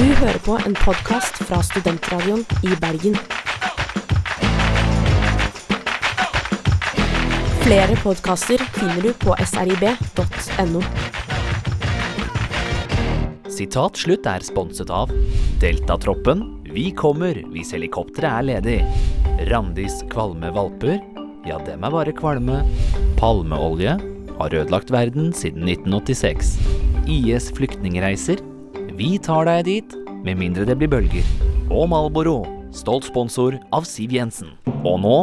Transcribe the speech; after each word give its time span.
Du 0.00 0.06
hører 0.16 0.38
på 0.40 0.54
en 0.64 0.72
podkast 0.80 1.42
fra 1.44 1.58
Studentradioen 1.60 2.40
i 2.64 2.70
Bergen. 2.80 3.18
Flere 7.60 7.98
podkaster 8.00 8.64
finner 8.78 9.04
du 9.04 9.10
på 9.20 9.36
srib.no. 9.44 10.80
Sitat 13.52 14.00
slutt 14.00 14.30
er 14.32 14.46
sponset 14.48 14.88
av 14.88 15.12
Deltatroppen. 15.60 16.46
Vi 16.72 16.86
kommer 16.96 17.42
hvis 17.52 17.74
helikopteret 17.76 18.30
er 18.32 18.48
ledig. 18.54 18.80
Randis 19.52 20.00
kvalme 20.08 20.48
valper. 20.56 20.96
Ja, 21.44 21.60
dem 21.68 21.84
er 21.84 21.92
bare 21.92 22.16
kvalme. 22.16 22.62
Palmeolje 23.20 23.98
har 24.40 24.62
ødelagt 24.62 24.96
verden 24.96 25.34
siden 25.36 25.68
1986. 25.68 26.56
IS 27.04 27.52
flyktningreiser. 27.52 28.40
Vi 29.00 29.14
tar 29.24 29.46
deg 29.48 29.62
dit, 29.64 29.92
med 30.26 30.36
mindre 30.36 30.66
det 30.68 30.74
blir 30.76 30.90
bølger. 30.92 31.24
Og 31.72 31.86
Malboro, 31.88 32.42
stolt 32.76 33.06
sponsor 33.08 33.54
av 33.72 33.86
Siv 33.88 34.12
Jensen. 34.12 34.50
Og 34.84 34.98
nå 35.00 35.14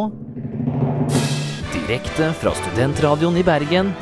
Direkte 1.76 2.32
fra 2.42 2.56
studentradioen 2.58 3.38
i 3.38 3.46
Bergen. 3.46 3.94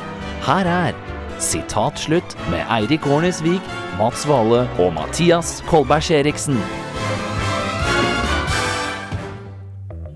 Her 0.48 0.70
er 0.70 0.96
Sitat 1.44 2.00
slutt 2.00 2.38
med 2.48 2.64
Eirik 2.72 3.04
Årnesvik, 3.04 3.68
Mats 4.00 4.24
Vale 4.24 4.64
og 4.80 4.94
Mathias 4.96 5.58
Kolbergs 5.68 6.08
Eriksen. 6.08 6.56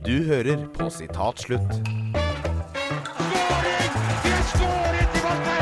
Du 0.09 0.23
hører 0.25 0.65
på 0.73 0.89
Sitat 0.89 1.45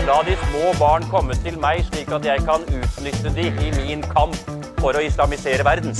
La 0.09 0.23
de 0.25 0.37
små 0.41 0.71
barn 0.79 1.05
komme 1.11 1.35
til 1.45 1.59
meg, 1.61 1.83
slik 1.91 2.09
at 2.17 2.25
jeg 2.25 2.41
kan 2.47 2.62
utnytte 2.65 3.33
de 3.37 3.45
i 3.67 3.73
min 3.77 4.01
kamp 4.09 4.39
for 4.81 4.97
å 4.97 5.03
islamisere 5.05 5.67
verden. 5.69 5.93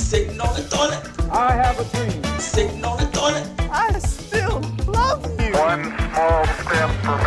One 5.59 5.85
small 6.09 6.45
step 6.57 6.91
for 7.05 7.17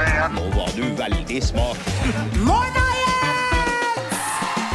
man. 1.55 2.92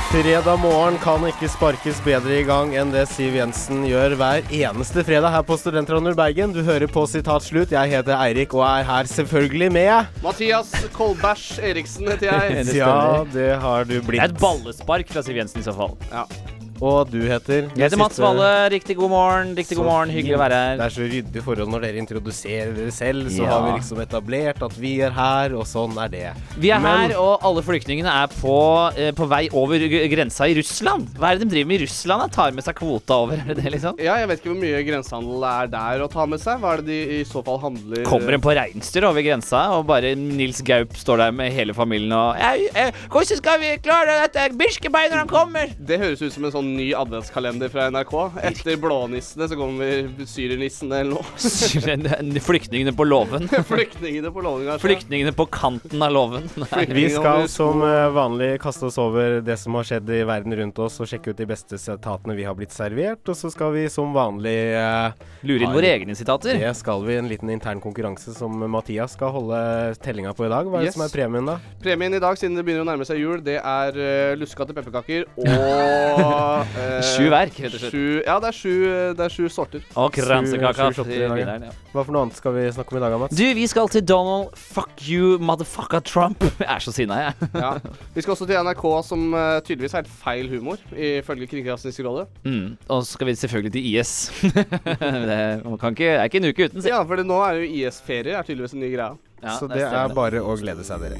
Fredag 0.07 0.55
morgen 0.63 0.95
kan 1.03 1.19
ikke 1.27 1.49
sparkes 1.51 1.97
bedre 2.05 2.37
i 2.39 2.43
gang 2.47 2.71
enn 2.79 2.93
det 2.93 3.03
Siv 3.11 3.35
Jensen 3.35 3.81
gjør 3.89 4.15
hver 4.15 4.45
eneste 4.55 5.03
fredag 5.03 5.33
her 5.33 5.43
på 5.45 5.57
Studentradioen 5.59 6.13
i 6.13 6.15
Bergen. 6.15 6.53
Du 6.55 6.61
hører 6.63 6.87
på 6.87 7.03
Sitat 7.11 7.43
slutt. 7.43 7.75
Jeg 7.75 7.91
heter 7.91 8.15
Eirik 8.15 8.55
og 8.55 8.63
er 8.69 8.87
her 8.87 9.09
selvfølgelig 9.11 9.69
med. 9.75 10.07
Mathias 10.23 10.71
Kolbæsj 10.95 11.59
Eriksen 11.73 12.07
heter 12.07 12.31
jeg. 12.31 12.67
Ja, 12.79 13.25
det 13.33 13.49
har 13.59 13.83
du 13.89 13.97
blitt. 13.99 14.21
Det 14.21 14.29
er 14.29 14.31
et 14.31 14.39
ballespark 14.41 15.11
fra 15.11 15.25
Siv 15.27 15.41
Jensen 15.43 15.59
i 15.59 15.67
så 15.67 15.75
fall. 15.75 15.97
Og 16.81 17.09
du 17.09 17.17
heter 17.25 17.67
Jeg 17.73 17.87
heter 17.87 17.97
Mats 17.97 18.19
Valle. 18.21 18.47
Riktig 18.73 18.95
god 18.99 19.09
morgen. 19.09 19.53
Riktig 19.57 19.77
god 19.79 19.87
morgen. 19.87 20.11
Hyggelig 20.13 20.35
å 20.37 20.41
være 20.43 20.57
her. 20.61 20.75
Det 20.77 20.85
er 20.85 20.93
så 20.93 21.07
ryddig 21.09 21.41
forhold 21.45 21.71
når 21.73 21.85
dere 21.87 22.01
introduserer 22.03 22.73
dere 22.77 22.91
selv. 22.93 23.29
Så 23.33 23.43
Ja. 23.43 23.49
har 23.49 23.63
vi 23.65 23.79
liksom 23.79 24.01
etablert 24.03 24.61
at 24.61 24.73
vi 24.77 24.91
er 25.01 25.09
her, 25.11 25.55
og 25.57 25.65
sånn 25.65 25.97
er 25.97 26.07
det. 26.09 26.33
Vi 26.57 26.69
er 26.71 26.79
Men- 26.79 27.11
her, 27.11 27.17
og 27.17 27.39
alle 27.41 27.61
flyktningene 27.63 28.05
er 28.07 28.27
på, 28.27 28.93
eh, 28.97 29.11
på 29.11 29.27
vei 29.27 29.49
over 29.51 29.79
grensa 29.79 30.45
i 30.47 30.53
Russland. 30.55 31.07
Hva 31.17 31.31
er 31.31 31.37
det 31.39 31.49
de 31.49 31.55
driver 31.55 31.67
med 31.67 31.81
i 31.81 31.83
Russland? 31.85 32.21
da? 32.21 32.27
Tar 32.27 32.51
med 32.51 32.63
seg 32.63 32.75
kvota 32.75 33.13
over, 33.23 33.33
er 33.37 33.53
det 33.53 33.63
det, 33.63 33.71
liksom? 33.73 33.99
Ja, 33.99 34.15
jeg 34.17 34.27
vet 34.27 34.39
ikke 34.43 34.53
hvor 34.53 34.61
mye 34.61 34.83
grensehandel 34.85 35.43
er 35.63 35.67
der 35.67 36.05
å 36.07 36.09
ta 36.11 36.25
med 36.25 36.39
seg. 36.39 36.59
Hva 36.59 36.73
er 36.73 36.77
det 36.77 36.85
de 36.85 37.19
i 37.21 37.23
så 37.23 37.43
fall 37.43 37.57
handler 37.59 38.03
Kommer 38.05 38.33
en 38.33 38.41
på 38.41 38.53
reinsdyr 38.55 39.03
over 39.03 39.21
grensa, 39.23 39.71
og 39.71 39.87
bare 39.87 40.15
Nils 40.15 40.61
Gaup 40.61 40.93
står 40.93 41.17
der 41.17 41.31
med 41.31 41.51
hele 41.51 41.73
familien 41.73 42.11
og 42.13 42.35
«Jeg- 42.37 42.69
jeg- 42.73 42.93
Hvordan 43.09 43.37
skal 43.37 43.59
vi 43.59 43.77
klare 43.77 44.27
dette? 44.31 44.57
Birkebein 44.57 45.09
når 45.09 45.17
han 45.17 45.27
kommer! 45.27 45.69
Det 45.83 45.99
høres 45.99 46.21
ut 46.21 46.31
som 46.33 46.45
en 46.45 46.51
sånn 46.51 46.66
ny 46.75 46.87
adventskalender 46.97 47.69
fra 47.71 47.87
NRK. 47.93 48.13
Etter 48.49 48.77
blånissene 48.81 49.47
så 49.49 49.57
kommer 49.59 50.09
syrernissene 50.27 50.99
eller 51.03 51.17
noe. 51.17 52.41
Flyktningene 52.47 52.93
på 52.97 53.05
låven. 53.07 53.47
Flyktningene 53.71 54.31
på 54.31 54.41
låninga. 54.41 54.77
Flyktningene 54.79 55.33
på 55.37 55.45
kanten 55.45 56.01
av 56.03 56.11
låven. 56.11 56.49
Vi 56.87 57.07
skal 57.13 57.47
som 57.51 57.83
eh, 57.85 58.09
vanlig 58.15 58.57
kaste 58.63 58.87
oss 58.89 58.97
over 59.01 59.39
det 59.45 59.57
som 59.61 59.75
har 59.77 59.87
skjedd 59.87 60.09
i 60.09 60.21
verden 60.27 60.55
rundt 60.57 60.79
oss, 60.83 60.99
og 61.03 61.09
sjekke 61.09 61.31
ut 61.33 61.39
de 61.39 61.47
beste 61.49 61.77
sitatene 61.81 62.35
vi 62.37 62.45
har 62.47 62.55
blitt 62.57 62.73
servert. 62.75 63.23
Og 63.29 63.37
så 63.37 63.51
skal 63.53 63.73
vi 63.75 63.85
som 63.91 64.13
vanlig 64.15 64.55
uh, 64.75 65.11
Lure 65.47 65.67
inn 65.67 65.75
våre 65.75 65.91
egne 65.97 66.15
sitater. 66.17 66.57
Det 66.59 66.73
skal 66.79 67.03
vi. 67.05 67.17
En 67.21 67.29
liten 67.29 67.49
intern 67.53 67.81
konkurranse 67.83 68.33
som 68.35 68.53
Mathias 68.71 69.15
skal 69.17 69.33
holde 69.35 69.59
tellinga 70.03 70.33
på 70.37 70.47
i 70.47 70.51
dag. 70.51 70.67
Hva 70.67 70.81
er 70.81 70.87
Yes. 70.87 70.93
det 70.95 70.99
som 70.99 71.05
er 71.07 71.13
premien, 71.13 71.47
da? 71.47 71.57
Premien 71.83 72.13
i 72.15 72.21
dag, 72.21 72.37
siden 72.39 72.55
det 72.57 72.63
begynner 72.67 72.85
å 72.85 72.89
nærme 72.89 73.05
seg 73.07 73.19
jul, 73.21 73.41
det 73.43 73.57
er 73.59 73.97
uh, 73.97 74.37
luskete 74.39 74.75
pepperkaker 74.77 75.25
og 75.37 76.56
eh, 76.63 76.97
Sju 77.05 77.27
verk, 77.31 77.57
rett 77.63 77.73
og 77.75 77.81
slett. 77.81 77.93
Sju, 77.93 78.21
ja, 78.25 78.37
det 78.43 78.49
er 78.49 78.57
sju, 78.57 78.73
det 79.17 79.25
er 79.27 79.33
sju 79.33 79.47
sorter. 79.51 79.83
Og 79.99 80.13
kransekaka. 80.15 80.89
Sju- 80.95 81.05
sju 81.07 81.13
ja. 81.15 81.29
vinneren, 81.33 81.67
ja. 81.69 81.73
Hva 81.93 82.03
for 82.05 82.13
noe 82.15 82.27
annet 82.27 82.37
skal 82.39 82.55
vi 82.55 82.65
snakke 82.75 82.93
om 82.93 82.99
i 82.99 83.03
dag, 83.03 83.15
Mats? 83.21 83.37
Du, 83.37 83.43
vi 83.57 83.67
skal 83.69 83.89
til 83.93 84.03
Donald 84.07 84.57
Fuck 84.59 85.03
you, 85.07 85.37
motherfucker 85.41 86.03
Trump. 86.05 86.43
Jeg 86.61 86.69
er 86.75 86.83
så 86.83 86.93
sinna, 86.95 87.19
jeg. 87.27 87.49
Ja. 87.63 87.71
Vi 88.15 88.23
skal 88.23 88.35
også 88.35 88.47
til 88.49 88.59
NRK, 88.67 88.85
som 89.07 89.27
eh, 89.33 89.59
tydeligvis 89.65 89.95
er 89.95 90.03
helt 90.03 90.13
feil 90.23 90.49
humor, 90.51 90.81
ifølge 90.93 91.47
Kringkastingsrådet. 91.51 92.27
Mm. 92.45 92.77
Og 92.87 93.03
så 93.05 93.17
skal 93.17 93.31
vi 93.31 93.35
selvfølgelig 93.41 93.73
til 93.77 93.89
IS. 93.93 94.13
det 95.29 95.41
man 95.65 95.77
kan 95.81 95.97
ikke, 95.97 96.11
er 96.17 96.29
ikke 96.29 96.43
en 96.43 96.51
uke 96.51 96.69
uten. 96.69 96.81
si. 96.81 96.91
Ja, 96.93 97.01
for 97.07 97.23
nå 97.23 97.41
er 97.47 97.61
jo 97.61 97.71
IS-ferie 97.81 98.37
er 98.37 98.47
tydeligvis 98.47 98.77
en 98.77 98.83
ny 98.85 98.93
greie. 98.93 99.17
Ja, 99.43 99.57
så 99.59 99.69
det 99.69 99.83
er 99.85 100.15
bare 100.17 100.41
å 100.41 100.55
glede 100.57 100.85
seg, 100.87 101.03
dere. 101.03 101.19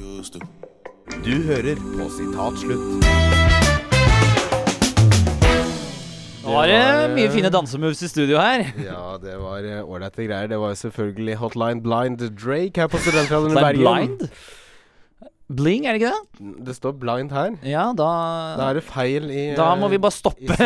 Du 1.24 1.34
hører 1.48 1.78
på 1.78 2.10
Sitat 2.18 2.58
slutt. 2.60 3.47
Nå 6.48 6.54
var 6.56 6.70
det 6.70 7.10
mye 7.12 7.28
fine 7.28 7.50
dansemoves 7.52 7.98
i 8.00 8.08
studio 8.08 8.38
her. 8.40 8.62
Ja, 8.80 9.02
det 9.20 9.34
var 9.36 9.66
eh, 9.68 9.82
ålreite 9.84 10.24
greier. 10.24 10.48
Det 10.48 10.56
var 10.60 10.72
jo 10.72 10.78
selvfølgelig 10.80 11.34
Hotline 11.42 11.82
Blind 11.84 12.22
Drake 12.40 12.80
her 12.80 12.88
på 12.88 13.00
Studentradioen 13.04 13.52
i 13.52 13.60
Bergen. 13.60 13.84
Blind? 13.84 14.30
Bling, 15.48 15.86
er 15.88 15.96
det 15.96 16.02
ikke 16.02 16.10
det? 16.12 16.48
Det 16.66 16.74
står 16.76 16.92
blind 17.00 17.30
her. 17.32 17.54
Ja, 17.64 17.86
da 17.96 18.08
Da 18.58 18.66
er 18.68 18.76
det 18.76 18.82
feil 18.84 19.30
i 19.32 19.44
Da 19.56 19.70
må 19.80 19.88
vi 19.88 19.96
bare 19.96 20.12
stoppe. 20.12 20.56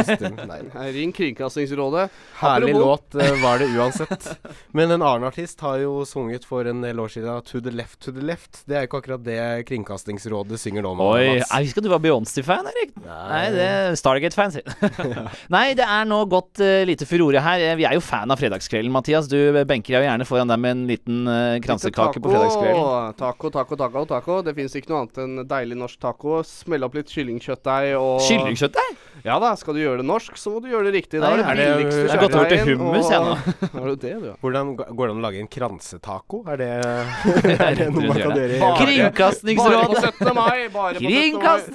Nei. 0.49 0.89
Ring 0.97 1.13
Kringkastingsrådet. 1.15 2.09
Herlig 2.41 2.75
låt 2.75 3.15
uh, 3.15 3.29
var 3.45 3.63
det 3.63 3.69
uansett. 3.77 4.27
Men 4.75 4.91
en 4.91 5.05
annen 5.07 5.29
artist 5.29 5.63
har 5.63 5.79
jo 5.85 6.01
sunget 6.09 6.43
for 6.49 6.67
en 6.67 6.83
del 6.83 6.99
år 6.99 7.13
siden 7.15 7.31
'To 7.47 7.61
the 7.63 7.71
left, 7.71 8.01
to 8.03 8.11
the 8.11 8.25
left'. 8.27 8.65
Det 8.67 8.75
er 8.75 8.83
jo 8.83 8.91
ikke 8.91 9.03
akkurat 9.05 9.23
det 9.23 9.39
Kringkastingsrådet 9.71 10.59
synger 10.59 10.83
nå. 10.83 10.97
Oi, 10.99 11.39
jeg 11.39 11.69
husker 11.69 11.79
at 11.79 11.87
du 11.87 11.93
var 11.93 12.03
Beyoncé-fan, 12.03 12.67
Erik? 12.73 12.97
Nei, 13.07 13.45
det 13.55 13.69
er 13.69 13.95
Stargate-fan, 14.03 14.57
sier 14.57 14.67
Nei, 15.55 15.65
det 15.79 15.87
er 15.87 16.11
nå 16.11 16.25
gått 16.27 16.59
uh, 16.59 16.83
lite 16.91 17.07
furore 17.07 17.39
her. 17.39 17.63
Eh, 17.71 17.77
Vi 17.79 17.87
er 17.87 17.95
jo 17.95 18.03
fan 18.03 18.35
av 18.35 18.43
fredagskvelden, 18.43 18.91
Mathias. 18.91 19.31
Du 19.31 19.39
benker 19.63 19.95
deg 19.95 20.03
jo 20.03 20.11
gjerne 20.11 20.27
foran 20.27 20.51
deg 20.51 20.59
med 20.67 20.75
en 20.75 20.85
liten 20.91 21.23
uh, 21.31 21.63
kransekake 21.63 22.19
på 22.19 22.35
fredagskvelden. 22.35 23.15
Taco, 23.23 23.55
taco, 23.55 23.79
taco, 23.79 24.05
taco. 24.11 24.43
Det 24.43 24.59
fins 24.59 24.72
ikke 24.81 24.93
noe 24.93 25.01
annet 25.05 25.19
enn 25.23 25.43
deilig 25.49 25.77
norsk 25.81 26.01
taco. 26.03 26.41
Smell 26.47 26.87
opp 26.87 26.95
litt 26.99 27.11
kyllingkjøttdeig 27.13 27.93
og 27.99 28.23
Kyllingkjøttdeig? 28.27 29.01
Ja 29.23 29.37
da, 29.39 29.53
skal 29.55 29.77
du 29.77 29.81
gjøre 29.83 30.01
det 30.01 30.07
norsk, 30.09 30.35
så 30.41 30.51
må 30.51 30.61
du 30.65 30.71
gjøre 30.73 30.89
det 30.89 30.95
riktig. 30.97 31.21
Da 31.23 31.31
Nei, 31.31 31.43
er 31.43 31.43
det 31.43 31.47
er 31.47 31.57
det- 31.57 31.77
billigste 31.79 32.01
jeg 32.03 32.11
har 32.11 32.23
gått 32.25 32.35
over 32.35 32.49
til 32.51 32.59
hummus, 32.73 33.11
jeg, 33.13 33.21
nå. 33.23 33.35
Har 33.77 33.87
du 33.87 33.97
det, 34.03 34.15
du? 34.23 34.31
Hvordan 34.43 34.73
går 34.79 35.03
det 35.07 35.13
an 35.13 35.21
å 35.21 35.25
lage 35.27 35.39
en 35.43 35.51
kransetaco? 35.53 36.43
Er 36.51 36.57
det, 36.63 36.71
er 37.69 37.75
det 37.79 37.89
noe 37.93 38.09
man 38.09 38.17
kan 38.19 38.33
gjøre? 38.33 38.59
Bare- 38.59 38.61
Bare 38.63 38.73
på 38.73 38.87
Kringkastingsrådet 38.87 40.03
17. 40.03 40.35
mai! 40.35 40.69
Bare 40.73 40.95
på 40.97 41.01
17. 41.01 41.05
mai. 41.05 41.13
Kringkast 41.13 41.71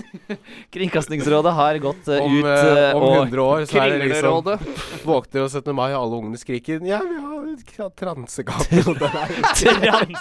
Kringkastingsrådet 0.73 1.53
har 1.53 1.79
gått 1.83 2.07
uh, 2.11 2.17
Om, 2.23 2.37
ut 2.37 2.45
uh, 2.45 2.97
om 2.97 3.03
og 3.03 3.15
100 3.27 3.43
år 3.43 3.65
så 3.69 3.79
er 3.83 3.95
det 3.95 4.09
liksom. 4.11 4.51
Våkner 5.07 5.45
og 5.45 5.51
17. 5.53 5.71
mai, 5.77 5.89
og 5.93 5.99
alle 6.01 6.19
ungene 6.21 6.41
skriker 6.41 6.83
Ja, 6.87 6.99
vi 7.05 7.15
har 7.21 7.91
transekake. 7.97 8.83
Det 8.87 9.71
er 9.71 10.13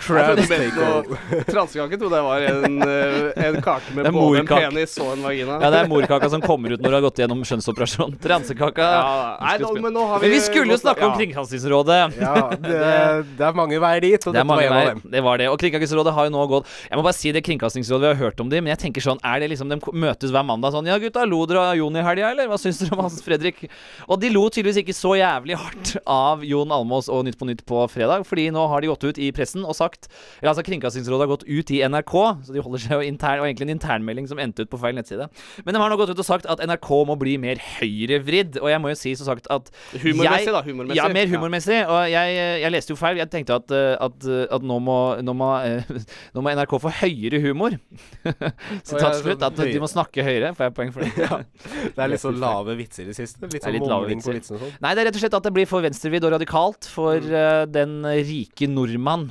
Trans, 0.00 0.48
transtaco. 0.48 1.18
Transekake 1.50 2.00
trodde 2.00 2.22
jeg 2.22 2.28
var 2.30 2.48
en, 2.50 2.80
eh, 2.88 3.46
en 3.48 3.60
kake 3.64 3.96
med 3.98 4.10
både 4.14 4.42
en 4.42 4.50
penis 4.50 4.96
og 5.04 5.12
en 5.18 5.28
vagina. 5.28 5.60
Ja, 5.60 5.72
det 5.74 5.84
er 5.84 5.92
morkaka 5.92 6.32
som 6.32 6.44
kommer 6.44 6.74
ut 6.74 6.80
når 6.82 6.90
du 6.96 6.98
har 6.98 7.06
gått 7.10 7.22
gjennom 7.24 7.44
skjønnsoperasjon. 7.44 8.18
Transekaka. 8.24 8.90
Ja, 8.94 9.14
nei, 9.44 9.56
nå, 9.62 9.74
men 9.84 9.96
nå 9.96 10.08
har 10.08 10.22
vi 10.22 10.28
Men 10.28 10.36
vi 10.38 10.42
skulle 10.48 10.74
jo 10.74 10.80
snakke 10.80 10.94
snakke 10.94 11.12
om. 11.12 11.18
Kringkastingsrådet. 11.18 12.12
Ja, 12.20 12.50
det, 12.58 13.26
det 13.38 13.46
er 13.46 13.56
mange 13.56 13.78
veier 13.82 14.04
dit, 14.04 14.26
og 14.26 14.32
Det 14.32 14.40
dette 14.40 14.48
var 14.48 14.62
en 14.62 14.76
av 14.76 14.88
dem. 14.88 15.02
Det 15.14 15.22
var 15.24 15.40
det. 15.40 15.48
Og 15.52 15.58
Kringkastingsrådet 15.60 16.14
har 16.14 16.28
jo 16.28 16.34
nå 16.34 16.46
gått 16.50 16.70
Jeg 16.88 16.98
må 16.98 17.04
bare 17.04 17.16
si 17.16 17.32
det 17.34 17.44
Kringkastingsrådet, 17.46 18.04
vi 18.04 18.12
har 18.12 18.20
hørt 18.20 18.40
om 18.42 18.50
dem, 18.52 18.64
men 18.64 18.74
jeg 18.74 18.82
tenker 18.86 19.04
sånn 19.04 19.20
Er 19.24 19.42
det 19.42 19.50
liksom 19.52 19.72
De 19.72 19.78
møtes 19.92 20.32
hver 20.34 20.46
mandag 20.46 20.74
sånn 20.74 20.88
Ja, 20.88 20.98
gutta, 21.02 21.24
lo 21.28 21.42
dere 21.50 21.64
av 21.70 21.78
Jon 21.78 21.98
i 21.98 22.04
helga, 22.04 22.32
eller? 22.34 22.48
Hva 22.50 22.58
syns 22.60 22.80
dere 22.82 22.96
om 22.96 23.04
Hans 23.04 23.20
Fredrik? 23.24 23.64
Og 24.08 24.20
de 24.22 24.30
lo 24.32 24.46
tydeligvis 24.48 24.82
ikke 24.84 24.96
så 24.96 25.14
jævlig 25.18 25.58
hardt 25.60 25.94
av 26.10 26.44
Jon 26.46 26.72
Almås 26.74 27.10
og 27.12 27.24
Nytt 27.26 27.38
på 27.40 27.48
Nytt 27.48 27.64
på 27.68 27.84
fredag, 27.92 28.26
fordi 28.28 28.48
nå 28.54 28.66
har 28.70 28.82
de 28.82 28.92
gått 28.92 29.08
ut 29.08 29.20
i 29.22 29.30
pressen 29.34 29.64
og 29.64 29.73
sagt 29.76 30.08
Eller 30.40 30.52
altså 30.52 30.64
Kringkastingsrådet 30.66 31.26
har 31.26 31.32
gått 31.34 31.46
ut 31.48 31.72
i 31.74 31.80
NRK, 31.84 32.14
så 32.46 32.54
de 32.54 32.64
holder 32.64 32.84
seg 32.84 32.96
jo 32.96 33.08
intern, 33.08 33.42
og 33.42 33.48
egentlig 33.48 33.68
en 33.68 33.74
internmelding 33.76 34.30
som 34.30 34.40
endte 34.42 34.64
ut 34.64 34.72
på 34.72 34.80
feil 34.80 34.96
nettside. 34.98 35.28
Men 35.64 35.76
de 35.76 35.82
har 35.82 35.92
nå 35.92 35.98
gått 36.00 36.14
ut 36.14 36.22
og 36.22 36.28
sagt 36.28 36.48
at 36.50 36.62
NRK 36.64 36.90
må 37.10 37.18
bli 37.20 37.36
mer 37.40 37.60
høyrevridd, 37.78 38.58
og 38.62 38.70
jeg 38.72 38.82
må 38.82 38.92
jo 38.92 38.98
si 38.98 39.14
så 39.18 39.28
sagt 39.28 39.48
at 39.52 39.70
Humormessig, 39.92 40.48
jeg, 40.48 40.54
da. 40.54 40.62
Humormessig. 40.64 40.98
Ja, 40.98 41.08
mer 41.12 41.30
humormessig. 41.30 41.78
Og 41.90 42.00
jeg, 42.10 42.38
jeg 42.62 42.72
leste 42.74 42.94
jo 42.94 42.98
feil. 42.98 43.20
Jeg 43.20 43.30
tenkte 43.32 43.58
at, 43.58 43.74
eh, 43.74 43.94
at, 44.06 44.28
at 44.56 44.66
nå, 44.66 44.78
må, 44.84 44.98
nå, 45.24 45.36
må, 45.36 45.50
eh, 45.66 45.92
nå 46.34 46.44
må 46.44 46.54
NRK 46.54 46.76
få 46.84 46.92
høyere 47.02 47.40
humor. 47.44 47.76
Sitat 48.24 48.88
sånn 48.88 49.20
slutt. 49.20 49.46
At 49.46 49.60
de 49.60 49.82
må 49.82 49.90
snakke 49.90 50.26
høyere. 50.26 50.54
Får 50.56 50.70
jeg 50.70 50.76
poeng 50.80 50.94
for 50.94 51.06
det? 51.06 51.30
Det 51.94 52.02
er 52.02 52.10
litt 52.10 52.22
sånn 52.22 52.40
lave 52.42 52.74
vitser 52.78 53.04
i 53.04 53.12
det 53.12 53.16
siste. 53.16 53.48
Litt 53.50 53.64
sånn 53.64 53.78
lave 53.84 54.10
på 54.10 54.34
vitsene 54.34 54.58
og 54.58 54.66
sånn. 54.66 54.76
Nei, 54.82 54.94
det 54.94 55.04
er 55.04 55.10
rett 55.10 55.18
og 55.18 55.24
slett 55.24 55.38
at 55.38 55.46
det 55.46 55.54
blir 55.54 55.68
for 55.70 55.84
venstrevidd 55.84 56.26
og 56.26 56.34
radikalt 56.36 56.88
for 56.90 57.18
uh, 57.20 57.64
den 57.70 58.02
rike 58.04 58.68
nordmann. 58.70 59.30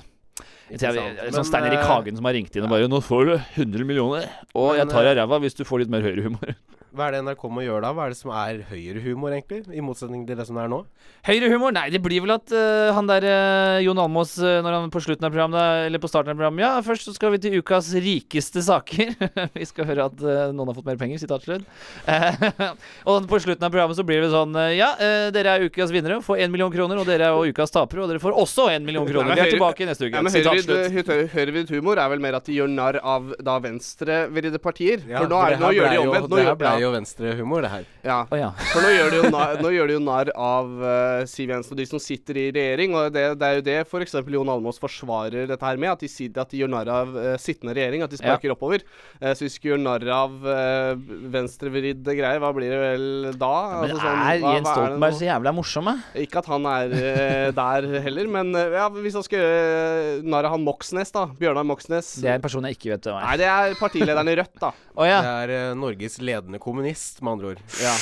Er 0.71 1.31
sånn 1.35 1.47
Stein 1.47 1.67
Erik 1.67 1.81
eh, 1.81 1.89
Hagen 1.89 2.15
som 2.15 2.27
har 2.27 2.35
ringt 2.37 2.55
inn 2.55 2.63
og 2.63 2.71
bare 2.71 2.87
'Nå 2.87 3.01
får 3.03 3.25
du 3.27 3.33
100 3.63 3.83
millioner, 3.85 4.29
og 4.55 4.77
jeg 4.77 4.87
tar 4.87 5.03
deg 5.03 5.17
eh, 5.17 5.19
ræva 5.21 5.39
hvis 5.43 5.57
du 5.59 5.63
får 5.67 5.83
litt 5.83 5.91
mer 5.91 6.05
høyrehumor'. 6.05 6.55
Hva 6.93 7.07
er 7.09 7.15
det 7.15 7.21
NRK 7.25 7.43
må 7.49 7.63
gjøre 7.65 7.81
da? 7.81 7.89
Hva 7.97 8.03
er 8.05 8.11
det 8.13 8.17
som 8.19 8.29
er 8.37 8.59
høyrehumor, 8.69 9.33
egentlig? 9.33 9.63
I 9.73 9.81
motsetning 9.81 10.27
til 10.29 10.37
det 10.37 10.43
som 10.45 10.57
er 10.61 10.67
nå? 10.69 10.83
Høyrehumor? 11.25 11.71
Nei, 11.73 11.87
det 11.89 12.01
blir 12.05 12.21
vel 12.21 12.35
at 12.35 12.51
uh, 12.53 12.91
han 12.93 13.07
der 13.09 13.25
uh, 13.25 13.77
Jon 13.81 13.97
Almås, 14.03 14.35
uh, 14.37 14.59
når 14.61 14.75
han 14.77 14.91
på 14.93 15.01
slutten 15.01 15.25
av 15.25 15.31
programmet, 15.33 15.87
eller 15.87 16.01
på 16.03 16.09
starten 16.11 16.29
av 16.33 16.37
programmet 16.37 16.61
Ja, 16.61 16.69
først 16.85 17.07
så 17.09 17.13
skal 17.15 17.33
vi 17.33 17.39
til 17.41 17.57
ukas 17.63 17.89
rikeste 17.97 18.61
saker. 18.67 19.15
vi 19.57 19.65
skal 19.65 19.87
høre 19.89 20.05
at 20.11 20.21
eh, 20.21 20.51
noen 20.53 20.69
har 20.69 20.77
fått 20.77 20.85
mer 20.91 20.99
penger, 21.01 21.17
sitat 21.23 21.41
slutt. 21.47 21.65
Eh, 22.05 22.45
og 23.09 23.25
på 23.31 23.39
slutten 23.41 23.65
av 23.65 23.73
programmet 23.73 23.97
så 23.97 24.05
blir 24.05 24.21
det 24.23 24.29
sånn 24.33 24.53
eh, 24.59 24.75
Ja, 24.77 24.91
eh, 25.01 25.27
dere 25.33 25.55
er 25.57 25.65
ukas 25.65 25.89
vinnere, 25.95 26.19
får 26.25 26.43
én 26.45 26.53
million 26.53 26.71
kroner, 26.73 27.01
og 27.01 27.09
dere 27.09 27.31
er 27.31 27.33
jo 27.33 27.49
ukas 27.55 27.73
tapere, 27.73 28.03
og 28.05 28.13
dere 28.13 28.21
får 28.21 28.37
også 28.43 28.67
én 28.75 28.85
million 28.85 29.07
kroner. 29.09 29.31
Nei, 29.33 29.39
Vi 29.39 29.41
er 29.41 29.49
høyre- 29.49 29.57
tilbake 29.57 29.89
neste 29.89 30.05
uke. 30.11 30.13
Ja, 30.19 30.23
men 30.27 30.35
sitat 30.35 30.53
høyrevridd 30.61 30.93
slutt. 30.93 31.09
hø- 31.09 31.33
høyrevridd 31.39 31.73
humor 31.73 32.03
er 32.05 32.13
vel 32.13 32.21
mer 32.27 32.37
at 32.37 32.45
de 32.51 32.59
gjør 32.59 32.69
narr 32.77 33.01
av 33.01 33.33
da 33.41 33.57
venstrevridde 33.65 34.61
partier. 34.61 35.01
Ja, 35.09 35.23
for 35.25 35.33
nå, 35.33 35.41
er, 35.41 35.57
for 35.57 35.65
nå 35.65 35.73
gjør 35.79 35.89
de 35.95 36.01
omvendt. 36.03 36.82
Ja, 36.83 36.89
jo 36.89 36.93
venstrehumor, 36.97 37.63
det 37.63 37.71
her. 37.71 37.85
ja. 38.03 38.17
Oh, 38.29 38.37
ja. 38.37 38.49
For 38.73 38.83
nå 38.83 38.91
gjør 38.91 39.11
de 39.13 39.19
jo 39.21 39.29
narr, 39.31 39.59
de 39.61 39.71
jo 39.93 39.99
narr 40.03 40.31
av 40.35 40.71
uh, 40.83 41.23
Siv 41.29 41.51
Jensen 41.53 41.75
og 41.75 41.79
de 41.79 41.85
som 41.87 42.01
sitter 42.01 42.39
i 42.39 42.45
regjering. 42.55 42.95
Og 42.97 43.13
det, 43.13 43.23
det 43.39 43.47
er 43.47 43.59
jo 43.59 43.65
det 43.67 43.77
f.eks. 43.85 44.15
Jon 44.33 44.51
Almaas 44.51 44.81
forsvarer 44.81 45.47
dette 45.49 45.67
her 45.67 45.79
med. 45.79 45.93
At 45.93 46.03
de, 46.03 46.09
sier, 46.11 46.33
at 46.41 46.51
de 46.51 46.61
gjør 46.61 46.71
narr 46.73 46.91
av 46.91 47.13
uh, 47.15 47.29
sittende 47.41 47.75
regjering. 47.77 48.03
At 48.05 48.13
de 48.13 48.19
sparker 48.19 48.53
oppover. 48.55 48.83
Uh, 49.21 49.31
så 49.31 49.45
hvis 49.45 49.55
vi 49.55 49.61
skal 49.61 49.71
gjøre 49.73 49.85
narr 49.85 50.07
av 50.15 50.35
uh, 50.43 51.05
venstrevridde 51.33 52.17
greier, 52.19 52.41
hva 52.43 52.51
blir 52.55 52.73
det 52.73 52.81
vel 52.83 53.07
da? 53.39 53.53
Men 53.83 53.93
Altså 53.93 54.01
sånn, 54.01 54.23
er 54.27 54.43
hva- 54.43 54.55
Jens 54.57 54.67
hva 54.67 54.73
er 54.73 54.79
Stoltenberg 54.81 55.19
så 55.19 55.27
jævla 55.29 55.55
morsom, 55.55 55.91
eh? 55.93 56.03
Ikke 56.25 56.43
at 56.43 56.51
han 56.51 56.69
er 56.73 56.97
der 57.63 57.89
heller, 58.07 58.31
men 58.39 58.53
ja, 58.75 58.89
hvis 58.97 59.17
han 59.19 59.25
skal 59.25 59.43
gjøre 59.43 60.27
narr 60.33 60.49
av 60.49 60.57
han 60.57 60.65
Moxnes, 60.67 61.13
da. 61.15 61.27
Bjørnar 61.39 61.67
Moxnes. 61.67 62.13
Det 62.23 62.31
er 62.31 62.39
en 62.39 62.43
person 62.45 62.67
jeg 62.67 62.77
ikke 62.77 62.93
vet 62.95 63.07
hvem 63.09 63.19
Nei, 63.21 63.33
er. 63.35 63.41
det 63.41 63.49
er 63.53 63.77
partilederen 63.79 64.31
i 64.31 64.37
Rødt, 64.39 64.55
da. 64.61 64.73
Oh, 64.93 65.05
ja. 65.07 65.19
Det 65.25 65.57
er 65.59 65.77
Norges 65.77 66.19
ledende 66.21 66.59
kommunist, 66.73 67.21
med 67.21 67.31
andre 67.31 67.47
ord. 67.53 67.59
Ja. 67.81 67.93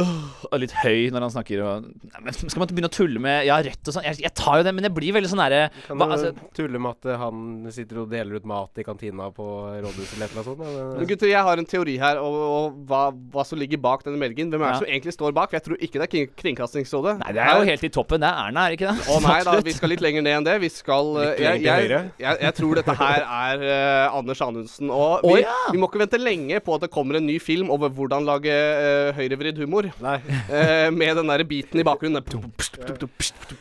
Og 0.00 0.56
litt 0.62 0.72
høy 0.82 1.10
når 1.12 1.26
han 1.26 1.32
snakker 1.34 1.60
og 1.66 1.86
Nei, 1.86 2.20
men 2.24 2.32
Skal 2.36 2.60
man 2.60 2.66
ikke 2.68 2.76
begynne 2.78 2.90
å 2.90 2.94
tulle 2.96 3.20
med 3.22 3.46
Ja, 3.48 3.58
rødt 3.64 3.90
og 3.90 3.96
sånn? 3.96 4.06
Jeg, 4.06 4.18
jeg 4.24 4.32
tar 4.38 4.60
jo 4.60 4.66
det, 4.66 4.72
men 4.76 4.86
det 4.86 4.90
blir 4.96 5.12
veldig 5.16 5.30
sånn 5.32 5.42
derre 5.42 5.62
Kan 5.86 6.00
hva- 6.00 6.08
du 6.08 6.14
altså, 6.16 6.48
tulle 6.56 6.80
med 6.82 6.96
at 6.96 7.18
han 7.20 7.42
sitter 7.74 8.00
og 8.02 8.10
deler 8.12 8.40
ut 8.40 8.46
mat 8.48 8.80
i 8.80 8.86
kantina 8.86 9.28
på 9.34 9.46
rådhuset 9.84 10.16
eller 10.16 10.36
noe 10.38 10.46
sånt? 10.46 10.62
Men 10.98 11.08
gutter, 11.10 11.28
jeg 11.30 11.46
har 11.48 11.60
en 11.62 11.68
teori 11.68 11.96
her, 12.00 12.20
og, 12.22 12.36
og 12.42 12.78
hva, 12.88 13.02
hva 13.34 13.44
som 13.48 13.60
ligger 13.60 13.80
bak 13.82 14.04
denne 14.06 14.20
meldingen. 14.20 14.50
Hvem 14.52 14.62
er 14.62 14.66
det 14.66 14.72
Ja. 14.72 14.80
som 14.82 14.88
egentlig 14.88 15.14
står 15.16 15.34
bak? 15.36 15.50
For 15.52 15.58
jeg 15.58 15.66
tror 15.66 15.82
ikke 15.84 16.00
det 16.00 16.06
er 16.06 16.12
kring 16.12 16.28
Kringkastingsrådet. 16.42 17.14
Nei, 17.22 17.32
det 17.36 17.42
er 17.44 17.60
jo 17.60 17.66
helt 17.68 17.84
i 17.86 17.90
toppen. 17.92 18.22
Det 18.22 18.28
er 18.28 18.40
Erna, 18.48 18.64
er 18.66 18.72
det 18.74 18.78
ikke 18.80 18.92
det? 18.92 19.06
Å 19.12 19.18
nei 19.24 19.38
da, 19.48 19.56
vi 19.66 19.74
skal 19.76 19.92
litt 19.92 20.02
lenger 20.04 20.24
ned 20.26 20.36
enn 20.40 20.46
det. 20.48 20.56
Vi 20.62 20.70
skal 20.72 21.12
eh, 21.22 21.32
jeg, 21.42 21.62
jeg, 21.66 21.90
jeg, 22.22 22.40
jeg 22.46 22.56
tror 22.58 22.80
dette 22.80 22.96
her 23.02 23.24
er 23.26 23.64
uh, 23.66 24.18
Anders 24.18 24.42
Anundsen. 24.44 24.90
Og 24.94 25.24
vi, 25.26 25.36
vi, 25.40 25.44
ja! 25.46 25.56
vi 25.74 25.80
må 25.82 25.88
ikke 25.90 26.02
vente 26.04 26.20
lenge 26.22 26.60
på 26.64 26.76
at 26.78 26.86
det 26.86 26.92
kommer 26.94 27.18
en 27.20 27.26
ny 27.28 27.38
film 27.42 27.72
over 27.74 27.92
hvordan 27.92 28.26
lage 28.28 28.52
uh, 28.52 29.12
høyrevridd 29.18 29.60
humor. 29.64 29.81
Nei. 30.02 30.16
eh, 30.48 30.88
med 30.94 31.16
den 31.18 31.30
der 31.32 31.44
biten 31.48 31.80
i 31.82 31.86
bakgrunnen. 31.86 32.22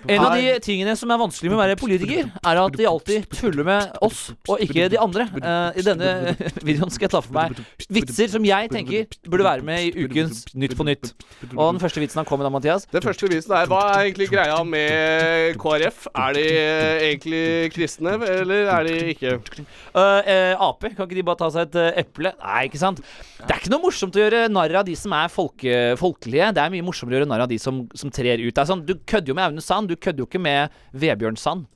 En 0.07 0.25
av 0.25 0.35
de 0.37 0.53
tingene 0.63 0.95
som 0.99 1.11
er 1.13 1.19
vanskelig 1.21 1.51
med 1.51 1.57
å 1.57 1.61
være 1.63 1.77
politiker, 1.79 2.29
er 2.41 2.61
at 2.61 2.77
de 2.77 2.87
alltid 2.89 3.27
tuller 3.33 3.67
med 3.67 3.97
oss, 4.05 4.27
og 4.49 4.61
ikke 4.63 4.87
de 4.91 4.99
andre. 5.01 5.27
Eh, 5.41 5.81
I 5.81 5.85
denne 5.85 6.35
videoen 6.67 6.91
skal 6.93 7.07
jeg 7.07 7.13
ta 7.15 7.21
for 7.23 7.35
meg 7.35 7.57
vitser 7.91 8.29
som 8.31 8.45
jeg 8.45 8.69
tenker 8.71 9.07
burde 9.27 9.45
være 9.45 9.65
med 9.65 9.87
i 9.89 10.05
ukens 10.05 10.43
Nytt 10.57 10.75
på 10.77 10.85
Nytt. 10.87 11.11
Og 11.55 11.73
den 11.73 11.81
første 11.81 12.01
vitsen 12.03 12.21
han 12.21 12.27
kom 12.29 12.41
med 12.41 12.47
da, 12.47 12.53
Mathias. 12.53 12.85
Den 12.91 13.03
første 13.05 13.29
vitsen 13.31 13.53
er 13.57 13.69
Hva 13.71 13.81
er 13.95 14.07
egentlig 14.07 14.29
greia 14.31 14.57
med 14.67 15.57
KrF? 15.61 16.07
Er 16.11 16.35
de 16.37 16.45
eh, 16.51 17.05
egentlig 17.09 17.43
kristne, 17.75 18.15
eller 18.41 18.71
er 18.75 18.87
de 18.87 18.95
ikke? 19.15 19.35
Eh, 19.61 20.31
eh, 20.31 20.53
Ap, 20.61 20.81
kan 20.83 21.05
ikke 21.07 21.17
de 21.19 21.25
bare 21.27 21.41
ta 21.41 21.49
seg 21.53 21.69
et 21.69 21.79
eh, 21.81 22.01
eple? 22.03 22.33
Nei, 22.41 22.65
ikke 22.69 22.81
sant? 22.81 23.01
Det 23.41 23.49
er 23.49 23.61
ikke 23.61 23.73
noe 23.73 23.83
morsomt 23.85 24.17
å 24.17 24.21
gjøre 24.23 24.45
narr 24.53 24.75
av 24.81 24.87
de 24.87 24.95
som 24.99 25.13
er 25.17 25.31
folke, 25.33 25.77
folkelige. 26.11 26.51
Det 26.55 26.63
er 26.63 26.73
mye 26.73 26.85
morsommere 26.85 27.17
å 27.17 27.21
gjøre 27.21 27.31
narr 27.31 27.45
av 27.47 27.51
de 27.51 27.59
som, 27.61 27.83
som 27.97 28.13
trer 28.13 28.41
ut. 28.41 28.53
Det 28.53 28.61
er 28.61 28.69
sånn, 28.69 28.85
du 28.87 28.95
kødder 28.99 29.33
jo 29.33 29.37
med 29.37 29.49
Aune 29.49 29.65
Sand, 29.65 29.91
du 29.91 29.99
kødder 29.99 30.23
jo 30.23 30.29
ikke 30.29 30.43
med 30.43 30.81
Vebjørn 30.93 31.39
Sand. 31.39 31.67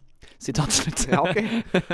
Sitat 0.46 0.76
slutt. 0.76 1.06
Ja, 1.10 1.22
ok. 1.26 1.40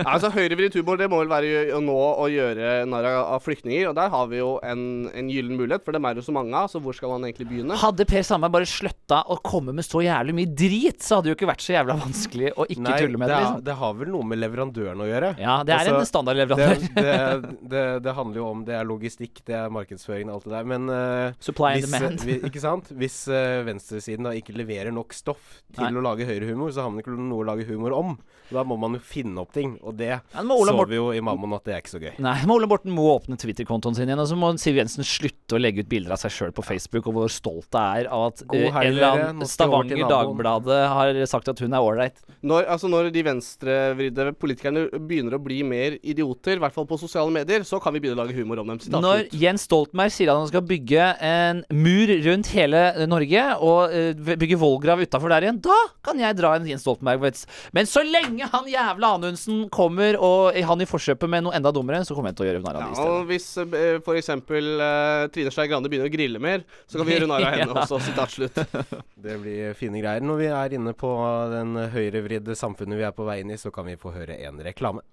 altså 0.03 0.31
Høyrevridd 0.33 0.75
humor 0.80 1.00
det 1.00 1.07
må 1.12 1.21
vel 1.24 1.31
være 1.31 1.63
å 1.77 1.81
nå 1.83 1.95
å 1.95 2.27
gjøre 2.31 2.81
narr 2.89 3.07
av 3.21 3.39
flyktninger. 3.45 3.89
Og 3.92 3.95
der 3.98 4.12
har 4.13 4.30
vi 4.31 4.42
jo 4.42 4.53
en, 4.65 4.83
en 5.15 5.31
gyllen 5.31 5.57
mulighet, 5.59 5.86
for 5.86 5.95
dem 5.95 6.07
er 6.07 6.15
det 6.18 6.24
jo 6.24 6.27
så 6.30 6.36
mange 6.36 6.56
av. 6.57 6.69
Så 6.71 6.81
hvor 6.83 6.95
skal 6.98 7.13
man 7.15 7.27
egentlig 7.30 7.48
begynne? 7.51 7.77
Hadde 7.81 8.07
Per 8.09 8.25
Sandberg 8.27 8.56
bare 8.57 8.69
slutta 8.69 9.21
å 9.31 9.38
komme 9.45 9.75
med 9.77 9.88
så 9.88 10.03
jævlig 10.06 10.36
mye 10.38 10.51
drit, 10.63 11.00
så 11.03 11.18
hadde 11.19 11.30
det 11.30 11.33
jo 11.33 11.39
ikke 11.39 11.51
vært 11.51 11.65
så 11.65 11.75
jævla 11.77 11.98
vanskelig 12.01 12.51
å 12.56 12.68
ikke 12.68 12.86
Nei, 12.88 12.98
tulle 13.06 13.21
med 13.21 13.31
det. 13.31 13.36
det, 13.36 13.42
liksom. 13.45 13.63
det 13.69 13.77
har 13.81 13.95
vel 14.01 14.12
noe 14.15 14.30
med 14.31 14.42
leverandøren 14.42 15.04
å 15.04 15.09
gjøre. 15.09 15.33
Ja, 15.42 15.57
det 15.68 15.75
er 15.75 15.81
Altså, 15.81 16.01
en 16.04 16.09
standardleverandør. 16.12 16.83
Det, 16.92 17.06
det, 17.06 17.56
det, 17.71 17.86
det 18.06 18.13
handler 18.18 18.42
jo 18.42 18.47
om 18.51 18.62
Det 18.68 18.75
er 18.77 18.86
logistikk, 18.88 19.42
det 19.47 19.56
er 19.57 19.71
markedsføring, 19.74 20.30
og 20.30 20.39
alt 20.39 20.47
det 20.47 20.54
der. 20.57 20.68
Men 20.71 20.92
uh, 20.92 21.39
Supply 21.44 21.71
and 21.80 21.86
hvis, 21.86 21.95
demand. 21.95 22.25
vi, 22.27 22.38
ikke 22.51 22.63
sant? 22.63 22.92
Hvis 23.01 23.18
uh, 23.31 23.62
venstresiden 23.68 24.27
da 24.27 24.36
ikke 24.38 24.56
leverer 24.57 24.94
nok 24.95 25.15
stoff 25.18 25.57
til 25.74 25.88
Nei. 25.88 25.94
å 25.97 26.06
lage 26.06 26.27
høyrehumor, 26.30 26.71
så 26.75 26.86
har 26.86 26.94
man 26.94 27.04
ikke 27.04 27.15
noe 27.18 27.42
å 27.44 27.50
lage 27.51 27.68
humor 27.69 27.95
om. 27.97 28.15
Da 28.51 28.63
må 28.68 28.77
man 28.80 28.98
jo 28.98 29.01
finne 29.03 29.42
opp 29.42 29.53
ting, 29.56 29.77
og 29.81 29.95
det 30.00 30.09
Ja, 30.12 30.21
så 30.33 30.44
Morten- 30.45 30.89
vi 30.92 31.00
jo 31.00 31.12
i 31.15 31.21
Mammon 31.24 31.53
at 31.56 31.63
det 31.65 31.74
er 31.75 31.81
ikke 31.81 31.94
så 31.95 32.01
gøy. 32.01 32.13
Nei, 32.19 32.36
men 32.44 32.51
Ole 32.56 32.68
Borten 32.68 32.92
må 32.92 33.06
åpne 33.15 33.38
Twitter-kontoen 33.39 33.95
sin 33.95 34.09
igjen. 34.09 34.19
Og 34.19 34.27
så 34.27 34.38
må 34.38 34.51
Siv 34.59 34.75
Jensen 34.75 35.03
slutte 35.07 35.56
å 35.56 35.62
legge 35.62 35.86
ut 35.86 35.89
bilder 35.89 36.15
av 36.15 36.21
seg 36.21 36.31
sjøl 36.36 36.51
på 36.56 36.63
Facebook, 36.65 37.07
og 37.07 37.15
hvor 37.15 37.31
stolt 37.31 37.69
det 37.71 37.81
er 38.01 38.09
av 38.12 38.27
at 38.31 38.44
eh, 38.51 38.68
en 38.68 38.80
eller 38.92 39.07
annen 39.07 39.48
Stavanger. 39.48 40.03
Dagbladet 40.12 40.81
har 40.92 41.21
sagt 41.30 41.48
at 41.51 41.59
hun 41.63 41.74
er 41.74 41.80
ålreit. 41.80 42.19
Når, 42.42 42.65
altså 42.68 42.89
når 42.92 43.12
de 43.13 43.24
venstrevridde 43.24 44.27
politikerne 44.42 44.88
begynner 45.07 45.38
å 45.38 45.42
bli 45.44 45.62
mer 45.68 45.97
idioter, 46.01 46.57
i 46.57 46.63
hvert 46.63 46.75
fall 46.75 46.88
på 46.89 47.00
sosiale 47.00 47.31
medier, 47.33 47.63
så 47.68 47.80
kan 47.81 47.94
vi 47.95 48.01
begynne 48.04 48.19
å 48.19 48.24
lage 48.25 48.36
humor 48.38 48.62
om 48.63 48.71
dem. 48.74 48.81
Sitat 48.81 49.04
Når. 49.04 49.27
Jens 49.38 49.68
Stoltenberg 49.68 50.13
sier 50.13 50.31
at 50.33 50.42
han 50.42 50.50
skal 50.51 50.65
bygge 50.68 51.07
en 51.27 51.63
mur 51.71 52.12
rundt 52.25 52.51
hele 52.56 52.83
Norge, 53.09 53.45
og 53.62 53.94
uh, 53.94 54.36
bygge 54.42 54.59
vollgrav 54.62 55.04
utafor 55.06 55.31
der 55.33 55.47
igjen, 55.47 55.62
da 55.63 55.77
kan 56.06 56.19
jeg 56.21 56.38
dra 56.39 56.56
en 56.57 56.68
Jens 56.68 56.86
Stoltenberg-vits. 56.86 57.45
Men 57.77 57.89
så 57.89 58.04
lenge 58.06 58.41
han 58.52 58.68
jævla 58.72 59.14
Anundsen 59.18 59.64
kommer, 59.74 60.18
og 60.20 60.56
han 60.68 60.82
i 60.84 60.88
forkjøpet 60.90 61.30
med 61.30 61.46
noe 61.46 61.56
enda 61.58 61.72
dummere, 61.76 62.02
så 62.08 62.16
kommer 62.18 62.32
jeg 62.32 62.40
til 62.40 62.46
å 62.46 62.50
gjøre 62.50 62.64
narr 62.66 62.80
av 62.80 62.82
Ja, 62.82 62.90
det 62.90 62.98
stedet. 62.98 63.14
og 63.14 63.30
hvis 63.30 63.48
uh, 63.58 64.02
f.eks. 64.02 64.30
Uh, 64.50 65.28
Trine 65.36 65.54
Skei 65.54 65.68
Grande 65.71 65.92
begynner 65.92 66.10
å 66.10 66.14
grille 66.14 66.42
mer, 66.44 66.66
så 66.90 67.00
kan 67.00 67.07
vi 67.10 67.16
gjøre 67.18 67.30
narr 67.31 67.48
av 67.48 67.56
henne 67.56 67.71
Ja. 67.71 67.80
også. 67.86 68.02
Sitat 68.06 68.36
slutt. 68.36 68.62
Det 69.26 69.38
blir 69.44 69.74
fine 69.78 70.02
greier. 70.02 70.24
Når 70.26 70.42
vi 70.42 70.52
er 70.52 70.78
inne 70.80 70.94
på 70.98 71.14
den 71.54 71.76
høyrevridde 71.94 72.56
samfunnet 72.57 72.98
vi 73.00 73.06
er 73.07 73.16
på 73.16 73.26
vei 73.28 73.42
inn 73.44 73.54
i, 73.54 73.60
så 73.62 73.69
kan 73.74 73.86
vi 73.90 73.98
få 74.02 74.14
høre 74.16 74.38
en 74.48 74.62
reklame. 74.66 75.04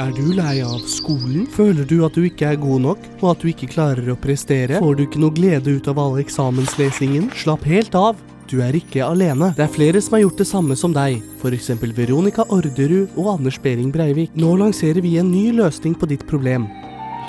Er 0.00 0.10
du 0.16 0.32
lei 0.34 0.58
av 0.64 0.80
skolen? 0.90 1.44
Føler 1.54 1.86
du 1.88 2.00
at 2.04 2.16
du 2.16 2.24
ikke 2.26 2.50
er 2.52 2.58
god 2.60 2.82
nok, 2.84 3.04
og 3.20 3.26
at 3.34 3.44
du 3.44 3.48
ikke 3.52 3.68
klarer 3.70 4.08
å 4.12 4.16
prestere? 4.20 4.80
Får 4.82 4.96
du 4.98 5.04
ikke 5.06 5.20
noe 5.22 5.34
glede 5.36 5.76
ut 5.76 5.88
av 5.92 6.00
all 6.02 6.18
eksamenslesingen? 6.20 7.30
Slapp 7.38 7.64
helt 7.68 7.94
av. 7.98 8.18
Du 8.50 8.58
er 8.58 8.74
ikke 8.74 9.04
alene. 9.06 9.52
Det 9.54 9.62
er 9.62 9.70
flere 9.70 10.00
som 10.02 10.16
har 10.16 10.24
gjort 10.24 10.40
det 10.42 10.48
samme 10.48 10.74
som 10.78 10.94
deg, 10.94 11.20
f.eks. 11.38 11.70
Veronica 11.94 12.42
Orderud 12.50 13.14
og 13.14 13.36
Anders 13.36 13.60
Behring 13.62 13.92
Breivik. 13.94 14.34
Nå 14.34 14.56
lanserer 14.58 14.98
vi 15.04 15.14
en 15.22 15.30
ny 15.30 15.52
løsning 15.54 15.94
på 15.94 16.08
ditt 16.10 16.26
problem. 16.26 16.66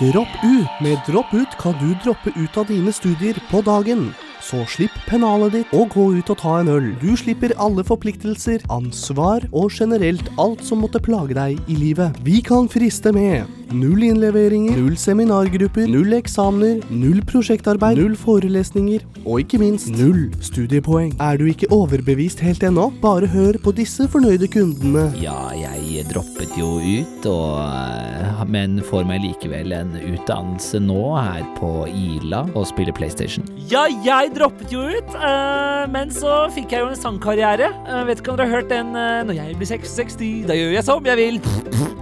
Dropp 0.01 0.33
ut! 0.41 0.81
Med 0.81 0.97
Dropp 1.05 1.29
ut 1.37 1.53
kan 1.61 1.77
du 1.77 1.91
droppe 2.01 2.33
ut 2.33 2.57
av 2.57 2.65
dine 2.73 2.89
studier 2.89 3.37
på 3.51 3.61
dagen. 3.61 4.09
Så 4.41 4.63
slipp 4.65 4.97
pennalet 5.05 5.53
ditt 5.53 5.73
og 5.77 5.93
gå 5.93 6.07
ut 6.17 6.33
og 6.33 6.41
ta 6.41 6.57
en 6.57 6.73
øl. 6.73 6.89
Du 7.03 7.11
slipper 7.13 7.53
alle 7.61 7.85
forpliktelser, 7.85 8.65
ansvar 8.73 9.45
og 9.51 9.69
generelt 9.69 10.33
alt 10.41 10.65
som 10.65 10.81
måtte 10.81 11.03
plage 11.05 11.37
deg 11.37 11.61
i 11.69 11.77
livet. 11.77 12.17
Vi 12.25 12.41
kan 12.41 12.65
friste 12.71 13.13
med 13.13 13.60
Null 13.71 14.03
innleveringer, 14.03 14.75
null 14.75 14.97
seminargrupper, 14.99 15.87
null 15.87 16.15
eksamener, 16.17 16.81
null 16.91 17.21
prosjektarbeid, 17.27 17.99
null 18.01 18.17
forelesninger, 18.19 19.05
og 19.23 19.45
ikke 19.45 19.61
minst 19.61 19.91
null 19.95 20.25
studiepoeng. 20.43 21.13
Er 21.23 21.39
du 21.39 21.45
ikke 21.47 21.69
overbevist 21.71 22.43
helt 22.43 22.65
ennå? 22.67 22.89
Bare 23.03 23.29
hør 23.31 23.59
på 23.63 23.71
disse 23.77 24.09
fornøyde 24.11 24.49
kundene. 24.51 25.05
Ja, 25.21 25.37
jeg 25.55 26.03
droppet 26.11 26.51
jo 26.59 26.73
ut, 26.81 27.27
og, 27.31 27.61
eh, 27.63 28.43
men 28.51 28.81
får 28.83 29.07
meg 29.07 29.23
likevel 29.23 29.71
en 29.77 29.95
utdannelse 30.01 30.81
nå 30.83 31.15
her 31.15 31.47
på 31.55 31.71
Ila 31.87 32.43
og 32.51 32.67
spiller 32.67 32.91
PlayStation. 32.91 33.47
Ja, 33.71 33.85
jeg 34.03 34.33
droppet 34.35 34.73
jo 34.73 34.83
ut, 34.83 35.15
eh, 35.15 35.87
men 35.87 36.11
så 36.11 36.43
fikk 36.51 36.75
jeg 36.75 36.83
jo 36.83 36.91
en 36.91 36.99
sangkarriere. 36.99 37.71
Uh, 37.87 38.03
vet 38.07 38.19
ikke 38.19 38.33
om 38.33 38.37
dere 38.39 38.49
har 38.49 38.61
hørt 38.61 38.69
den 38.71 38.95
eh, 38.95 39.23
Når 39.27 39.37
jeg 39.37 39.57
blir 39.59 39.67
66, 39.67 40.45
da 40.47 40.57
gjør 40.57 40.75
jeg 40.75 40.87
som 40.87 41.05
jeg 41.05 41.19
vil. 41.19 41.41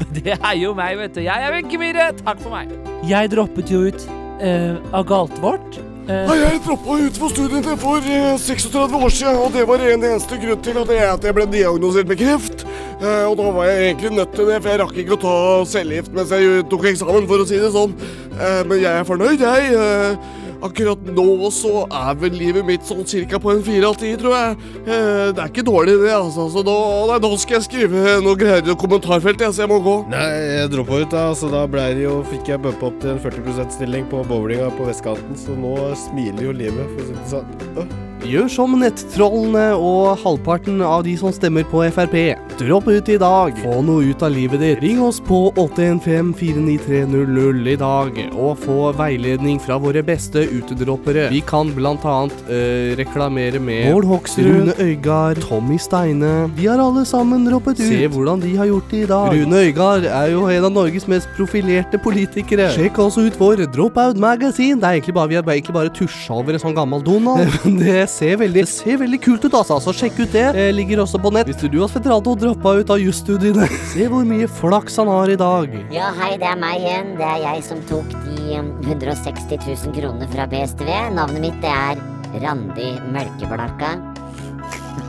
Det 0.18 0.34
er 0.40 0.56
jo 0.58 0.74
meg, 0.78 0.98
vet 1.00 1.14
du. 1.18 1.22
Jeg 1.26 1.46
er 1.46 1.54
Wenche 1.54 1.78
Myhre. 1.82 2.10
Takk 2.24 2.42
for 2.42 2.56
meg. 2.56 2.72
Jeg 3.10 3.30
droppet 3.34 3.70
jo 3.74 3.86
ut 3.90 4.08
eh, 4.42 4.76
av 4.96 5.06
galt 5.10 5.38
vårt. 5.44 5.78
Eh, 6.10 6.32
Jeg 6.34 6.62
droppa 6.66 6.96
ut 7.06 7.18
for 7.22 7.30
studiene 7.30 7.76
for 7.78 8.02
eh, 8.10 8.34
36 8.42 8.96
år 8.98 9.14
siden, 9.14 9.38
og 9.44 9.54
det 9.54 9.68
var 9.70 9.84
en 9.86 10.06
eneste 10.08 10.40
grunn 10.42 10.64
til 10.66 10.80
at 10.82 10.90
jeg, 10.96 11.06
at 11.14 11.28
jeg 11.30 11.36
ble 11.38 11.46
diagnosert 11.54 12.10
med 12.10 12.18
kreft. 12.18 12.66
Eh, 12.98 13.26
og 13.30 13.38
da 13.38 13.52
var 13.54 13.70
jeg 13.70 13.84
egentlig 13.92 14.12
nødt 14.18 14.34
til 14.34 14.50
det, 14.50 14.58
for 14.64 14.72
jeg 14.74 14.82
rakk 14.82 14.98
ikke 15.04 15.18
å 15.20 15.22
ta 15.22 15.36
cellegift 15.70 16.16
mens 16.18 16.34
jeg 16.34 16.66
tok 16.74 16.88
eksamen, 16.90 17.30
for 17.30 17.46
å 17.46 17.48
si 17.52 17.62
det 17.62 17.70
sånn. 17.78 17.94
Eh, 18.34 18.62
men 18.66 18.82
jeg 18.82 18.90
er 19.04 19.06
fornøyd, 19.12 19.46
jeg. 19.46 20.18
Akkurat 20.66 21.06
nå 21.16 21.50
så 21.56 21.86
er 21.88 22.18
vel 22.20 22.36
livet 22.36 22.66
mitt 22.68 22.84
sånn 22.88 23.06
cirka 23.08 23.40
på 23.40 23.54
en 23.54 23.64
fire 23.64 23.88
av 23.88 23.96
ti, 24.00 24.12
tror 24.20 24.36
jeg. 24.36 24.58
Eh, 24.84 25.30
det 25.32 25.44
er 25.44 25.54
ikke 25.54 25.66
dårlig, 25.68 25.96
det, 26.04 26.12
altså. 26.16 26.50
Så 26.52 26.66
nå, 26.68 26.76
nei, 27.12 27.20
nå 27.24 27.32
skal 27.40 27.60
jeg 27.60 27.68
skrive 27.70 28.18
noe 28.26 28.40
greier 28.40 28.68
i 28.68 28.76
kommentarfeltet, 28.80 29.48
jeg, 29.48 29.56
så 29.56 29.66
jeg 29.66 29.72
må 29.72 29.80
gå. 29.86 29.96
Nei, 30.12 30.28
jeg 30.60 30.74
droppa 30.76 31.00
ut, 31.00 31.10
da. 31.16 31.26
Så 31.40 31.52
da 31.54 31.64
ble 31.72 31.88
det 31.96 32.06
jo, 32.10 32.20
fikk 32.34 32.52
jeg 32.52 32.64
bumpa 32.66 32.92
opp 32.92 33.00
til 33.00 33.16
en 33.16 33.24
40 33.24 33.50
%-stilling 33.56 34.12
på 34.12 34.26
bowlinga 34.28 34.70
på 34.76 34.92
vestkanten, 34.92 35.40
så 35.40 35.56
nå 35.56 35.76
smiler 36.10 36.50
jo 36.50 36.60
livet, 36.66 36.96
for 36.96 37.04
å 37.04 37.10
si 37.10 37.20
det 37.20 37.28
sånn. 37.38 38.09
Øh. 38.24 38.30
Gjør 38.30 38.48
som 38.52 38.80
nettrollene 38.80 39.76
og 39.76 40.18
halvparten 40.24 40.82
av 40.86 41.04
de 41.08 41.18
som 41.18 41.32
stemmer 41.34 41.64
på 41.70 41.84
Frp. 41.96 42.16
Dropp 42.60 42.88
ut 42.92 43.10
i 43.10 43.18
dag. 43.18 43.54
Få 43.64 43.82
noe 43.86 44.04
ut 44.12 44.24
av 44.26 44.32
livet 44.34 44.60
ditt. 44.60 44.82
Ring 44.84 45.02
oss 45.02 45.20
på 45.24 45.54
815-49300 45.56 47.70
i 47.72 47.76
dag, 47.80 48.12
og 48.36 48.58
få 48.60 48.92
veiledning 48.98 49.60
fra 49.64 49.78
våre 49.80 50.04
beste 50.04 50.44
utedroppere. 50.52 51.30
Vi 51.32 51.40
kan 51.48 51.72
blant 51.76 52.06
annet 52.08 52.34
eh, 52.52 52.98
reklamere 53.00 53.60
med 53.64 53.94
Bård 53.94 54.06
Hoksrud, 54.10 54.46
Rune 54.46 54.74
Øygard, 54.84 55.38
Tommy 55.46 55.78
Steine. 55.80 56.50
De 56.58 56.68
har 56.68 56.80
alle 56.84 57.06
sammen 57.08 57.46
droppet 57.48 57.80
ut. 57.80 57.88
Se 57.88 58.08
hvordan 58.12 58.40
de 58.44 58.58
har 58.60 58.66
gjort 58.70 58.90
det 58.92 59.00
i 59.06 59.08
dag. 59.10 59.28
Rune 59.36 59.58
Øygard 59.70 60.04
er 60.10 60.28
jo 60.34 60.42
en 60.52 60.66
av 60.68 60.72
Norges 60.76 61.08
mest 61.08 61.28
profilerte 61.38 61.98
politikere. 62.04 62.68
Sjekk 62.76 62.96
også 63.06 63.20
ut 63.30 63.36
vår 63.40 63.56
Dropout 63.72 64.18
Magasin. 64.20 64.80
Det 64.82 64.88
er 64.88 64.94
egentlig 65.00 65.16
bare, 65.16 65.30
vi 65.32 65.36
har 65.40 65.46
egentlig 65.48 65.78
bare 65.80 65.96
tusja 65.96 66.34
over 66.36 66.52
en 66.58 66.64
sånn 66.68 66.78
gammel 66.78 67.00
Donald. 67.06 67.40
Det 67.80 68.09
ser 68.10 68.40
veldig, 68.42 68.64
det 68.66 68.72
ser 68.72 69.00
veldig 69.02 69.20
kult 69.24 69.46
ut, 69.46 69.54
altså. 69.54 69.80
Så 69.84 69.94
sjekk 69.96 70.20
ut 70.24 70.34
det. 70.34 70.48
Eh, 70.58 70.72
ligger 70.76 71.04
også 71.04 71.22
på 71.22 71.32
nett. 71.34 71.50
Visste 71.50 71.70
du 71.72 71.80
at 71.86 71.94
Svetrato 71.94 72.36
droppa 72.40 72.76
ut 72.82 72.94
av 72.94 73.02
jusstudiene, 73.02 73.70
se 73.94 74.10
hvor 74.12 74.28
mye 74.28 74.50
flaks 74.60 75.00
han 75.02 75.12
har 75.12 75.34
i 75.34 75.40
dag. 75.40 75.74
Ja, 75.94 76.12
hei, 76.20 76.34
det 76.42 76.50
er 76.50 76.60
meg 76.60 76.84
igjen. 76.84 77.16
Det 77.20 77.28
er 77.28 77.40
jeg 77.46 77.66
som 77.70 77.82
tok 77.90 78.14
de 78.28 78.60
um, 78.60 78.72
160 78.86 79.58
000 79.58 79.98
kronene 79.98 80.30
fra 80.34 80.48
BSTV. 80.50 80.90
Navnet 81.18 81.50
mitt 81.50 81.60
det 81.64 81.74
er 81.74 81.96
Randi 82.44 82.94
Mølkeblakka. 83.14 83.96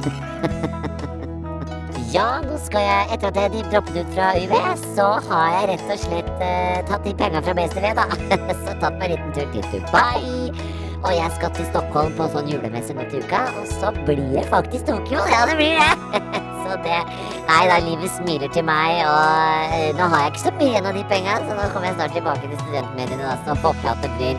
ja, 2.15 2.29
nå 2.43 2.57
skal 2.65 2.87
jeg 2.87 3.11
Etter 3.15 3.29
at 3.29 3.39
jeg 3.39 3.65
droppet 3.73 3.99
ut 4.01 4.15
fra 4.17 4.27
UV, 4.41 4.55
så 4.97 5.07
har 5.29 5.47
jeg 5.59 5.71
rett 5.75 5.95
og 5.95 6.05
slett 6.05 6.35
uh, 6.39 6.79
tatt 6.91 7.07
de 7.07 7.17
penga 7.19 7.43
fra 7.45 7.57
BSTV, 7.59 7.91
da. 7.99 8.07
så 8.65 8.77
tatt 8.83 9.01
meg 9.01 9.11
en 9.11 9.17
liten 9.17 9.35
tur 9.37 9.49
til 9.57 9.65
Dubai. 9.75 10.80
Og 11.01 11.13
jeg 11.17 11.33
skal 11.37 11.53
til 11.57 11.67
Stockholm 11.71 12.13
på 12.19 12.29
sånn 12.33 12.49
julemesse 12.51 12.95
nå 12.97 13.07
til 13.11 13.25
uka. 13.25 13.47
Og 13.61 13.69
så 13.71 13.93
blir 14.05 14.21
det 14.35 14.45
faktisk 14.53 14.89
Tokyo. 14.91 15.23
Ja, 15.33 15.47
det 15.49 15.57
blir 15.61 15.79
det. 15.81 16.23
så 16.65 16.77
det 16.85 17.03
Nei 17.51 17.65
da, 17.67 17.81
livet 17.83 18.13
smiler 18.15 18.51
til 18.55 18.63
meg, 18.63 19.01
og 19.11 19.73
eh, 19.75 19.89
nå 19.99 20.07
har 20.13 20.21
jeg 20.23 20.35
ikke 20.35 20.43
så 20.45 20.53
mye 20.55 20.69
igjen 20.69 20.87
av 20.87 20.95
de 20.95 21.03
penga, 21.11 21.39
så 21.43 21.57
nå 21.59 21.65
kommer 21.73 21.89
jeg 21.89 21.97
snart 21.97 22.15
tilbake 22.15 22.45
til 22.45 22.61
studentmediene, 22.61 23.25
da, 23.25 23.33
så 23.43 23.57
håper 23.65 23.89
jeg 23.89 23.91
at 23.91 24.05
det 24.05 24.13
blir, 24.21 24.39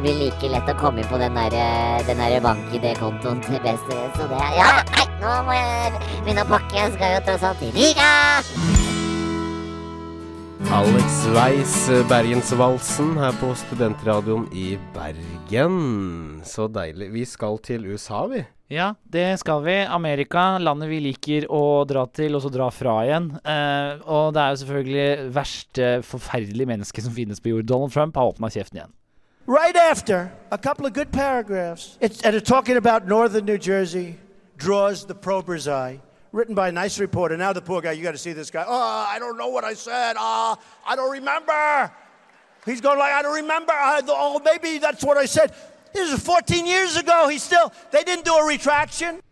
blir 0.00 0.18
like 0.24 0.52
lett 0.56 0.74
å 0.74 0.76
komme 0.80 1.04
inn 1.04 1.12
på 1.12 1.22
den 1.22 1.38
der, 1.38 1.54
eh, 1.54 2.42
bank-ID-kontoen 2.48 3.46
til 3.46 3.62
best. 3.62 3.96
så 4.18 4.26
det 4.26 4.42
Ja, 4.58 4.82
nei, 4.90 5.06
nå 5.22 5.38
må 5.46 5.54
jeg 5.54 6.04
begynne 6.26 6.42
å 6.42 6.50
pakke, 6.50 6.76
jeg 6.82 6.98
skal 6.98 7.14
jo 7.14 7.24
tross 7.30 7.50
alt 7.52 7.62
til 7.62 7.74
Riga! 7.78 8.87
Alex 10.66 11.26
Weiss, 11.34 11.88
Bergensvalsen, 12.08 13.14
her 13.16 13.32
på 13.38 13.52
Studentradioen 13.54 14.48
i 14.52 14.78
Bergen. 14.94 16.40
Så 16.44 16.66
deilig. 16.68 17.12
Vi 17.14 17.22
skal 17.24 17.60
til 17.62 17.86
USA, 17.86 18.24
vi. 18.26 18.42
Ja, 18.74 18.90
det 19.06 19.38
skal 19.40 19.62
vi. 19.64 19.76
Amerika, 19.86 20.58
landet 20.58 20.90
vi 20.90 20.98
liker 21.06 21.46
å 21.54 21.86
dra 21.88 22.02
til, 22.10 22.34
og 22.34 22.42
så 22.42 22.50
dra 22.52 22.66
fra 22.74 22.96
igjen. 23.06 23.30
Eh, 23.38 24.02
og 24.02 24.34
det 24.34 24.42
er 24.42 24.50
jo 24.50 24.60
selvfølgelig 24.64 25.30
verste 25.38 25.92
forferdelige 26.04 26.68
menneske 26.74 27.06
som 27.06 27.14
finnes 27.14 27.40
på 27.40 27.54
jord. 27.54 27.68
Donald 27.70 27.94
Trump 27.94 28.18
har 28.18 28.34
åpna 28.34 28.50
kjeften 28.50 28.82
igjen. 28.82 28.92
Right 29.46 29.78
after 29.78 30.28
a 30.50 30.58
couple 30.58 30.86
of 30.86 30.92
good 30.92 31.12
paragraphs, 31.12 31.96
it's, 32.02 32.20
and 32.26 32.34
it's 32.36 32.50
talking 32.50 32.76
about 32.76 33.06
northern 33.06 33.46
New 33.46 33.56
Jersey 33.56 34.18
draws 34.58 35.06
the 35.06 35.14
prober's 35.14 35.66
eye. 35.66 36.00
Written 36.32 36.54
by 36.54 36.68
a 36.68 36.72
nice 36.72 36.98
reporter. 37.00 37.36
Now 37.36 37.52
the 37.52 37.62
poor 37.62 37.80
guy, 37.80 37.92
you 37.92 38.02
got 38.02 38.12
to 38.12 38.18
see 38.18 38.32
this 38.32 38.50
guy. 38.50 38.64
Oh, 38.66 39.06
I 39.08 39.18
don't 39.18 39.38
know 39.38 39.48
what 39.48 39.64
I 39.64 39.74
said. 39.74 40.16
Ah, 40.18 40.58
I 40.86 40.94
don't 40.94 41.10
remember. 41.10 41.92
He's 42.66 42.80
going 42.80 42.98
like, 42.98 43.12
I 43.12 43.22
don't 43.22 43.34
remember. 43.34 43.72
I, 43.72 44.02
oh, 44.06 44.40
maybe 44.44 44.78
that's 44.78 45.02
what 45.02 45.16
I 45.16 45.24
said. 45.24 45.54
This 45.94 46.12
is 46.12 46.20
14 46.20 46.66
years 46.66 46.96
ago. 46.96 47.28
He's 47.28 47.42
still. 47.42 47.72
They 47.90 48.04
didn't 48.04 48.26
do 48.26 48.34
a 48.34 48.46
retraction. 48.46 49.22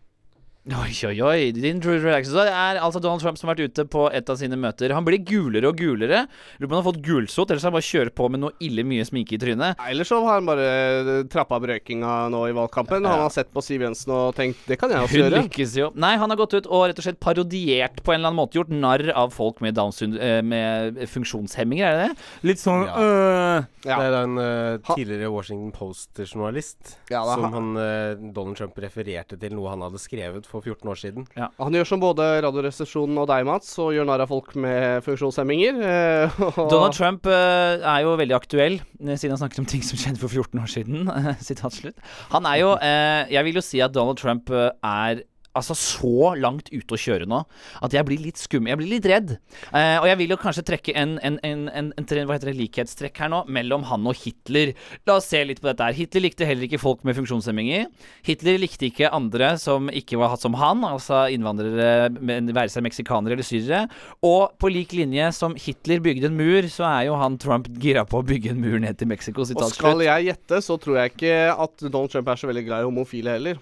Oi, 0.67 0.91
oi, 1.07 1.21
oi. 1.23 1.51
Din 1.55 1.77
true 1.79 1.95
reaction. 2.03 2.35
Det 2.35 2.49
er 2.51 2.75
altså 2.83 2.99
Donald 2.99 3.21
Trump 3.23 3.37
som 3.39 3.47
har 3.47 3.55
vært 3.55 3.69
ute 3.71 3.85
på 3.87 4.01
et 4.11 4.27
av 4.27 4.35
sine 4.35 4.57
møter. 4.59 4.91
Han 4.91 5.05
blir 5.07 5.21
gulere 5.23 5.69
og 5.69 5.77
gulere. 5.79 6.25
Lurer 6.59 6.67
på 6.67 6.67
om 6.67 6.73
han 6.75 6.81
har 6.81 6.87
fått 6.89 6.99
gulsott, 7.05 7.53
ellers 7.53 7.63
har 7.63 7.71
han 7.71 7.77
bare 7.77 7.87
kjører 7.87 8.11
på 8.17 8.27
med 8.33 8.41
noe 8.43 8.51
ille 8.67 8.83
mye 8.83 9.05
sminke 9.07 9.37
i 9.37 9.39
trynet. 9.39 9.79
Eller 9.87 10.03
så 10.09 10.19
har 10.25 10.41
han 10.41 10.49
bare 10.49 10.65
eh, 10.67 11.11
trappa 11.31 11.55
opp 11.61 11.69
røykinga 11.71 12.17
nå 12.33 12.41
i 12.49 12.55
valgkampen. 12.57 13.07
Han 13.07 13.23
har 13.23 13.31
sett 13.31 13.47
på 13.55 13.63
Siv 13.63 13.85
Jensen 13.85 14.11
og 14.11 14.35
tenkt 14.35 14.67
det 14.67 14.75
kan 14.81 14.91
jeg 14.91 15.05
også 15.05 15.15
Hun 15.15 15.23
gjøre. 15.23 15.43
lykkes 15.45 15.77
jo. 15.79 15.87
Nei, 16.03 16.11
han 16.19 16.35
har 16.35 16.41
gått 16.43 16.57
ut 16.59 16.67
og 16.67 16.83
rett 16.91 16.99
og 16.99 17.07
slett 17.07 17.21
parodiert 17.23 18.03
på 18.03 18.11
en 18.11 18.19
eller 18.19 18.33
annen 18.33 18.41
måte. 18.41 18.59
Gjort 18.59 18.75
narr 18.75 19.05
av 19.15 19.31
folk 19.37 19.63
med, 19.63 19.77
Downs 19.79 20.03
eh, 20.03 20.41
med 20.43 20.99
funksjonshemminger, 21.15 21.87
er 21.87 21.95
det 22.01 22.11
det? 22.11 22.27
Litt 22.51 22.59
sånn 22.65 22.83
øh. 22.91 23.63
Det 23.87 23.95
er 23.95 24.19
en 24.19 24.35
øh, 24.43 24.83
tidligere 24.91 25.31
Washington 25.31 25.71
Post-journalist 25.71 26.97
Ja, 27.13 27.23
som 27.31 27.47
han- 27.55 27.73
eh, 27.79 28.19
Donald 28.35 28.59
Trump 28.59 28.75
refererte 28.83 29.39
til 29.39 29.55
noe 29.55 29.71
han 29.71 29.87
hadde 29.87 30.03
skrevet 30.03 30.43
for 30.43 30.56
14 30.63 30.91
år 30.91 30.99
siden. 30.99 31.27
Han 31.37 31.77
gjør 31.77 31.89
som 31.89 32.01
både 32.01 32.27
Radioresepsjonen 32.45 33.21
og 33.21 33.29
deg, 33.29 33.45
Mats, 33.47 33.69
og 33.83 33.93
gjør 33.95 34.07
narr 34.09 34.25
av 34.25 34.31
folk 34.31 34.53
med 34.59 35.05
funksjonshemminger. 35.05 35.79
eh, 35.83 36.41
Donald 36.73 36.97
Trump 36.97 37.29
uh, 37.29 37.77
er 37.77 38.03
jo 38.05 38.17
veldig 38.19 38.37
aktuell, 38.37 38.79
eh, 39.01 39.15
siden 39.15 39.35
han 39.35 39.43
snakker 39.43 39.63
om 39.63 39.69
ting 39.69 39.85
som 39.85 39.99
skjedde 39.99 40.21
for 40.21 40.31
14 40.31 40.63
år 40.63 40.71
siden. 40.71 41.09
Sitat 41.47 41.77
slutt. 41.77 41.97
Han 42.33 42.47
er 42.49 42.61
jo 42.63 42.75
uh, 42.75 43.23
Jeg 43.31 43.47
vil 43.47 43.59
jo 43.59 43.65
si 43.65 43.81
at 43.83 43.95
Donald 43.95 44.19
Trump 44.21 44.51
er 44.51 45.23
altså 45.57 45.75
så 45.77 46.33
langt 46.39 46.71
ute 46.71 46.95
å 46.95 46.99
kjøre 47.01 47.27
nå 47.29 47.43
at 47.83 47.93
jeg 47.93 48.07
blir 48.07 48.21
litt 48.21 48.39
skummel. 48.39 48.71
Jeg 48.73 48.81
blir 48.81 48.91
litt 48.95 49.07
redd. 49.09 49.35
Eh, 49.71 49.97
og 49.99 50.07
jeg 50.09 50.19
vil 50.21 50.33
jo 50.33 50.39
kanskje 50.41 50.65
trekke 50.67 50.95
en, 50.97 51.17
en, 51.25 51.39
en, 51.45 51.65
en, 51.69 51.91
en 51.97 52.27
hva 52.27 52.37
heter 52.37 52.51
det, 52.51 52.57
likhetstrekk 52.61 53.21
her 53.23 53.31
nå 53.33 53.43
mellom 53.53 53.85
han 53.89 54.07
og 54.09 54.17
Hitler. 54.21 54.73
La 55.07 55.17
oss 55.19 55.29
se 55.31 55.41
litt 55.45 55.61
på 55.63 55.69
dette 55.69 55.85
her. 55.85 55.97
Hitler 55.97 56.25
likte 56.27 56.47
heller 56.47 56.67
ikke 56.67 56.81
folk 56.81 57.03
med 57.07 57.17
funksjonshemminger. 57.19 57.87
Hitler 58.27 58.59
likte 58.61 58.89
ikke 58.89 59.11
andre 59.13 59.53
som 59.61 59.91
ikke 59.91 60.19
var 60.19 60.33
hatt 60.33 60.43
som 60.43 60.57
han, 60.59 60.83
altså 60.87 61.25
innvandrere, 61.33 62.09
være 62.17 62.71
seg 62.73 62.85
meksikanere 62.87 63.37
eller 63.37 63.47
syrere. 63.47 63.85
Og 64.25 64.57
på 64.61 64.71
lik 64.73 64.95
linje 64.97 65.31
som 65.37 65.55
Hitler 65.59 66.03
bygde 66.03 66.31
en 66.31 66.37
mur, 66.37 66.67
så 66.71 66.87
er 66.89 67.07
jo 67.09 67.17
han 67.19 67.39
Trump 67.41 67.69
gira 67.81 68.05
på 68.07 68.21
å 68.21 68.27
bygge 68.27 68.53
en 68.53 68.61
mur 68.63 68.77
ned 68.83 68.99
til 68.99 69.09
Mexico. 69.11 69.45
Og 69.47 69.71
skal 69.73 70.03
jeg 70.05 70.29
gjette, 70.29 70.61
så 70.65 70.77
tror 70.81 71.01
jeg 71.01 71.15
ikke 71.15 71.35
at 71.53 71.87
Donald 71.87 72.13
Trump 72.13 72.31
er 72.31 72.39
så 72.39 72.49
veldig 72.49 72.65
glad 72.67 72.83
i 72.85 72.89
homofile 72.89 73.37
heller. 73.37 73.59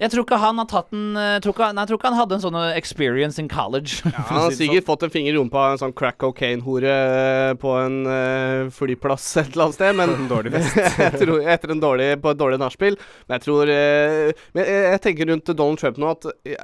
Jeg 0.00 0.12
tror 0.12 0.24
ikke 0.26 0.38
han 0.42 0.58
har 0.60 0.66
tatt 0.70 0.92
en 0.94 1.16
eh, 1.16 1.36
tror 1.44 1.54
ikke, 1.54 1.68
Nei, 1.76 1.82
jeg 1.84 1.90
tror 1.90 1.98
ikke 2.00 2.10
han 2.10 2.18
hadde 2.18 2.36
en 2.36 2.42
sånn 2.44 2.56
eh, 2.60 2.76
experience 2.78 3.40
in 3.42 3.48
college. 3.52 4.02
Ja, 4.16 4.22
Han 4.30 4.40
har 4.46 4.54
sikkert 4.56 4.82
sånn. 4.82 4.86
fått 4.90 5.04
en 5.06 5.12
finger 5.12 5.32
i 5.34 5.36
rumpa 5.36 5.60
av 5.62 5.74
en 5.74 5.80
sånn 5.80 5.94
crack 5.96 6.18
cocaine-hore 6.22 6.92
eh, 6.92 7.52
på 7.60 7.72
en 7.80 7.96
uh, 8.08 8.70
flyplass 8.72 9.26
et 9.42 9.50
eller 9.54 9.66
annet 9.66 9.76
sted, 9.78 9.96
men 9.98 10.12
En 10.14 10.28
dårlig 10.30 10.52
fest. 10.54 10.76
jeg 11.04 11.20
tror, 11.20 11.40
etter 11.54 11.72
en 11.74 11.82
dårlig, 11.82 12.08
på 12.22 12.32
et 12.32 12.40
dårlig 12.40 12.58
nachspiel. 12.62 12.96
Men 13.26 13.36
jeg 13.38 13.44
tror 13.46 13.72
uh, 13.72 14.44
Men 14.56 14.62
jeg, 14.62 14.84
jeg 14.94 15.02
tenker 15.06 15.30
rundt 15.32 15.52
Donald 15.52 15.80
Trump 15.82 16.00
nå 16.02 16.10
at 16.14 16.28
jeg, 16.46 16.56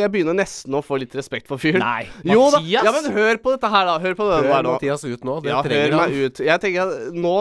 jeg, 0.00 0.10
begynner 0.14 0.36
nesten 0.38 0.76
å 0.76 0.82
få 0.84 0.98
litt 1.02 1.14
respekt 1.18 1.48
for 1.50 1.60
fyren. 1.62 1.84
Nei, 1.84 2.06
Jo 2.34 2.48
da. 2.52 2.60
Mathias! 2.60 2.88
Ja, 2.88 2.94
men 2.96 3.10
hør 3.16 3.40
på 3.44 3.54
dette 3.56 3.72
her, 3.72 3.88
da. 3.90 3.96
Hør 4.04 4.18
på 4.18 4.28
det 4.30 4.40
Hør 4.40 4.50
der 4.50 4.66
nå. 4.68 4.74
Mathias 4.76 5.04
ut 5.06 5.24
nå. 5.26 5.38
Det 5.44 5.52
Ja, 5.52 5.60
trenger 5.66 5.88
hør 5.90 5.98
han. 6.00 6.14
meg 6.14 6.28
ut. 6.28 6.44
Jeg 6.48 6.64
tenker 6.64 6.88
at 6.88 7.18
nå 7.24 7.34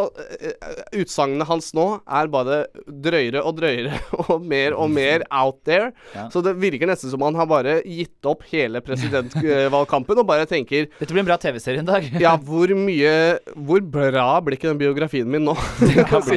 Utsagnene 1.03 1.45
hans 1.47 1.71
nå 1.77 1.85
er 2.03 2.29
bare 2.33 2.63
drøyere 2.87 3.43
og 3.43 3.57
drøyere 3.59 3.99
og 4.25 4.43
mer 4.45 4.75
og 4.77 4.89
mer 4.93 5.12
mer 5.13 5.25
out 5.31 5.61
there. 5.67 5.91
Ja. 6.15 6.27
Så 6.33 6.41
det 6.45 6.55
virker 6.61 6.89
nesten 6.89 7.11
som 7.13 7.23
han 7.25 7.37
har 7.39 7.47
bare 7.49 7.79
gitt 7.87 8.25
opp 8.29 8.43
hele 8.51 8.81
presidentvalgkampen 8.83 10.19
og 10.21 10.27
bare 10.29 10.47
tenker 10.49 10.87
Dette 10.99 11.11
blir 11.13 11.23
en 11.23 11.29
bra 11.29 11.37
TV-serie 11.41 11.83
en 11.83 11.89
dag. 11.89 12.07
Ja, 12.21 12.35
hvor 12.37 12.71
mye 12.77 13.13
Hvor 13.55 13.81
bra 13.93 14.27
blir 14.43 14.57
ikke 14.57 14.71
den 14.71 14.81
biografien 14.81 15.29
min 15.29 15.45
nå? 15.47 15.55
Sitat 15.79 16.27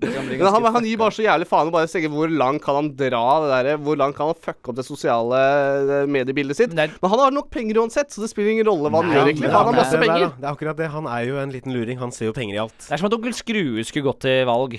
det 0.00 0.12
kan 0.14 0.26
bli 0.28 0.38
Men 0.40 0.46
han, 0.52 0.68
han 0.76 0.86
gir 0.86 1.00
bare 1.00 1.14
så 1.14 1.24
jævlig 1.24 1.48
faen 1.50 1.70
og 1.70 1.74
bare 1.76 1.90
tenker 1.90 2.12
hvor 2.12 2.30
langt 2.32 2.62
kan 2.64 2.78
han 2.78 2.90
dra 2.98 3.22
det 3.44 3.50
derre 3.54 3.76
Hvor 3.84 3.98
langt 4.00 4.16
kan 4.18 4.30
han 4.32 4.38
fucke 4.40 4.72
opp 4.72 4.78
det 4.80 4.86
sosiale 4.86 5.40
eh, 5.40 6.06
mediebildet 6.10 6.58
sitt? 6.58 6.74
Men 6.76 6.92
han 7.02 7.22
har 7.24 7.34
nok 7.34 7.50
penger 7.52 7.80
uansett, 7.82 8.10
så 8.12 8.22
det 8.24 8.30
spiller 8.32 8.54
ingen 8.54 8.68
rolle 8.68 8.90
hva 8.92 9.02
han 9.02 9.12
gjør, 9.14 9.28
egentlig. 9.30 9.50
Han 9.52 9.70
har 9.70 9.76
masse 9.76 9.94
det, 9.96 10.00
er- 10.00 10.06
penger. 10.06 10.32
det 10.36 10.46
er 10.46 10.52
akkurat 10.54 10.78
det. 10.80 10.88
Han 10.94 11.08
er 11.10 11.26
jo 11.28 11.40
en 11.42 11.52
liten 11.54 11.74
luring. 11.76 11.98
Han 12.00 12.12
ser 12.14 12.30
jo 12.30 12.36
penger 12.36 12.56
i 12.58 12.62
alt. 12.64 12.76
Det 12.86 12.94
er 12.96 13.02
som 13.02 13.10
at 13.10 13.16
onkel 13.18 13.36
Skrue 13.36 13.84
skulle 13.86 14.08
gått 14.10 14.22
til 14.26 14.44
valg. 14.48 14.78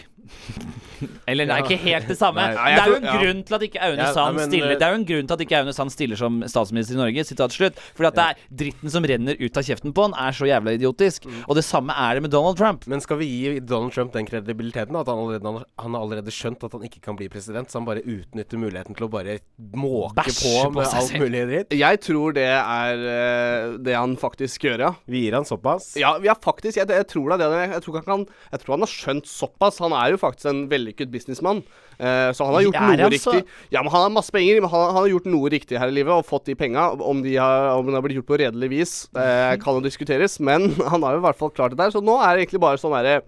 Eller 1.29 1.49
det 1.49 1.57
er 1.57 1.65
ikke 1.65 1.79
helt 1.83 2.07
det 2.11 2.17
samme. 2.19 2.45
Nei. 2.55 2.73
det 2.75 2.81
er 2.83 2.91
jo 2.91 2.99
en 2.99 3.07
grunn 3.09 3.43
til 3.47 3.57
at 3.57 3.65
ikke 3.67 3.81
Aune 3.87 4.01
Ja, 4.01 4.11
Sand 4.15 4.41
stiller 4.47 4.75
Det 4.75 4.87
er 4.87 4.95
jo 4.95 4.99
en 5.01 5.07
grunn 5.11 5.29
til 5.29 5.37
at 5.37 5.45
ikke 5.45 5.61
Aune 5.61 5.75
Sand 5.77 5.93
stiller 5.93 6.19
som 6.19 6.41
statsminister 6.53 6.97
i 6.97 7.01
Norge. 7.01 7.25
Sitat 7.27 7.55
slutt. 7.55 7.81
Fordi 7.97 8.09
at 8.11 8.19
det 8.19 8.27
er 8.27 8.43
dritten 8.63 8.93
som 8.93 9.07
renner 9.11 9.39
ut 9.41 9.61
av 9.61 9.67
kjeften 9.67 9.95
på 9.95 10.07
han, 10.07 10.17
er 10.17 10.37
så 10.37 10.49
jævla 10.49 10.75
idiotisk. 10.77 11.27
Mm. 11.27 11.41
Og 11.47 11.59
det 11.59 11.65
samme 11.67 11.95
er 11.95 12.17
det 12.17 12.25
med 12.27 12.33
Donald 12.35 12.59
Trump. 12.59 12.87
Men 12.91 13.03
skal 13.03 13.21
vi 13.21 13.29
gi 13.31 13.59
Donald 13.59 13.93
Trump 13.95 14.13
den 14.15 14.27
kredibiliteten 14.29 14.97
at 14.99 15.09
han 15.09 15.21
allerede 15.21 15.51
han 15.81 15.95
har 15.95 16.01
allerede 16.01 16.33
skjønt 16.33 16.63
at 16.65 16.75
han 16.75 16.85
ikke 16.87 17.01
kan 17.03 17.17
bli 17.19 17.27
president, 17.31 17.71
så 17.71 17.79
han 17.79 17.87
bare 17.87 18.03
utnytter 18.05 18.59
muligheten 18.61 18.97
til 18.97 19.07
å 19.07 19.11
bare 19.11 19.37
måke 19.77 20.15
Bæsje 20.21 20.35
på 20.41 20.69
med 20.71 20.85
på 20.85 20.97
alt 21.01 21.15
mulig 21.21 21.43
dritt? 21.49 21.75
Jeg 21.77 22.01
tror 22.05 22.35
det 22.37 22.47
er 22.49 23.05
eh, 23.13 23.77
det 23.85 23.95
han 23.97 24.15
faktisk 24.19 24.67
gjør, 24.67 24.85
ja. 24.87 24.91
Vi 25.11 25.25
gir 25.25 25.37
han 25.37 25.47
såpass? 25.47 25.93
Ja, 25.99 26.15
ja 26.23 26.35
faktisk. 26.37 26.77
Jeg, 26.79 26.89
jeg 26.89 27.07
tror 27.11 27.33
det. 27.33 27.39
det. 27.43 27.61
Jeg 27.75 27.85
tror, 27.85 27.99
han, 27.99 28.05
kan- 28.05 28.27
jeg 28.53 28.63
tror 28.63 28.75
han 28.75 28.85
har 28.85 28.93
skjønt 28.93 29.29
såpass. 29.29 29.81
Han 29.83 29.95
er 29.97 30.15
jo 30.15 30.21
faktisk 30.21 30.51
en 30.51 30.63
vellykket 30.91 31.11
businessmann. 31.11 31.63
Eh, 31.97 32.31
så 32.33 32.45
han 32.45 32.55
har 32.55 32.61
gjort 32.65 32.75
Er 32.75 32.97
noe 32.97 33.09
altså... 33.09 33.31
riktig. 33.31 33.47
Ja, 33.71 33.81
men 33.81 33.91
Han 33.91 34.01
har 34.01 34.09
masse 34.09 34.31
penger, 34.31 34.61
men 34.61 34.69
han, 34.69 34.85
han 34.91 35.03
har 35.03 35.07
gjort 35.09 35.25
noe 35.25 35.49
riktig 35.49 35.79
her 35.79 35.87
i 35.87 35.95
livet 35.95 36.13
og 36.13 36.25
fått 36.25 36.45
de 36.45 36.55
penga. 36.55 36.91
Om, 36.91 37.21
de 37.23 37.35
har, 37.37 37.75
om 37.77 37.85
det 37.85 37.95
har 37.95 38.05
blitt 38.05 38.19
gjort 38.19 38.31
på 38.31 38.39
redelig 38.41 38.69
vis, 38.69 38.95
eh, 39.15 39.57
kan 39.61 39.77
jo 39.77 39.85
diskuteres, 39.85 40.39
men 40.39 40.71
han 40.91 41.03
har 41.03 41.17
jo 41.17 41.23
i 41.23 41.27
hvert 41.27 41.39
fall 41.39 41.51
klart 41.51 41.75
det 41.75 41.81
der. 41.81 41.93
Så 41.93 42.03
nå 42.03 42.19
er 42.21 42.35
det 42.35 42.45
egentlig 42.45 42.63
bare 42.63 42.81
sånn 42.81 42.95
derre 42.95 43.21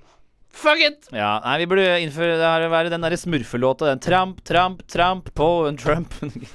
Fuck 0.54 0.80
it! 0.86 1.08
Ja, 1.10 1.40
nei, 1.42 1.56
vi 1.64 1.66
burde 1.72 1.86
innføre 2.04 2.36
det 2.38 2.46
her, 2.46 2.64
være 2.70 2.92
den 2.94 3.02
derre 3.02 3.18
smurfelåta. 3.18 3.88
Den 3.90 4.02
tramp, 4.04 4.44
tramp, 4.46 4.84
tramp 4.88 5.32
på 5.34 5.48
en 5.66 5.80
Trump. 5.82 6.14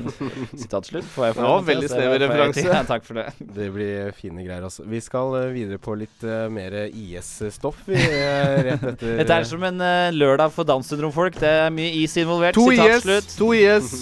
Sitat 0.60 0.86
slutt. 0.86 1.08
Får 1.16 1.26
jeg 1.26 1.34
for 1.34 1.42
Det 1.42 1.50
var 1.50 1.64
veldig 1.66 1.88
Det 1.88 1.90
snever 1.92 2.22
referanse. 2.22 2.64
Ja, 2.78 2.84
takk 2.86 3.04
for 3.08 3.18
det. 3.18 3.26
Det 3.58 3.66
blir 3.74 4.12
fine 4.14 4.46
greier, 4.46 4.62
altså. 4.68 4.86
Vi 4.86 5.02
skal 5.02 5.34
eh, 5.40 5.48
videre 5.56 5.80
på 5.82 5.96
litt 5.98 6.22
uh, 6.22 6.46
mer 6.52 6.78
IS-stoff, 6.86 7.82
eh, 7.90 8.54
rett 8.68 8.86
etter 8.92 9.18
Dette 9.24 9.40
er 9.42 9.50
som 9.50 9.66
en 9.66 9.82
uh, 9.82 10.14
lørdag 10.14 10.54
for 10.54 10.68
Downs 10.68 10.92
syndrom-folk. 10.92 11.40
Det 11.42 11.50
er 11.66 11.74
mye 11.74 11.90
is 11.98 12.14
involvert. 12.22 12.54
To 12.58 12.70
Sitat 12.70 13.00
IS, 13.00 13.04
slutt. 13.08 13.34
to 13.40 13.50
IS. 13.58 13.92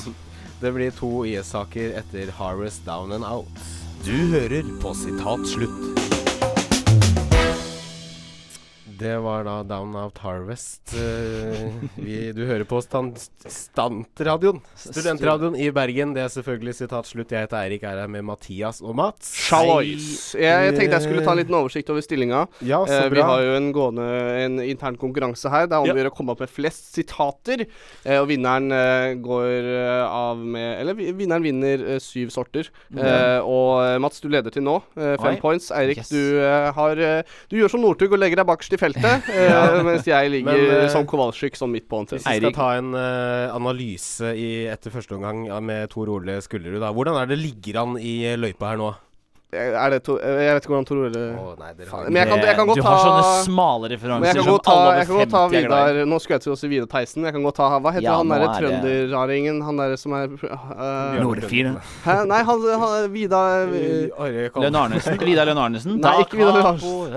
Det 0.61 0.77
blir 0.77 0.93
to 1.01 1.13
IS-saker 1.25 1.97
etter 2.03 2.37
Harvest 2.37 2.85
Down 2.85 3.17
and 3.17 3.25
Out. 3.25 3.65
Du 4.05 4.15
hører 4.37 4.77
på 4.85 4.93
Sitat 4.95 5.49
slutt. 5.57 6.26
Det 8.97 9.17
var 9.21 9.43
da 9.45 9.59
Down 9.67 9.91
Out 9.99 10.19
Harvest. 10.25 10.95
Eh, 10.97 11.73
vi, 12.01 12.31
du 12.33 12.47
hører 12.49 12.65
på 12.65 12.79
stand, 12.81 13.19
Stantradioen. 13.45 14.63
Studentradioen 14.79 15.57
i 15.61 15.67
Bergen. 15.75 16.15
Det 16.17 16.23
er 16.25 16.31
selvfølgelig 16.33 16.73
sitat 16.79 17.09
slutt. 17.11 17.35
Jeg 17.35 17.45
heter 17.45 17.59
Eirik, 17.61 17.83
er 17.85 17.99
her 18.01 18.09
med 18.09 18.25
Mathias 18.25 18.79
og 18.81 18.95
Mats. 18.97 19.29
Shallois. 19.49 20.07
Jeg, 20.39 20.47
jeg 20.69 20.77
tenkte 20.79 20.97
jeg 20.97 21.05
skulle 21.11 21.25
ta 21.27 21.35
en 21.35 21.41
liten 21.43 21.57
oversikt 21.59 21.93
over 21.93 22.05
stillinga. 22.07 22.45
Ja, 22.65 22.79
så 22.89 23.03
Eh, 23.07 23.11
vi 23.13 23.21
har 23.21 23.43
jo 23.45 23.53
en 23.59 23.67
gående 23.75 24.07
En 24.47 24.57
intern 24.65 24.97
konkurranse 24.97 25.51
her. 25.53 25.67
Det 25.69 25.77
er 25.77 25.85
om 25.85 25.93
å 25.93 25.99
gjøre 26.01 26.13
å 26.15 26.17
komme 26.17 26.33
opp 26.33 26.41
med 26.47 26.53
flest 26.55 26.95
sitater. 26.97 27.67
Eh, 28.07 28.17
og 28.23 28.31
vinneren 28.31 28.71
går 29.27 29.69
av 30.07 30.41
med 30.41 30.81
Eller 30.81 30.97
vinneren 30.97 31.45
vinner 31.45 31.85
syv 32.01 32.33
sorter. 32.33 32.71
Mm. 32.89 33.03
Eh, 33.05 33.41
og 33.45 34.01
Mats, 34.01 34.23
du 34.25 34.31
leder 34.33 34.55
til 34.55 34.65
nå. 34.65 34.79
fem 34.97 35.35
Oi. 35.35 35.41
points. 35.45 35.69
Eirik, 35.75 36.01
Yes. 36.01 36.09
du 36.09 36.41
har 36.81 36.97
Du 37.51 37.57
gjør 37.61 37.71
som 37.77 37.85
Northug 37.85 38.13
og 38.17 38.21
legger 38.25 38.41
deg 38.41 38.47
bakerst 38.49 38.73
i 38.73 38.81
feltet, 38.87 39.29
eh, 39.35 39.47
Ja. 39.51 39.83
mens 39.87 40.07
jeg 40.09 40.33
ligger 40.33 40.57
Men, 40.57 40.75
eh, 40.81 40.91
som 40.93 41.07
Kowalczyk 41.09 41.59
sånn 41.59 41.75
midt 41.75 41.89
på 41.91 42.03
Hvis 42.09 42.25
vi 42.25 42.39
skal 42.41 42.57
ta 42.57 42.71
en 42.79 42.93
uh, 42.97 43.55
analyse 43.55 44.33
i, 44.35 44.67
etter 44.73 44.95
første 44.95 45.19
omgang 45.19 45.47
ja, 45.51 45.61
med 45.61 45.91
Tor 45.93 46.11
Ole 46.15 46.41
Skullerud, 46.45 46.81
da. 46.83 46.93
Hvordan 46.95 47.21
er 47.21 47.31
det 47.31 47.41
ligger 47.43 47.83
an 47.83 47.99
i 48.01 48.19
løypa 48.39 48.73
her 48.73 48.81
nå? 48.81 48.95
Er 49.57 49.91
det 49.95 50.01
to, 50.07 50.17
jeg 50.21 50.55
vet 50.57 50.65
ikke 50.65 50.73
hvordan 50.73 50.87
Tor 50.89 51.01
Ole 51.07 51.23
Faen, 51.89 52.07
Men 52.11 52.19
jeg 52.21 52.29
kan, 52.31 52.43
jeg 52.47 52.57
kan 52.59 52.71
godt 52.71 52.81
Du 52.81 52.85
har 52.87 52.99
sånne 53.03 53.25
smale 53.47 53.89
jeg 53.91 53.97
referanser 53.97 54.33
kan 54.37 54.43
som 54.43 54.53
godt 54.53 54.67
ta, 54.67 54.73
alle 54.77 54.87
over 54.87 54.97
jeg 55.01 55.07
kan 55.07 55.21
godt 55.21 55.33
ta 55.35 55.43
50 55.47 55.57
er 55.57 55.67
glad 55.67 55.91
i. 55.91 55.95
Vidar 55.97 56.11
Nå 56.13 56.19
skulle 56.23 56.37
jeg 56.37 56.45
til 56.47 56.53
å 56.53 56.59
si 56.61 56.71
Vidar 56.73 56.89
Theisen. 56.93 57.27
Jeg 57.27 57.37
kan 57.37 57.47
godt 57.47 57.59
ta 57.61 57.69
Hva 57.77 57.93
heter 57.97 58.07
Ja, 58.07 58.17
han 58.21 58.33
derre 58.33 58.49
er 58.51 58.61
trønderraringen? 58.61 59.61
Han 59.67 59.83
derre 59.83 59.99
som 60.01 60.17
er 60.19 60.35
uh, 60.37 61.17
Nordfire. 61.23 61.75
Hæ? 62.05 62.17
Nei, 62.31 62.41
han, 62.51 62.67
han 62.83 63.11
Vidar 63.15 63.67
Lønn 63.71 64.81
Arnesen. 64.83 65.19
Vidar 65.27 65.51
Lønn 65.51 65.63
Arnesen. 65.65 65.99
Nei, 66.03 66.15
ikke 66.25 66.41
Vidar 66.41 66.59
Lønn 66.59 66.71
Arnesen. 66.73 67.11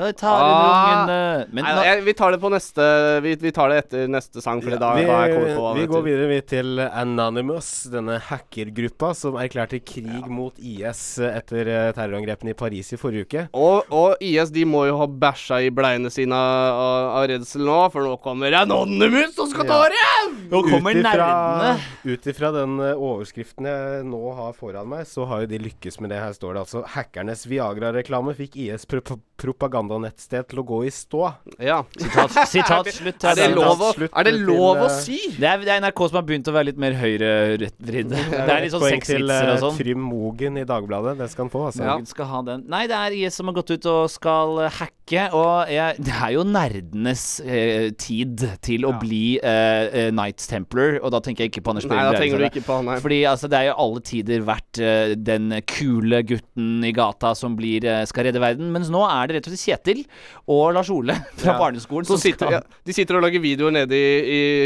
jeg 1.59 1.75
nå- 1.75 1.85
jeg, 1.89 2.03
vi 2.07 2.13
tar 2.17 2.35
det 2.35 2.41
på 2.41 2.51
neste 2.53 2.87
Vi, 3.25 3.35
vi 3.41 3.51
tar 3.55 3.73
det 3.73 3.77
etter 3.85 4.07
neste 4.11 4.43
sang, 4.43 4.61
For 4.63 4.75
da, 4.75 4.93
vi, 4.97 5.05
da 5.07 5.19
er 5.19 5.29
jeg 5.29 5.37
kommet 5.37 5.57
på 5.59 5.73
vi 5.79 5.85
går 5.89 6.05
videre 6.05 6.29
vi 6.29 6.39
til 6.49 6.79
Anonymous, 6.87 7.69
denne 7.91 8.19
hackergruppa 8.29 9.11
som 9.17 9.37
erklærte 9.41 9.79
krig 9.83 10.27
mot 10.31 10.55
IS 10.59 11.03
etter 11.23 11.69
eh, 11.69 11.91
terrorangrepene 12.29 12.51
i 12.51 12.53
Paris 12.53 12.93
i 12.93 12.97
forrige 12.97 13.25
uke. 13.25 13.45
Og, 13.53 13.89
og 13.89 14.21
IS 14.21 14.51
de 14.53 14.65
må 14.65 14.85
jo 14.87 14.97
ha 14.99 15.07
bæsja 15.07 15.61
i 15.65 15.71
bleiene 15.73 16.09
sine 16.13 16.35
av, 16.35 17.09
av, 17.17 17.27
redsel 17.29 17.65
nå, 17.65 17.79
for 17.93 18.05
nå 18.05 18.17
kommer 18.23 18.53
Anonymous 18.61 19.37
og 19.39 19.51
skal 19.51 19.67
ta 19.69 19.79
det! 19.89 20.03
Nå 20.49 20.61
kommer 20.67 20.97
nerdene. 20.97 21.73
Ut 22.05 22.29
ifra 22.29 22.51
den 22.55 22.79
eh, 22.83 22.95
overskriften 22.97 23.67
jeg 23.69 24.05
nå 24.09 24.21
har 24.37 24.53
foran 24.57 24.89
meg, 24.89 25.07
så 25.09 25.27
har 25.29 25.43
jo 25.43 25.51
de 25.51 25.61
lykkes 25.61 25.99
med 26.01 26.13
det. 26.13 26.21
Her 26.21 26.35
står 26.35 26.55
det 26.55 26.63
altså 26.65 26.83
Hackernes 26.95 27.45
Viagra-reklame 27.49 28.35
fikk 28.37 28.59
IS 28.59 28.87
pro 28.89 29.01
propagandanettsted 29.39 30.49
til 30.51 30.59
å 30.59 30.63
gå 30.67 30.81
i 30.83 30.89
stå. 30.91 31.21
Ja. 31.63 31.77
Sitat, 31.95 32.33
sitat 32.51 32.89
slutt. 32.97 33.23
Er 33.23 33.37
det 33.39 33.45
lov 33.53 33.83
å, 33.87 33.91
er 33.95 34.27
det 34.27 34.33
lov 34.35 34.81
å 34.81 34.89
eh, 34.89 34.97
si? 34.97 35.19
Det 35.39 35.47
er, 35.47 35.63
det 35.63 35.77
er 35.77 35.85
NRK 35.85 36.01
som 36.09 36.19
har 36.19 36.25
begynt 36.27 36.49
å 36.51 36.55
være 36.57 36.67
litt 36.73 36.81
mer 36.83 36.97
høyrevridde. 36.99 38.19
Det 38.33 38.41
er 38.43 38.65
litt 38.65 38.73
sånn 38.73 38.83
sexvitser 38.83 39.53
og 39.53 39.53
eh, 39.53 39.61
sånn. 39.63 39.77
Trym 39.79 40.03
Mogen 40.09 40.59
i 40.59 40.65
Dagbladet. 40.67 41.15
Det 41.21 41.29
skal 41.31 41.45
han 41.45 41.53
få, 41.53 41.63
altså. 41.69 41.85
Mogen 41.87 42.09
skal 42.19 42.29
ha 42.35 42.43
den. 42.51 42.67
Nei, 42.69 42.83
det 42.91 42.97
er 42.99 43.15
IS 43.23 43.39
som 43.39 43.47
har 43.49 43.55
gått 43.61 43.71
ut 43.71 43.85
og 43.89 44.09
skal 44.11 44.59
hacke. 44.77 44.95
Og 45.33 45.71
jeg, 45.73 45.95
det 46.05 46.11
er 46.13 46.33
jo 46.35 46.43
nerdenes 46.45 47.21
eh, 47.41 47.87
tid 47.97 48.43
til 48.61 48.83
å 48.85 48.91
bli 49.01 49.39
eh, 49.41 49.87
eh, 50.03 50.09
Knights 50.13 50.45
Templar. 50.51 50.99
Og 51.01 51.09
da 51.15 51.21
tenker 51.25 51.47
jeg 51.47 51.53
ikke 51.53 51.63
på 51.65 51.71
Anders 51.73 51.87
Nei, 51.89 51.97
da 52.05 52.13
tenker 52.19 52.43
du 52.43 52.45
ikke 52.51 52.61
på 52.67 52.75
han, 52.77 52.91
her. 52.93 53.01
Fordi 53.01 53.17
altså, 53.31 53.49
det 53.49 53.57
er 53.63 53.69
jo 53.71 53.77
alle 53.87 54.03
tider 54.05 54.43
vært 54.45 54.81
eh, 54.83 55.15
den 55.17 55.49
kule 55.71 56.21
gutten 56.29 56.85
i 56.85 56.91
gata 56.93 57.31
som 57.39 57.55
blir, 57.57 57.87
eh, 57.89 58.03
skal 58.09 58.27
redde 58.29 58.43
verden. 58.43 58.69
Mens 58.75 58.91
nå 58.93 59.01
er 59.07 59.31
det 59.31 59.39
rett 59.39 59.49
og 59.49 59.55
slett 59.55 59.65
Kjetil 59.69 60.03
og 60.49 60.75
Lars 60.77 60.91
Ole 60.93 61.15
fra 61.41 61.55
Ja. 61.55 61.57
barneskolen 61.61 62.05
Så 62.05 62.17
som 62.19 62.21
sitter, 62.27 62.45
skal 62.45 62.59
ja, 62.59 62.79
de 62.85 62.93
sitter 62.99 63.17
og 63.17 63.25
lager 63.25 63.41
videoer 63.43 63.73
nede 63.79 63.97
i, 63.97 64.13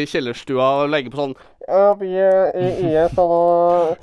i 0.04 0.06
kjellerstua 0.12 0.68
og 0.84 0.92
legger 0.92 1.14
på 1.14 1.22
sånn 1.24 1.38
Ja, 1.38 1.53
vi 2.00 2.10
er 2.20 2.50
i 2.60 2.68
IS, 2.90 3.14
og 3.24 4.02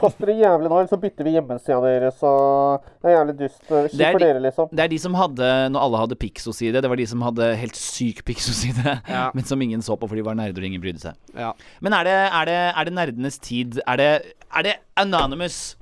poster, 0.00 0.30
i 0.32 0.38
jævlig 0.40 0.70
nå, 0.72 0.78
så 0.88 0.96
bytter 1.00 1.26
vi 1.26 1.34
hjemmesida 1.36 1.76
deres, 1.84 2.22
og 2.24 2.86
det 3.02 3.10
er 3.10 3.16
jævlig 3.18 3.36
dust. 3.42 3.60
Kjipt 3.68 4.00
for 4.00 4.18
de, 4.22 4.24
dere, 4.24 4.40
liksom. 4.46 4.70
det 4.72 4.84
er 4.86 4.92
de 4.94 4.98
som 5.02 5.14
hadde 5.18 5.50
Når 5.74 5.84
alle 5.86 6.00
hadde 6.04 6.18
Pixo-side, 6.20 6.80
det 6.80 6.90
var 6.90 7.00
de 7.00 7.06
som 7.10 7.24
hadde 7.26 7.50
helt 7.60 7.76
syk 7.76 8.24
Pixo-side, 8.24 8.98
Ja. 9.08 9.28
men 9.36 9.44
som 9.44 9.60
ingen 9.60 9.84
så 9.84 9.96
på 10.00 10.08
fordi 10.08 10.22
de 10.22 10.26
var 10.26 10.38
nerder 10.38 10.64
og 10.64 10.68
ingen 10.70 10.82
brydde 10.82 11.04
seg. 11.04 11.18
Ja. 11.36 11.52
Men 11.84 11.96
er 12.00 12.08
det, 12.08 12.18
er 12.40 12.48
det, 12.48 12.58
er 12.72 12.88
det 12.88 12.98
nerdenes 12.98 13.38
tid? 13.44 13.80
Er 13.86 14.00
det, 14.00 14.10
er 14.48 14.66
det 14.66 14.78
Anonymous? 14.96 15.76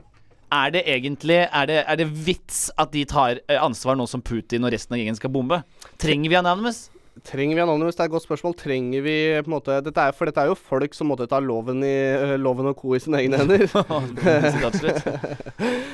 Er 0.52 0.68
det 0.74 0.82
egentlig 0.84 1.38
er 1.46 1.68
det, 1.70 1.78
er 1.88 1.96
det 1.96 2.10
vits 2.26 2.66
at 2.76 2.90
de 2.92 3.06
tar 3.08 3.38
eh, 3.48 3.56
ansvar 3.56 3.96
nå 3.96 4.04
som 4.10 4.20
Putin 4.20 4.66
og 4.66 4.74
resten 4.74 4.92
av 4.92 5.00
gjengen 5.00 5.16
skal 5.16 5.32
bombe? 5.32 5.62
Trenger 6.02 6.28
vi 6.28 6.36
Anonymous? 6.42 6.90
Trenger 7.20 7.58
vi 7.58 7.60
Anonymous? 7.60 7.94
Det 7.94 8.00
er 8.00 8.08
et 8.08 8.14
godt 8.14 8.24
spørsmål. 8.24 8.54
Trenger 8.56 9.02
vi 9.04 9.16
på 9.44 9.50
en 9.50 9.54
måte 9.54 9.74
dette 9.84 10.00
er, 10.00 10.14
For 10.16 10.28
dette 10.28 10.40
er 10.40 10.48
jo 10.48 10.56
folk 10.56 10.94
som 10.96 11.10
måtte 11.12 11.26
ta 11.28 11.42
loven, 11.44 11.82
i, 11.84 11.92
øh, 12.16 12.38
loven 12.40 12.70
og 12.70 12.78
co. 12.80 12.94
i 12.96 13.02
sine 13.04 13.20
egne 13.20 13.42
hender. 13.42 13.68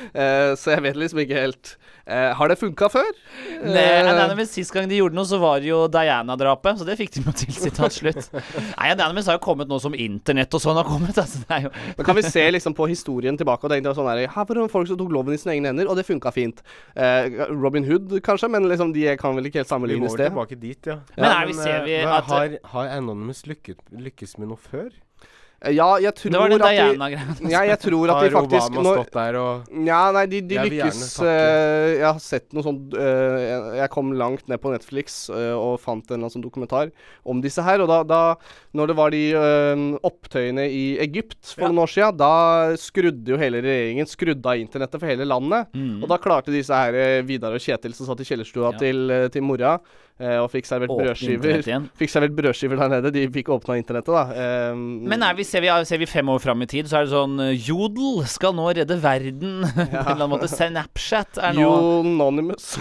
Eh, 0.09 0.55
så 0.57 0.73
jeg 0.73 0.83
vet 0.83 0.97
liksom 0.97 1.19
ikke 1.21 1.37
helt. 1.37 1.75
Eh, 2.09 2.33
har 2.33 2.49
det 2.49 2.57
funka 2.59 2.89
før? 2.89 3.09
Nei, 3.63 3.83
Eh, 3.85 4.09
Anonymous, 4.09 4.49
Sist 4.55 4.73
gang 4.73 4.89
de 4.89 4.97
gjorde 4.97 5.13
noe, 5.19 5.27
så 5.29 5.37
var 5.43 5.61
det 5.61 5.69
jo 5.69 5.83
Diana-drapet. 5.93 6.79
Så 6.81 6.87
det 6.89 6.97
fikk 6.97 7.11
de 7.19 7.23
jo 7.27 7.33
til. 7.37 7.53
Sitat 7.53 7.93
slutt. 7.93 8.31
Nei, 8.79 8.89
Anonymous 8.95 9.27
har 9.29 9.37
jo 9.37 9.43
kommet 9.45 9.69
nå 9.69 9.77
som 9.83 9.93
internett 9.93 10.55
og 10.57 10.63
sånn 10.65 10.79
har 10.81 10.89
kommet. 10.89 11.13
Altså, 11.21 11.43
det 11.45 11.53
er 11.59 11.67
jo 11.69 11.73
Men 11.99 12.07
kan 12.09 12.17
vi 12.17 12.23
se 12.25 12.47
liksom 12.57 12.73
på 12.79 12.89
historien 12.89 13.37
tilbake 13.37 13.69
og 13.69 13.75
tenke 13.75 13.93
sånn 13.99 14.09
her, 14.09 14.25
Her 14.33 14.49
var 14.49 14.63
det 14.63 14.71
folk 14.73 14.89
som 14.89 14.97
tok 15.01 15.13
loven 15.13 15.37
i 15.37 15.41
sine 15.43 15.57
egne 15.59 15.73
hender, 15.75 15.91
og 15.93 16.01
det 16.01 16.07
funka 16.09 16.33
fint. 16.33 16.63
Eh, 16.97 17.29
Robin 17.53 17.85
Hood, 17.85 18.17
kanskje, 18.25 18.49
men 18.57 18.65
liksom 18.73 18.95
de 18.97 19.05
kan 19.21 19.37
vel 19.37 19.51
ikke 19.51 19.61
helt 19.61 19.69
Vi 19.69 19.75
må 19.75 19.77
sammenlignes 19.77 20.17
vel 20.17 20.31
tilbake 20.31 20.59
dit, 20.61 20.89
ja. 20.89 20.99
Men 21.19 21.49
vi- 21.53 21.59
ser 21.61 21.77
eh, 21.83 21.85
vi 21.85 21.99
at- 22.07 22.25
har, 22.33 22.57
har 22.73 22.89
Anonymous 22.97 23.45
lykket, 23.47 23.85
lykkes 23.93 24.39
med 24.39 24.49
noe 24.49 24.57
før? 24.57 24.89
Eh, 25.61 25.73
Ja, 25.75 25.97
jeg 25.99 26.15
tror 26.15 26.31
Det 26.31 26.39
var 26.39 26.53
den 26.53 26.63
Diana-greia. 26.63 27.51
Ja, 27.51 27.63
jeg 27.67 27.79
tror 27.83 28.11
at 28.13 28.23
de 28.23 28.29
Har 28.31 28.43
faktisk 28.45 28.71
Obama 28.71 28.83
når- 28.87 28.99
stått 29.03 29.13
der 29.17 29.39
og 29.41 29.87
Ja, 29.89 30.13
nei, 30.15 30.27
de, 30.31 30.41
de 30.41 30.55
Jeg 30.55 30.71
lykkes 30.71 31.01
eh, 31.27 31.99
Jeg 31.99 32.07
har 32.07 32.21
sett 32.23 32.53
noe 32.55 32.63
sånt 32.63 32.95
uh, 32.95 33.75
jeg, 33.79 33.91
kom 33.91 34.13
langt 34.15 34.47
ned 34.49 34.61
på 34.63 34.71
Netflix 34.71 35.29
uh, 35.31 35.57
og 35.59 35.81
fant 35.83 36.05
en 36.07 36.15
eller 36.15 36.29
annen 36.29 36.35
sånn 36.37 36.45
dokumentar 36.45 36.93
om 37.27 37.41
disse 37.43 37.63
her. 37.65 37.83
Og 37.83 37.89
da, 37.91 38.03
da 38.07 38.21
når 38.79 38.91
det 38.93 38.97
var 38.99 39.11
de 39.11 39.23
opptøyene 40.07 40.65
i 40.71 40.85
Egypt 41.03 41.55
for 41.57 41.67
noen 41.69 41.83
år 41.85 41.91
siden, 41.93 42.17
da 42.21 42.77
skrudde 42.81 43.33
jo 43.35 43.39
hele 43.41 43.61
regjeringen 43.65 44.09
skrudde 44.09 44.47
av 44.49 44.61
internettet 44.61 45.01
for 45.01 45.09
hele 45.11 45.27
landet. 45.29 45.69
Mm. 45.75 46.03
Og 46.03 46.11
da 46.11 46.19
klarte 46.23 46.55
disse 46.55 46.75
her 46.75 47.23
Vidar 47.27 47.57
og 47.57 47.63
Kjetil 47.63 47.95
som 47.97 48.09
satt 48.09 48.23
i 48.23 48.29
kjellerstua 48.29 48.73
Ja. 48.73 48.79
til, 48.81 49.15
til 49.35 49.45
mora 49.47 49.79
og 50.19 50.49
fikk 50.51 50.67
servert 50.67 50.91
brødskiver. 50.91 51.61
Fikk 51.99 52.11
servert 52.11 52.35
brødskiver 52.35 52.81
der 52.81 52.89
nede. 52.97 53.13
De 53.15 53.23
fikk 53.31 53.53
åpna 53.55 53.77
internettet, 53.79 54.11
da. 54.11 54.73
Men 54.75 55.23
er 55.23 55.37
vi, 55.39 55.47
ser, 55.49 55.65
vi, 55.65 55.71
ser 55.89 56.01
vi 56.03 56.09
fem 56.09 56.29
år 56.33 56.43
fram 56.43 56.63
i 56.65 56.69
tid, 56.71 56.89
så 56.91 57.01
er 57.01 57.07
det 57.07 57.13
sånn 57.15 57.39
eh, 57.43 57.55
Jodel 57.69 58.23
skal 58.31 58.55
nå 58.57 58.69
redde 58.79 58.99
verden. 59.03 59.63
på 59.75 59.85
en 59.85 59.95
eller 59.95 60.13
annen 60.15 60.35
måte. 60.35 60.51
Snapchat 60.53 61.41
er 61.43 61.57
nå 61.59 61.71
Anonymous. 62.03 62.77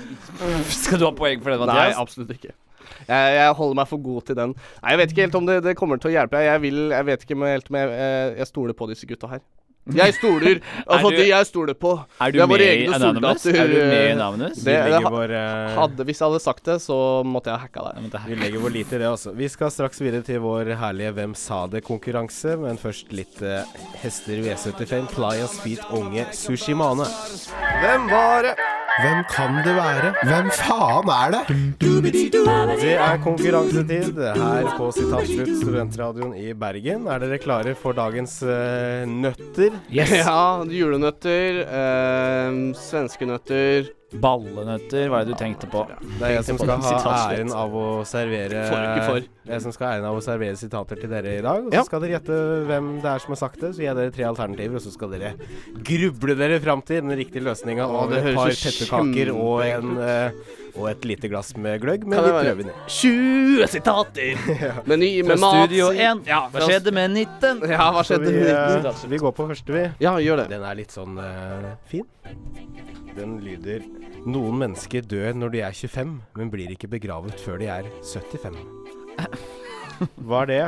Skal 0.84 1.00
du 1.00 1.08
ha 1.08 1.14
poeng 1.16 1.42
for 1.44 1.54
det, 1.54 1.70
Nei, 1.70 1.88
absolutt 1.96 2.34
ikke. 2.36 2.54
Jeg, 3.04 3.34
jeg 3.36 3.56
holder 3.58 3.78
meg 3.80 3.90
for 3.90 4.04
god 4.04 4.28
til 4.28 4.38
den. 4.38 4.54
Nei, 4.54 4.94
Jeg 4.94 5.00
vet 5.00 5.12
ikke 5.12 5.26
helt 5.26 5.38
om 5.40 5.48
det, 5.48 5.58
det 5.64 5.76
kommer 5.78 6.00
til 6.00 6.12
å 6.12 6.14
hjelpe. 6.14 6.40
Jeg, 6.44 6.62
vil, 6.64 6.80
jeg 6.94 7.08
vet 7.10 7.26
ikke 7.26 7.40
helt 7.42 7.70
om 7.72 7.78
jeg, 7.80 7.92
jeg, 7.98 8.32
jeg 8.40 8.50
stoler 8.52 8.78
på 8.78 8.88
disse 8.92 9.08
gutta 9.08 9.30
her. 9.34 9.44
Jeg 9.92 10.14
stoler. 10.16 10.60
Altså, 10.88 11.10
du- 11.10 11.16
de 11.18 11.24
jeg 11.28 11.46
stoler 11.46 11.74
på. 11.76 11.90
Er 12.20 12.32
du 12.32 12.38
med 12.46 12.60
i 12.60 12.68
egne 12.70 12.94
Anonymous? 12.96 13.42
soldater, 13.42 13.60
Er 13.60 13.68
du 13.68 13.74
med 13.76 14.06
i 14.06 14.12
Anonymous? 14.14 14.62
Det, 14.64 14.76
det 14.94 15.00
vår, 15.04 15.34
uh, 15.36 15.74
hadde, 15.76 16.06
hvis 16.08 16.20
jeg 16.22 16.28
hadde 16.30 16.40
sagt 16.40 16.64
det, 16.70 16.76
så 16.80 16.96
måtte 17.28 17.52
jeg 17.52 17.60
ha 17.60 17.66
hacka 17.66 17.84
deg. 17.92 18.16
Vi 18.30 18.38
legger 18.40 18.64
vår 18.64 18.74
lit 18.78 18.94
i 18.96 19.00
det 19.02 19.10
også. 19.10 19.34
Vi 19.36 19.48
skal 19.52 19.70
straks 19.74 20.00
videre 20.00 20.24
til 20.24 20.40
vår 20.44 20.72
herlige 20.80 21.12
Hvem 21.18 21.34
sa 21.36 21.66
det-konkurranse, 21.68 22.56
men 22.64 22.80
først 22.80 23.12
litt 23.12 23.42
uh, 23.44 23.60
hester 24.00 24.40
V75, 24.46 25.10
Playas 25.12 25.58
Feet 25.60 25.84
Unge 25.92 26.24
Sushimane. 26.32 27.04
Hvem 27.84 28.08
var 28.08 28.48
det? 28.48 28.56
Hvem 28.94 29.24
kan 29.26 29.56
det 29.64 29.72
være? 29.74 30.10
Hvem 30.22 30.50
faen 30.54 31.08
er 31.10 31.32
det? 31.34 31.40
Det 31.82 32.92
er 32.94 33.16
konkurransetid 33.24 34.20
her 34.22 34.68
på 34.78 34.90
Sitat 34.94 35.26
Slutt, 35.26 35.50
studentradioen 35.64 36.36
i 36.38 36.52
Bergen. 36.54 37.08
Er 37.10 37.18
dere 37.24 37.40
klare 37.42 37.74
for 37.74 37.96
dagens 37.98 38.36
uh, 38.46 39.02
nøtter? 39.10 39.74
Ja, 39.90 40.62
julenøtter, 40.70 41.60
eh, 41.64 42.62
svenskenøtter 42.78 43.90
Ballenøtter, 44.22 45.08
hva 45.10 45.20
er 45.20 45.26
det 45.28 45.34
du 45.34 45.38
tenkte 45.40 45.66
på? 45.70 45.84
Det 46.18 46.22
er 46.28 46.34
jeg 46.36 46.44
som 46.46 46.58
skal 46.60 46.80
ha 46.84 47.14
æren 47.32 47.50
av 47.54 47.72
å 47.74 47.86
servere 48.08 48.64
For, 48.70 49.00
for. 49.08 49.28
Jeg 49.50 49.60
som 49.64 49.74
skal 49.74 49.86
ha 49.88 49.92
æren 49.98 50.06
av 50.08 50.16
å 50.18 50.22
servere 50.24 50.56
sitater 50.56 51.00
til 51.02 51.10
dere 51.10 51.34
i 51.38 51.42
dag. 51.44 51.66
Og 51.66 51.72
så 51.72 51.76
Ja. 51.80 51.84
skal 51.84 52.00
dere 52.04 52.14
gjette 52.18 52.38
hvem 52.68 52.90
det 53.02 53.10
er 53.10 53.18
som 53.24 53.34
har 53.34 53.40
sagt 53.42 53.60
det. 53.60 53.72
Så 53.74 53.82
gir 53.82 53.90
jeg 53.90 53.96
dere 53.98 54.10
tre 54.14 54.24
alternativer, 54.30 54.76
og 54.76 54.84
så 54.86 54.92
skal 54.94 55.10
dere 55.10 55.32
gruble 55.84 56.36
dere 56.38 56.60
fram 56.60 56.82
til 56.82 57.02
den 57.02 57.16
riktige 57.18 57.42
løsninga 57.44 57.86
Og 57.88 58.10
det 58.10 58.22
et 58.24 58.34
par 58.36 58.48
pepperkaker 58.54 59.32
og, 59.34 59.62
en, 59.66 59.98
eh, 59.98 60.30
og 60.78 60.88
et 60.90 61.04
lite 61.04 61.28
glass 61.30 61.52
med 61.56 61.80
gløgg 61.82 62.06
men 62.06 62.22
vi 62.24 62.30
prøver 62.30 62.64
ned. 62.64 62.72
være- 62.72 62.88
20 62.88 63.66
sitater! 63.68 64.34
Meny 64.90 65.22
med 65.26 65.38
mat. 65.38 65.64
Studio 65.68 65.90
1. 65.92 66.24
Ja, 66.26 66.48
hva 66.48 66.60
skjedde 66.68 66.92
med 66.92 67.10
19? 67.10 67.68
Ja, 67.70 67.90
hva 67.92 68.02
skjedde 68.06 68.30
vi, 68.30 68.40
med 68.40 68.54
eh, 68.54 68.82
19? 68.82 69.10
vi 69.10 69.18
går 69.18 69.32
på 69.34 69.48
første, 69.50 69.72
vi. 69.74 69.84
Ja, 70.00 70.16
gjør 70.18 70.44
det. 70.44 70.48
Den 70.54 70.62
er 70.64 70.74
litt 70.78 70.90
sånn 70.94 71.18
uh, 71.18 71.74
fin. 71.90 72.06
Den 73.14 73.36
lyder 73.44 73.84
Noen 74.24 74.56
mennesker 74.56 75.04
dør 75.04 75.34
når 75.36 75.52
de 75.52 75.60
er 75.66 75.74
25, 75.76 76.14
men 76.38 76.52
blir 76.52 76.70
ikke 76.72 76.88
begravet 76.88 77.36
før 77.42 77.58
de 77.60 77.68
er 77.68 77.90
75. 78.00 78.56
Hva 80.24 80.44
er 80.44 80.50
det? 80.50 80.62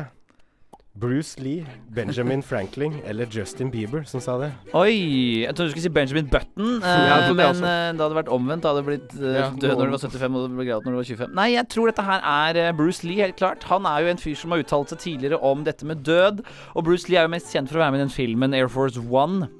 Bruce 0.97 1.37
Lee, 1.41 1.65
Benjamin 1.93 2.41
Franklin 2.45 2.95
eller 3.05 3.29
Justin 3.29 3.69
Bieber 3.73 4.05
som 4.09 4.21
sa 4.25 4.39
det? 4.41 4.51
Oi! 4.73 5.43
Jeg 5.43 5.53
trodde 5.53 5.69
du 5.69 5.75
skulle 5.75 5.85
si 5.85 5.93
Benjamin 5.93 6.29
Button, 6.33 6.79
eh, 6.81 7.03
Ja, 7.09 7.19
det 7.27 7.35
men 7.37 7.61
eh, 7.69 7.91
det 7.93 8.01
hadde 8.01 8.17
vært 8.17 8.31
omvendt. 8.33 8.65
Da 8.65 8.73
hadde 8.73 8.85
du 8.85 8.89
blitt 8.89 9.13
eh, 9.19 9.37
Ja, 9.37 9.51
død 9.53 9.75
når 9.77 9.91
du 9.91 9.97
var 9.97 10.05
75 10.07 10.39
og 10.41 10.57
begravet 10.57 10.89
når 10.89 10.97
du 10.97 11.01
var 11.03 11.11
25. 11.11 11.35
Nei, 11.37 11.51
jeg 11.53 11.69
tror 11.75 11.93
dette 11.93 12.07
her 12.07 12.25
er 12.33 12.61
eh, 12.63 12.73
Bruce 12.77 13.05
Lee, 13.05 13.21
helt 13.21 13.37
klart. 13.37 13.69
Han 13.69 13.89
er 13.89 14.07
jo 14.07 14.15
en 14.15 14.23
fyr 14.25 14.41
som 14.41 14.57
har 14.57 14.65
uttalt 14.65 14.95
seg 14.95 15.03
tidligere 15.05 15.41
om 15.45 15.65
dette 15.69 15.89
med 15.89 16.01
død. 16.09 16.41
Og 16.73 16.89
Bruce 16.89 17.13
Lee 17.13 17.21
er 17.21 17.29
jo 17.29 17.35
mest 17.37 17.53
kjent 17.53 17.69
for 17.73 17.81
å 17.81 17.85
være 17.85 17.97
med 17.97 18.01
i 18.01 18.07
den 18.07 18.17
filmen 18.17 18.57
Air 18.57 18.73
Force 18.73 19.01
One. 19.05 19.51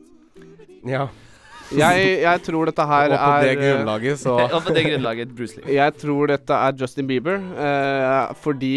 Ja. 0.89 1.09
Jeg, 1.75 2.21
jeg 2.23 2.43
tror 2.47 2.69
dette 2.71 2.85
her 2.87 3.11
Og 3.11 3.17
på 3.19 3.31
er 3.31 3.43
det 3.43 3.51
eh, 3.51 3.59
grunnlaget 3.63 4.21
så 4.21 4.35
Og 4.55 4.61
på 4.63 4.75
det 4.77 4.85
grunnlaget 4.87 5.33
Bruce 5.35 5.57
Lee. 5.59 5.75
Jeg 5.75 5.95
tror 5.99 6.31
dette 6.31 6.59
er 6.69 6.77
Justin 6.79 7.09
Bieber, 7.09 7.41
eh, 7.59 8.35
fordi 8.45 8.73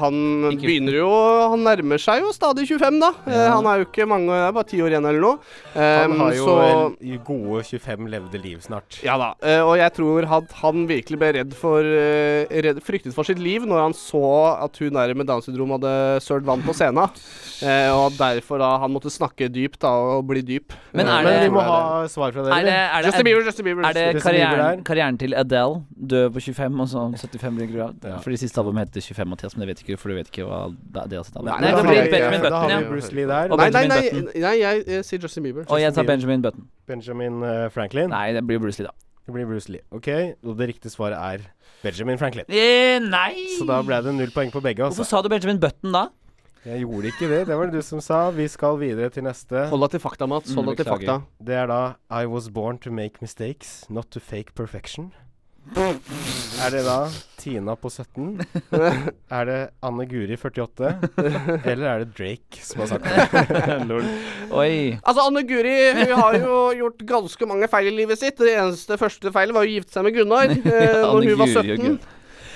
han 0.00 0.16
Ikke- 0.54 0.64
begynner 0.64 0.96
jo 1.02 1.10
Han 1.52 1.64
nærmer 1.66 2.00
seg 2.00 2.22
jo 2.24 2.32
stadig 2.32 2.64
25, 2.70 3.00
da. 3.02 3.10
Eh, 3.28 3.48
han 3.52 3.66
er 3.66 3.82
jo 3.82 3.88
ikke 3.90 4.06
mange 4.08 4.30
Det 4.32 4.46
er 4.48 4.52
bare 4.56 4.70
ti 4.70 4.80
år 4.80 4.94
igjen 4.94 5.08
eller 5.10 5.20
noe. 5.20 5.38
Eh, 5.74 6.00
Han 6.06 6.16
har 6.22 6.32
jo 6.38 6.46
så 6.46 7.20
gode 7.26 7.62
25 7.68 8.08
levde 8.08 8.40
liv 8.42 8.58
snart. 8.64 9.00
Ja 9.04 9.18
da. 9.20 9.34
eh, 9.44 9.60
og 9.60 9.76
jeg 9.76 9.92
tror 9.98 10.24
at 10.40 10.52
han 10.62 10.86
virkelig 10.88 11.18
ble 11.20 11.32
redd 11.40 11.54
for 11.58 11.84
eh, 11.84 12.46
redd, 12.64 12.80
Fryktet 12.80 13.12
for 13.14 13.24
sitt 13.28 13.38
liv 13.42 13.66
når 13.68 13.82
han 13.88 13.92
så 13.96 14.24
at 14.64 14.78
hun 14.80 14.96
der 14.96 15.12
med 15.14 15.26
Downs 15.28 15.44
syndrom 15.50 15.74
hadde 15.76 15.92
sølt 16.24 16.46
vann 16.48 16.62
på 16.64 16.72
scenen. 16.76 17.10
Eh, 17.60 17.90
og 17.92 18.14
derfor 18.16 18.56
da 18.56 18.70
han 18.80 18.88
måtte 18.88 19.10
snakke 19.12 19.44
dypt 19.52 19.82
da 19.84 19.90
og 19.92 20.22
bli 20.30 20.40
dyp. 20.40 20.72
Men 20.96 21.10
er 21.12 21.18
er 21.18 21.24
Men 21.26 21.34
det- 21.34 21.42
vi 21.50 21.52
må 21.52 21.60
ha 21.60 22.06
svar 22.08 22.29
fra 22.32 22.44
dere. 22.46 22.58
Er 22.58 22.64
det, 22.66 22.74
er 22.74 23.02
det, 23.02 23.06
Justin 23.10 23.24
Bieber, 23.28 23.44
Justin 23.48 23.64
Bieber. 23.68 23.82
er 23.88 23.92
det 23.98 24.22
karrieren, 24.22 24.84
karrieren 24.84 25.18
til 25.18 25.34
Adele, 25.34 25.82
død 26.12 26.30
på 26.34 26.40
25 26.46 26.80
og 26.80 26.88
så 26.88 27.04
75 27.16 27.56
blir 27.58 27.70
gravd? 27.74 28.04
Ja. 28.10 28.16
Fordi 28.24 28.36
siste 28.42 28.58
album 28.62 28.76
heter 28.82 29.00
25, 29.00 29.28
Mathias, 29.34 29.56
men 29.56 29.66
det 29.66 29.68
vet 29.72 29.82
ikke 29.84 29.96
du, 29.96 30.00
for 30.02 30.08
du 30.08 30.14
vet 30.20 30.30
ikke 30.32 30.46
hva 30.48 30.60
det 30.70 31.06
det 31.10 31.18
er 31.18 31.22
sitt 31.28 31.36
album. 31.36 31.50
Nei, 31.52 31.60
Nei, 31.60 31.70
da 31.70 31.76
har 31.76 31.88
blir 31.90 32.02
vi- 32.02 32.10
Benjamin 32.16 32.42
Da 32.48 32.60
har 32.64 32.80
vi 32.82 32.88
Bruce 32.94 33.12
Lee 33.14 33.26
der. 33.26 33.48
Nei, 33.56 33.70
nei, 33.70 33.86
nei, 33.86 34.00
nei, 34.40 34.56
jeg, 34.60 34.84
jeg 34.86 35.04
sier 35.04 35.22
Justin 35.26 35.42
Bieber. 35.48 35.64
Og 35.68 35.80
jeg 35.80 35.94
tar 35.94 36.04
Benjamin 36.04 36.42
Button. 36.42 36.66
Benjamin 36.86 37.42
uh, 37.42 37.68
Franklin. 37.70 38.08
Nei, 38.10 38.32
det 38.32 38.46
blir 38.46 38.58
Bruce 38.58 38.78
Lee, 38.82 38.86
da. 38.90 38.96
Det 39.26 39.34
blir 39.36 39.46
Bruce 39.46 39.70
Lee. 39.70 39.80
OK, 39.94 40.08
og 40.42 40.56
det 40.58 40.66
riktige 40.72 40.90
svaret 40.90 41.14
er 41.18 41.44
Benjamin 41.84 42.18
Franklin. 42.18 42.44
Eh, 42.48 42.98
nei! 42.98 43.46
Så 43.58 43.64
da 43.68 43.78
ble 43.86 44.00
det 44.04 44.12
null 44.16 44.32
poeng 44.34 44.50
på 44.52 44.60
begge. 44.64 44.82
Hvorfor 44.82 45.04
Altså. 45.04 45.04
sa 45.16 45.22
du 45.22 45.28
Benjamin 45.32 45.60
Button 45.60 45.92
da? 45.94 46.08
Jeg 46.66 46.82
gjorde 46.84 47.08
ikke 47.08 47.28
det. 47.30 47.40
Det 47.48 47.56
var 47.56 47.70
det 47.70 47.80
du 47.80 47.84
som 47.84 48.02
sa. 48.04 48.28
Vi 48.36 48.44
skal 48.52 48.76
videre 48.80 49.08
til 49.12 49.24
neste. 49.24 49.64
Hold 49.70 49.86
deg 49.86 49.94
til 49.96 50.02
fakta, 50.04 50.28
Mats. 50.28 50.52
Hold 50.52 50.68
deg 50.72 50.82
til 50.82 50.90
fakta. 50.90 51.16
Det 51.40 51.56
er 51.56 51.70
da 51.70 51.80
I 52.12 52.26
was 52.28 52.50
born 52.52 52.78
to 52.84 52.92
make 52.92 53.22
mistakes, 53.24 53.86
not 53.88 54.10
to 54.12 54.20
fake 54.20 54.52
perfection. 54.54 55.08
Er 56.60 56.72
det 56.72 56.80
da 56.84 56.96
Tina 57.38 57.74
på 57.78 57.88
17? 57.92 58.40
Er 59.36 59.44
det 59.48 59.58
Anne 59.86 60.06
Guri 60.08 60.36
48? 60.36 60.90
Eller 61.64 61.86
er 61.86 62.04
det 62.04 62.14
Drake 62.18 62.60
som 62.64 62.82
har 62.82 62.90
sagt 62.90 63.04
det? 63.06 64.00
Oi. 64.60 64.98
Altså, 65.04 65.26
Anne 65.28 65.44
Guri 65.48 65.76
hun 66.00 66.14
har 66.18 66.38
jo 66.40 66.56
gjort 66.80 67.04
ganske 67.08 67.48
mange 67.48 67.68
feil 67.72 67.92
i 67.92 67.96
livet 68.02 68.20
sitt. 68.20 68.40
Det 68.40 68.56
eneste 68.56 68.98
første 69.00 69.32
feilet 69.32 69.56
var 69.56 69.68
å 69.68 69.70
gifte 69.70 69.94
seg 69.96 70.08
med 70.08 70.16
Gunnar 70.16 70.50
eh, 70.56 71.04
når 71.04 71.28
hun 71.28 71.38
var 71.44 71.54
Guri 71.54 71.76
og 71.76 71.84
17. 71.94 72.00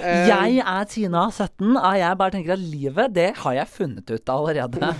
Eh, 0.02 0.26
Jeg 0.28 0.58
er 0.64 0.84
Tina, 0.90 1.26
17, 1.30 1.76
og 1.78 1.94
jeg 1.98 2.16
bare 2.18 2.30
tenker 2.34 2.52
at 2.56 2.62
livet, 2.62 3.12
det 3.14 3.28
har 3.38 3.52
jeg 3.54 3.68
funnet 3.70 4.10
ut 4.10 4.28
av 4.32 4.40
allerede. 4.42 4.90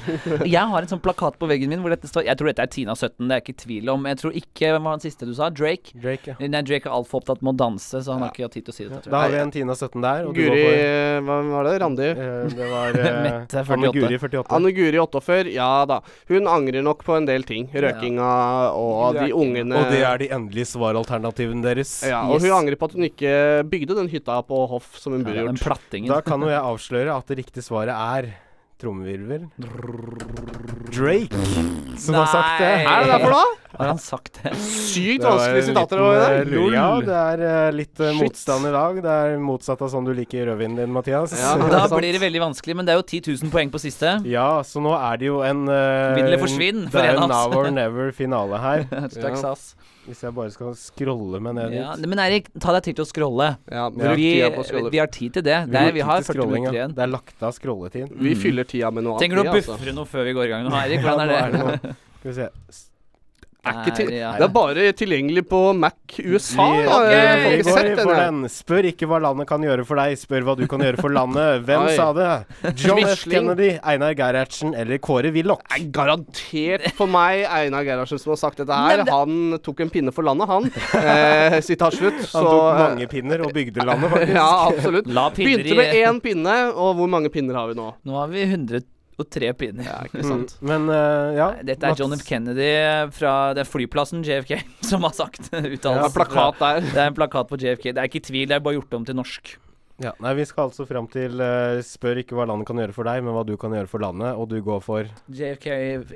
Jeg 0.47 0.69
har 0.71 0.83
en 0.87 0.91
sånn 0.93 1.01
plakat 1.03 1.39
på 1.41 1.49
veggen 1.51 1.69
min 1.73 1.81
hvor 1.83 1.91
dette 1.91 2.07
står 2.07 2.25
Jeg 2.29 2.37
tror 2.39 2.51
dette 2.53 2.63
er 2.63 2.71
Tina, 2.71 2.95
17, 2.95 3.27
det 3.29 3.35
er 3.35 3.43
ikke 3.43 3.57
tvil 3.65 3.91
om. 3.91 4.05
Jeg 4.07 4.21
tror 4.21 4.37
ikke 4.39 4.71
Hvem 4.75 4.87
var 4.87 4.99
den 4.99 5.05
siste 5.05 5.27
du 5.27 5.33
sa? 5.35 5.49
Drake? 5.51 5.91
Drake, 5.99 6.35
ja. 6.35 6.37
Nei, 6.47 6.63
Drake 6.63 6.87
er 6.87 6.95
altfor 6.95 7.21
opptatt 7.23 7.43
med 7.43 7.55
å 7.55 7.59
danse, 7.65 8.01
så 8.07 8.15
han 8.15 8.23
har 8.23 8.31
ikke 8.33 8.47
hatt 8.47 8.55
tid 8.55 8.67
til 8.69 8.73
å 8.73 8.77
si 8.77 8.87
det. 8.89 9.01
Da 9.11 9.25
har 9.25 9.35
vi 9.35 9.41
en 9.43 9.51
Tina 9.55 9.75
17 9.75 10.01
der. 10.05 10.29
Og 10.29 10.35
du 10.37 10.41
Guri 10.41 10.53
går 10.53 10.63
for 10.63 10.79
eh, 10.79 11.19
Hva 11.27 11.39
var 11.51 11.69
det? 11.69 11.75
Randi? 11.83 12.09
eh, 12.15 12.55
Det 12.55 12.71
var 12.71 12.99
Mette, 13.27 13.65
Anne 13.65 13.91
48. 13.91 13.99
Guri 13.99 14.21
48. 14.23 14.55
Anne 14.61 14.73
Guri 14.79 15.03
48, 15.03 15.53
ja 15.59 15.71
da. 15.91 15.99
Hun 16.31 16.47
angrer 16.55 16.85
nok 16.87 17.03
på 17.07 17.17
en 17.19 17.27
del 17.29 17.43
ting. 17.49 17.67
Røkinga 17.75 18.31
og 18.79 19.19
de 19.19 19.31
ungene 19.35 19.75
Og 19.83 19.91
det 19.93 20.03
er 20.07 20.23
de 20.23 20.31
endelige 20.39 20.71
svaralternativene 20.77 21.65
deres. 21.67 21.97
ja, 22.07 22.23
Og 22.29 22.39
Yes. 22.39 22.47
hun 22.47 22.57
angrer 22.63 22.77
på 22.79 22.89
at 22.91 22.95
hun 22.99 23.07
ikke 23.11 23.35
bygde 23.71 23.95
den 23.99 24.09
hytta 24.13 24.39
på 24.47 24.63
hoff 24.71 24.84
som 24.93 25.17
hun 25.17 25.27
Ja, 25.27 25.45
den 25.49 25.61
plattingen. 25.61 26.13
Da 26.13 26.21
kan 26.25 26.41
jo 26.45 26.51
jeg 26.53 26.61
avsløre 26.61 27.17
at 27.17 27.31
det 27.31 27.39
riktige 27.43 27.65
svaret 27.67 27.95
er 27.95 28.35
trommevirvel 28.81 29.49
Drake 30.95 31.45
som 32.01 32.17
har 32.19 32.27
sagt 32.27 32.61
det. 32.61 32.71
Nei. 32.85 32.91
Er 32.91 33.05
det 33.05 33.13
derfor, 33.15 33.35
da? 33.35 33.45
Har 33.79 33.91
han 33.91 33.99
sagt 33.99 34.39
det? 34.43 34.53
Sykt 34.57 35.23
Det 35.23 35.29
vanskelige 35.29 35.67
sitater. 35.69 36.03
det 36.03 36.11
eh, 36.25 36.45
der. 36.51 36.75
Ja, 36.75 36.89
det 37.03 37.17
er 37.21 37.45
eh, 37.49 37.71
litt 37.75 38.01
eh, 38.01 38.13
Shit. 38.13 38.23
motstand 38.23 38.69
i 38.69 38.73
dag. 38.75 39.01
Det 39.05 39.15
er 39.25 39.39
motsatt 39.43 39.83
av 39.83 39.91
sånn 39.93 40.07
du 40.07 40.13
liker 40.15 40.47
rødvinen 40.51 40.79
din, 40.83 40.93
Mathias. 40.95 41.35
Ja. 41.39 41.55
Da 41.75 41.89
blir 41.91 42.15
det 42.15 42.23
veldig 42.23 42.43
vanskelig, 42.45 42.77
men 42.79 42.87
det 42.87 42.95
er 42.95 43.01
jo 43.01 43.07
10 43.07 43.33
000 43.45 43.53
poeng 43.55 43.73
på 43.75 43.81
siste. 43.83 44.19
Ja, 44.31 44.49
så 44.67 44.83
nå 44.85 44.95
er 44.97 45.19
det 45.21 45.27
jo 45.31 45.41
en 45.45 45.65
uh, 45.69 46.15
Vinn 46.15 46.29
eller 46.29 46.43
forsvinn 46.43 46.85
for 46.87 47.01
Det 47.01 47.09
er 47.11 47.17
en 47.19 47.25
en 47.25 47.35
av 47.35 47.49
oss. 47.49 47.55
now 47.55 47.65
or 47.65 47.73
never-finale 47.75 48.63
her. 48.63 48.87
Ja. 49.25 49.55
Hvis 50.05 50.21
jeg 50.21 50.35
bare 50.37 50.53
skal 50.53 50.75
scrolle 50.77 51.39
meg 51.41 51.55
ned 51.57 51.73
Ja, 51.79 51.95
dit. 51.97 52.07
men 52.13 52.21
Erik, 52.21 52.51
ta 52.61 52.75
deg 52.77 52.85
tid 52.91 52.99
til 52.99 53.07
å 53.07 53.09
scrolle. 53.09 53.47
Ja, 53.73 53.87
Vi, 53.89 54.29
vi 54.93 55.01
har 55.01 55.09
tid 55.09 55.39
til 55.39 55.47
det. 55.47 55.59
Vi 55.65 55.73
Der, 55.73 55.89
er, 55.89 55.97
vi 55.97 56.05
har 56.05 56.21
til 56.21 56.35
40 56.35 56.51
minutter 56.53 56.77
igjen. 56.77 56.97
Det 56.97 57.07
er 57.07 57.13
lagt 57.15 57.45
av 57.45 57.55
scrolletid. 57.57 58.13
Vi 58.13 58.35
fyller 58.37 58.69
tida 58.69 58.93
med 58.93 59.07
noe 59.07 59.17
annet. 59.17 59.25
Trenger 59.25 59.41
du 59.41 59.49
å 59.49 59.55
buffre 59.55 59.79
altså. 59.79 59.95
noe 59.97 60.11
før 60.11 60.29
vi 60.29 60.37
går 60.37 60.51
i 60.51 60.53
gang 60.53 60.67
nå, 60.69 60.75
Erik? 60.83 61.07
Hvordan 61.07 61.25
er 61.25 61.39
er 61.39 61.55
det 61.57 61.63
det? 61.71 61.95
Skal 62.21 62.29
vi 62.31 62.37
se. 62.43 62.85
Er 63.65 63.79
ikke 63.81 63.95
til, 63.97 64.11
ja. 64.13 64.31
Det 64.37 64.45
er 64.45 64.53
bare 64.53 64.87
tilgjengelig 64.97 65.45
på 65.49 65.61
Mac 65.79 66.19
USA. 66.21 66.67
Ja, 66.85 66.99
jeg 67.09 67.61
ikke 67.61 67.75
sett 67.75 68.01
den. 68.01 68.11
den. 68.13 68.51
Spør 68.53 68.89
ikke 68.91 69.09
hva 69.09 69.21
landet 69.25 69.49
kan 69.49 69.65
gjøre 69.65 69.87
for 69.89 70.01
deg, 70.01 70.19
spør 70.21 70.45
hva 70.49 70.55
du 70.59 70.65
kan 70.71 70.85
gjøre 70.85 71.01
for 71.01 71.15
landet. 71.15 71.63
Hvem 71.69 71.87
Oi. 71.89 71.95
sa 71.97 72.09
det? 72.17 72.29
John 72.83 73.01
F. 73.09 73.25
Kennedy, 73.31 73.71
Einar 73.81 74.15
Gerhardsen 74.19 74.75
eller 74.79 75.01
Kåre 75.03 75.33
Willoch? 75.35 75.65
Er 75.73 75.89
garantert 75.95 76.91
for 76.99 77.11
meg 77.11 77.47
Einar 77.49 77.87
Gerhardsen 77.89 78.21
som 78.21 78.35
har 78.35 78.43
sagt 78.43 78.61
dette 78.63 78.81
her. 78.85 79.05
Han 79.11 79.59
tok 79.65 79.85
en 79.87 79.93
pinne 79.95 80.15
for 80.15 80.27
landet, 80.29 80.51
han. 80.51 80.69
Eh, 81.01 81.59
sitat 81.65 81.97
slutt. 81.97 82.21
Han 82.35 82.49
tok 82.51 82.81
mange 82.81 83.09
pinner 83.11 83.45
og 83.47 83.55
bygde 83.57 83.85
landet, 83.87 84.13
faktisk. 84.13 84.37
Ja, 84.37 84.49
absolutt. 84.69 85.09
La 85.15 85.29
Begynte 85.35 85.79
med 85.79 85.97
én 85.99 86.21
pinne, 86.25 86.59
og 86.73 86.99
hvor 87.01 87.11
mange 87.11 87.33
pinner 87.33 87.57
har 87.59 87.73
vi 87.73 87.79
nå? 87.79 87.91
Nå 88.05 88.21
har 88.21 88.31
vi 88.33 88.45
103 89.15 89.53
pinner. 89.59 89.87
Ja, 89.87 89.99
ikke 90.09 90.25
sant. 90.27 90.55
Mm, 90.61 90.71
Men 90.71 90.89
uh, 90.91 91.35
ja. 91.37 91.49
Dette 91.67 91.91
er 91.91 91.99
John 91.99 92.15
F. 92.17 92.25
Kennedy 92.27 92.71
fra 93.15 93.35
det 93.55 93.65
er 93.65 93.71
flyplassen 93.71 94.25
JFK 94.27 94.59
som 94.91 95.07
har 95.07 95.15
sagt 95.17 95.49
Ja, 95.55 96.09
plakat 96.13 96.61
der. 96.61 96.81
Det 96.87 96.99
er 96.99 97.13
en 97.13 97.17
plakat 97.17 97.51
på 97.51 97.59
JFK. 97.61 97.93
Det 97.93 98.01
er 98.01 98.11
ikke 98.11 98.25
tvil, 98.25 98.49
det 98.51 98.59
er 98.59 98.65
bare 98.65 98.79
gjort 98.79 98.99
om 98.99 99.07
til 99.07 99.19
norsk. 99.19 99.55
Ja, 100.03 100.11
nei, 100.19 100.33
Vi 100.35 100.45
skal 100.49 100.67
altså 100.67 100.83
fram 100.89 101.07
til 101.07 101.39
uh, 101.39 101.79
Spør 101.87 102.19
ikke 102.19 102.35
hva 102.35 102.49
landet 102.51 102.67
kan 102.67 102.81
gjøre 102.83 102.95
for 102.97 103.07
deg, 103.07 103.21
men 103.23 103.31
hva 103.37 103.45
du 103.47 103.53
kan 103.61 103.71
gjøre 103.77 103.87
for 103.87 104.03
landet. 104.03 104.33
Og 104.35 104.49
du 104.51 104.57
går 104.67 104.81
for 104.83 105.07
JFK 105.31 105.69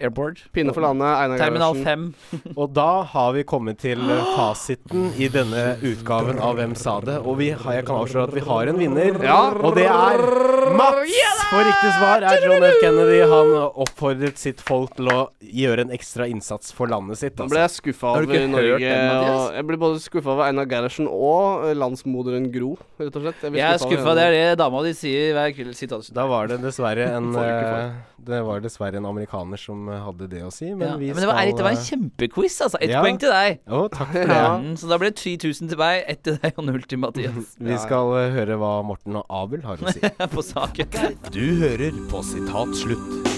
Airport. 0.02 0.40
Pinne 0.56 0.74
for 0.74 0.82
landet, 0.82 1.06
Einar 1.06 1.38
Terminal 1.38 1.78
5. 1.86 2.08
Og 2.60 2.72
da 2.74 2.88
har 3.12 3.30
vi 3.36 3.44
kommet 3.46 3.78
til 3.84 4.02
eh, 4.02 4.32
fasiten 4.34 5.12
i 5.14 5.28
denne 5.30 5.76
utgaven 5.86 6.40
av 6.42 6.56
Hvem 6.58 6.74
sa 6.78 6.96
det? 7.06 7.20
Og 7.22 7.38
vi 7.38 7.52
har, 7.54 7.76
jeg 7.78 7.86
kan 7.86 8.00
avsløre 8.02 8.26
at 8.26 8.34
vi 8.34 8.42
har 8.48 8.72
en 8.72 8.80
vinner. 8.82 9.20
Ja. 9.22 9.38
Og 9.54 9.78
det 9.78 9.86
er 9.86 10.24
Mats! 10.78 11.44
For 11.48 11.62
riktig 11.64 11.92
svar 11.96 12.26
er 12.28 12.42
John 12.44 12.66
F. 12.66 12.74
Kennedy. 12.82 13.20
Han 13.30 13.52
oppfordret 13.86 14.42
sitt 14.42 14.60
folk 14.64 14.96
til 14.98 15.08
å 15.14 15.20
gjøre 15.40 15.86
en 15.86 15.94
ekstra 15.94 16.26
innsats 16.28 16.74
for 16.76 16.90
landet 16.90 17.22
sitt. 17.22 17.36
Da 17.38 17.46
ble 17.46 17.62
Altså. 17.62 17.78
jeg 17.86 17.94
skuffa 17.94 18.10
over 18.18 18.26
Norge. 18.50 18.78
den, 18.82 19.08
og 19.14 19.54
jeg 19.56 19.66
ble 19.70 19.78
både 19.80 20.02
skuffa 20.02 20.34
over 20.34 20.44
Einar 20.50 20.66
Gerhardsen 20.68 21.08
og 21.08 21.64
landsmoderen 21.78 22.50
Gro, 22.52 22.74
rett 23.00 23.16
og 23.16 23.24
slett. 23.24 23.46
ble 23.48 23.67
Jeg 23.68 23.76
er 23.76 23.82
skuffa. 23.84 24.14
Det 24.18 24.24
er 24.26 24.34
det 24.36 24.58
dama 24.60 24.82
di 24.86 24.92
sier 24.96 25.32
hver 25.36 25.52
kveld. 25.56 25.74
Sitat. 25.78 26.08
Da 26.16 26.24
var 26.30 26.48
det 26.50 26.58
dessverre 26.64 27.06
en 27.18 27.30
eh, 27.38 27.92
Det 28.28 28.40
var 28.44 28.60
dessverre 28.64 28.98
en 29.00 29.06
amerikaner 29.08 29.60
som 29.60 29.86
hadde 29.92 30.28
det 30.32 30.42
å 30.46 30.50
si, 30.52 30.70
men 30.72 30.88
Ja. 30.88 30.96
vi 31.00 31.12
Men 31.12 31.22
det 31.22 31.28
var, 31.30 31.38
skal 31.42 31.56
det 31.60 31.66
var 31.68 31.76
en 31.76 31.80
eh, 31.82 31.88
kjempequiz, 31.90 32.58
altså. 32.66 32.80
Ett 32.82 32.90
ja. 32.96 33.02
poeng 33.04 33.20
til 33.22 33.30
deg. 33.32 33.60
Å, 33.68 33.82
takk 33.94 34.12
for 34.12 34.30
det. 34.32 34.40
Ja. 34.42 34.52
Så 34.82 34.90
da 34.90 34.98
ble 35.00 35.12
det 35.12 35.20
10 35.22 35.36
000 35.62 35.72
til 35.74 35.78
meg, 35.84 36.04
ett 36.08 36.22
til 36.26 36.38
deg 36.42 36.58
og 36.58 36.68
null 36.70 36.82
til 36.88 37.02
Mathias. 37.04 37.54
Vi 37.70 37.78
skal 37.84 38.14
eh, 38.24 38.30
høre 38.36 38.58
hva 38.60 38.72
Morten 38.88 39.20
og 39.22 39.26
Abel 39.42 39.62
har 39.68 39.78
å 39.82 39.94
si. 39.94 40.02
på 40.36 40.44
saken. 40.44 41.18
Du 41.34 41.44
hører 41.62 41.92
på 42.10 42.24
Sitat 42.26 42.74
Slutt. 42.82 43.37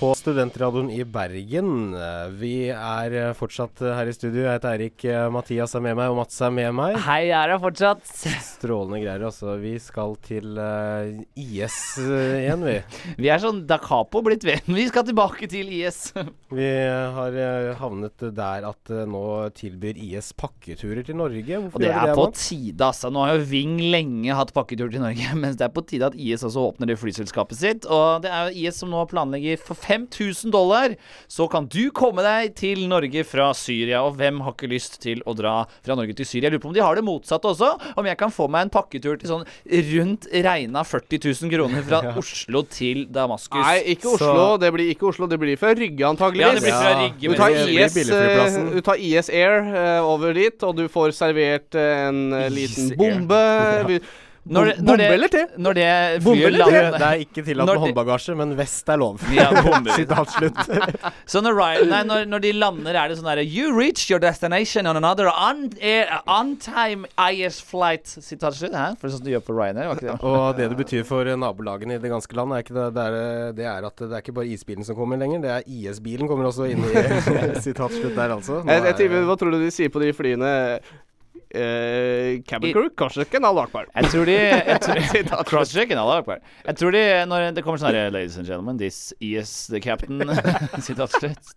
På 0.00 0.14
Studentradioen 0.16 0.86
i 0.90 1.02
Bergen. 1.04 1.92
Vi 2.40 2.70
er 2.72 3.14
eh, 3.20 3.32
fortsatt 3.36 3.82
eh, 3.84 3.92
her 3.92 4.08
i 4.08 4.14
studio. 4.16 4.46
Jeg 4.46 4.56
heter 4.56 4.70
Eirik. 4.70 5.02
eh, 5.04 5.26
Mathias 5.28 5.74
er 5.76 5.82
med 5.84 5.98
meg, 5.98 6.08
og 6.08 6.16
Mats 6.22 6.38
er 6.40 6.54
med 6.56 6.70
meg. 6.72 6.94
Hei, 7.04 7.26
jeg 7.26 7.36
er 7.36 7.52
her 7.52 7.60
fortsatt. 7.60 8.06
Strålende 8.46 9.02
greier, 9.02 9.26
altså. 9.28 9.58
Vi 9.60 9.74
skal 9.76 10.16
til 10.24 10.56
uh, 10.56 11.20
IS 11.36 11.76
igjen, 12.00 12.64
vi. 12.64 12.78
Vi 13.20 13.28
er 13.28 13.42
sånn 13.42 13.58
Da 13.68 13.76
Capo 13.82 14.22
blitt 14.24 14.46
venn. 14.48 14.72
Vi 14.72 14.86
skal 14.88 15.04
tilbake 15.04 15.50
til 15.52 15.68
IS. 15.68 16.14
Vi 16.60 16.70
har 17.18 17.36
havnet 17.82 18.24
der 18.40 18.70
at 18.70 18.94
nå 19.04 19.22
tilbyr 19.60 20.00
IS 20.00 20.32
pakketurer 20.32 21.04
til 21.04 21.20
Norge. 21.20 21.44
Hvorfor 21.44 21.76
Og 21.76 21.84
det 21.84 21.92
gjør 21.92 22.08
de 22.08 22.14
er 22.14 22.22
på 22.22 22.26
tide, 22.38 22.88
altså. 22.88 23.12
Nå 23.12 23.26
har 23.26 23.36
jo 23.36 23.44
Ving 23.52 23.76
lenge 23.92 24.40
hatt 24.40 24.56
pakketur 24.56 24.88
til 24.96 25.04
Norge, 25.04 25.28
mens 25.44 25.60
det 25.60 25.68
er 25.68 25.76
på 25.76 25.84
tide 25.84 26.08
at 26.08 26.16
IS 26.16 26.48
også 26.48 26.70
åpner 26.72 26.88
det 26.94 26.96
flyselskapet 27.04 27.60
sitt. 27.60 27.84
Og 27.84 28.24
det 28.24 28.32
er 28.32 28.48
jo 28.48 28.64
IS 28.64 28.80
som 28.80 28.96
nå 28.96 29.04
planlegger 29.12 29.60
for 29.60 29.89
5000 29.90 30.54
dollar, 30.54 30.94
så 31.30 31.48
kan 31.50 31.66
du 31.70 31.90
komme 31.94 32.22
deg 32.24 32.54
til 32.58 32.84
Norge 32.90 33.24
fra 33.26 33.50
Syria. 33.58 34.00
Og 34.06 34.14
hvem 34.20 34.40
har 34.46 34.54
ikke 34.54 34.70
lyst 34.70 35.00
til 35.02 35.22
å 35.26 35.34
dra 35.38 35.56
fra 35.82 35.96
Norge 35.98 36.14
til 36.18 36.28
Syria? 36.28 36.46
Jeg 36.48 36.54
lurer 36.56 36.64
på 36.64 36.70
om 36.70 36.76
de 36.78 36.84
har 36.84 36.98
det 37.00 37.04
motsatte 37.06 37.50
også. 37.50 37.72
Om 37.98 38.08
jeg 38.10 38.18
kan 38.20 38.32
få 38.34 38.46
meg 38.52 38.68
en 38.68 38.72
pakketur 38.78 39.18
til 39.20 39.30
sånn 39.32 39.44
rundt 39.90 40.28
regna 40.46 40.84
40 40.86 41.20
000 41.42 41.52
kroner 41.56 41.84
fra 41.88 42.02
Oslo 42.20 42.62
til 42.70 43.04
Damaskus. 43.10 43.60
Nei, 43.64 43.80
ikke 43.96 44.08
Så- 44.08 44.16
Oslo. 44.20 44.46
Det 44.60 44.70
blir 44.76 44.92
ikke 44.94 45.10
Oslo, 45.10 45.26
det 45.30 45.40
blir 45.42 45.58
fra 45.60 45.74
Rygge, 45.74 46.06
antageligvis. 46.06 46.46
Ja, 46.46 46.54
det 46.54 46.64
blir 46.64 46.78
fra 46.78 46.94
Rygge. 47.02 47.28
Du 47.30 47.36
tar, 47.40 47.50
IS, 47.50 47.96
eh, 48.14 48.58
du 48.76 48.80
tar 48.86 49.00
IS 49.10 49.30
Air 49.32 49.60
eh, 49.74 50.00
over 50.06 50.34
dit, 50.36 50.62
og 50.66 50.76
du 50.78 50.86
får 50.92 51.14
servert 51.16 51.74
eh, 51.78 52.06
en 52.08 52.22
liten 52.54 52.92
bombe. 53.00 53.40
Vi- 53.90 54.00
Når 54.48 54.64
det- 54.64 54.76
når 54.80 54.86
bombe 54.86 54.96
det- 54.96 55.10
eller 55.12 55.28
te? 55.28 55.40
Når 55.60 55.74
det 55.74 55.84
eller 55.84 56.64
te? 56.64 56.80
Det 56.96 57.08
er 57.08 57.18
ikke 57.26 57.42
tillatt 57.44 57.66
med 57.68 57.80
håndbagasje, 57.82 58.36
men 58.36 58.54
vest 58.56 58.88
er 58.88 58.96
lov. 58.96 59.20
Ja. 59.36 59.50
Sitat 60.00 60.28
slutt. 60.32 60.56
Så 61.28 61.42
når, 61.44 61.52
Ryan, 61.58 61.88
nei, 61.90 62.02
når, 62.08 62.24
når 62.26 62.40
de 62.40 62.52
lander, 62.56 62.94
er 62.96 63.08
det 63.12 63.18
sånn 63.18 63.28
derre 63.28 63.44
You 63.44 63.74
reached 63.76 64.08
your 64.10 64.18
destination 64.18 64.86
on 64.86 64.96
another 64.96 65.28
on-time 65.28 66.08
on 66.26 66.56
time 66.56 67.04
IS 67.30 67.60
flight. 67.60 68.06
Sitat 68.06 68.54
slutt. 68.56 68.72
Hæ? 68.72 68.96
For 68.98 69.12
sånn 69.12 69.22
du 69.26 69.30
gjør 69.30 69.44
på 69.44 69.54
Ryanair, 69.58 69.90
var 69.92 70.00
ikke 70.00 70.08
det? 70.08 70.16
Og 70.24 70.56
det 70.56 70.70
det 70.70 70.78
betyr 70.80 71.04
for 71.04 71.24
nabolagene 71.36 71.98
i 71.98 71.98
det 71.98 72.10
ganske 72.10 72.34
land, 72.40 72.52
er, 72.56 72.64
ikke 72.64 72.74
det, 72.80 72.88
det, 72.96 73.04
er, 73.06 73.52
det 73.60 73.66
er 73.66 73.86
at 73.90 73.96
det 74.06 74.10
er 74.10 74.24
ikke 74.24 74.36
bare 74.40 74.48
isbilen 74.56 74.84
som 74.88 74.96
kommer 74.96 75.20
lenger, 75.20 75.44
det 75.44 75.50
er 75.58 75.68
IS-bilen 75.68 76.26
kommer 76.30 76.48
også 76.48 76.64
inn 76.70 76.80
i 76.80 77.60
sitat 77.68 77.92
slutt 77.92 78.16
der, 78.16 78.30
altså. 78.38 78.62
Nå 78.64 78.72
Jeg, 78.72 78.96
jeg 78.96 79.10
er- 79.12 79.28
Hva 79.28 79.36
tror 79.36 79.52
du 79.52 79.58
de 79.60 79.70
sier 79.70 79.92
på 79.92 80.00
de 80.00 80.12
flyene? 80.16 80.80
Eh, 81.50 82.42
cabin 82.46 82.72
crew? 82.74 82.90
Kanskje 82.94 83.24
ikke 83.26 83.40
en 83.40 83.48
Allah 83.48 83.66
akbar. 83.66 83.88
Jeg 83.96 84.10
tror 84.12 84.28
de 84.28 84.36
jeg 84.38 84.78
tror, 85.30 85.42
Crosschecken, 85.48 85.98
Allah 85.98 86.20
akbar. 86.22 86.38
Jeg 86.66 86.78
tror 86.78 86.94
de 86.94 87.02
Når 87.26 87.48
det 87.56 87.64
kommer 87.66 87.82
sånn 87.82 87.90
herre 87.90 88.12
Ladies 88.14 88.38
and 88.38 88.46
gentlemen, 88.46 88.78
this 88.78 89.10
is 89.18 89.66
the 89.72 89.80
captain. 89.82 90.22
Sitat 90.86 91.16
slutt. 91.18 91.52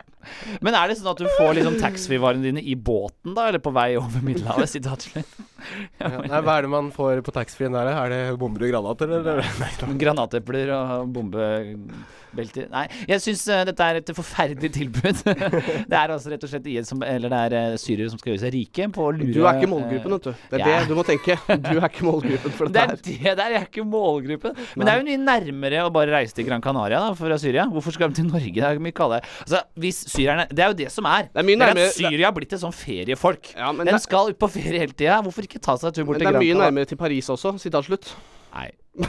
Men 0.64 0.76
er 0.78 0.90
det 0.90 0.98
sånn 0.98 1.12
at 1.12 1.20
du 1.20 1.28
får 1.38 1.58
liksom 1.60 1.78
taxfree-varene 1.82 2.46
dine 2.48 2.64
i 2.64 2.76
båten, 2.80 3.36
da? 3.36 3.50
Eller 3.52 3.62
på 3.62 3.74
vei 3.76 3.92
over 4.00 4.24
Middelhavet? 4.26 4.72
Sitat 4.72 5.06
slutt. 5.06 5.38
ja, 6.02 6.10
nei, 6.24 6.40
Hva 6.44 6.58
er 6.58 6.66
det 6.66 6.72
man 6.74 6.90
får 6.96 7.22
på 7.28 7.34
taxfree-en 7.36 7.76
der? 7.76 7.92
Er 7.94 8.14
det 8.14 8.22
bomber 8.40 8.66
og 8.66 8.74
granater, 8.74 9.14
eller? 9.20 9.44
Nei. 9.62 9.72
Granatepler 10.00 10.72
og 10.76 11.12
bombebelter 11.14 12.68
Nei, 12.72 12.86
jeg 13.08 13.22
syns 13.22 13.44
dette 13.70 13.86
er 13.86 14.00
et 14.00 14.12
forferdelig 14.16 14.72
tilbud. 14.74 15.22
det 15.24 15.98
er 16.00 16.14
altså 16.16 16.32
rett 16.34 16.44
og 16.48 16.50
slett 16.52 16.68
IS 16.72 16.90
som 16.90 17.04
Eller 17.06 17.30
det 17.30 17.42
er 17.46 17.74
uh, 17.76 17.78
syrere 17.80 18.10
som 18.10 18.20
skal 18.20 18.34
gjøre 18.34 18.44
seg 18.46 18.56
rike 18.56 18.88
på 18.96 19.06
å 19.06 19.12
lure 19.14 19.36
Du 19.36 19.44
er 19.46 19.60
ikke 19.60 19.70
målgruppen, 19.84 20.13
vet 20.15 20.24
du. 20.24 20.32
Det 20.50 20.58
er 20.60 20.63
ja. 20.63 20.80
det 20.80 20.88
du 20.89 20.96
må 20.98 21.04
tenke. 21.08 21.36
Du 21.63 21.69
er 21.78 21.88
ikke 21.89 22.06
målgruppen 22.08 22.56
for 22.58 22.72
dette 22.74 22.84
er 22.84 22.96
her. 22.96 23.02
det 23.04 23.36
der, 23.38 23.54
jeg 23.54 23.62
er 23.62 23.67
ikke 23.67 23.86
målgruppen. 23.86 24.56
Men 24.76 24.86
det 24.88 24.93
er 24.93 25.00
jo 25.02 25.06
mye 25.10 25.22
nærmere 25.28 25.84
å 25.86 25.91
bare 25.93 26.13
reise 26.15 26.34
til 26.38 26.48
Gran 26.48 26.62
Canaria 26.63 27.00
da, 27.04 27.12
fra 27.19 27.38
Syria. 27.41 27.65
Hvorfor 27.72 27.96
skal 27.96 28.10
de 28.13 28.22
til 28.22 28.28
Norge? 28.32 28.54
Det 28.54 28.63
er 28.69 28.80
mye 28.84 28.96
kaldere. 28.96 29.24
Altså, 29.46 29.63
hvis 29.80 30.04
syrerne 30.13 30.48
Det 30.52 30.63
er 30.65 30.72
jo 30.74 30.80
det 30.84 30.89
som 30.93 31.06
er. 31.10 31.30
Det 31.34 31.43
er 31.43 31.48
mye 31.50 31.58
Det 31.60 31.67
er 31.67 31.74
nærmere- 31.74 31.91
at 31.91 31.98
Syria 32.00 32.26
har 32.30 32.36
blitt 32.38 32.54
et 32.54 32.63
sånn 32.63 32.74
feriefolk. 32.76 33.54
Ja, 33.58 33.72
men 33.72 33.88
De 33.88 34.00
skal 34.00 34.32
ut 34.34 34.39
på 34.39 34.50
ferie 34.50 34.80
hele 34.84 34.93
tida. 34.93 35.22
Hvorfor 35.26 35.43
ikke 35.48 35.60
ta 35.62 35.76
seg 35.78 35.91
en 35.91 35.98
tur 36.00 36.06
bort 36.10 36.17
til 36.19 36.26
Men 36.28 36.34
Canaria? 36.34 36.39
det 36.39 36.52
er 36.52 36.56
mye 36.58 36.63
nærmere 36.67 36.89
til 36.93 36.98
Paris 36.98 37.30
også. 37.34 37.56
Sitat 37.60 37.86
slutt. 37.89 38.13
Nei. 38.54 38.69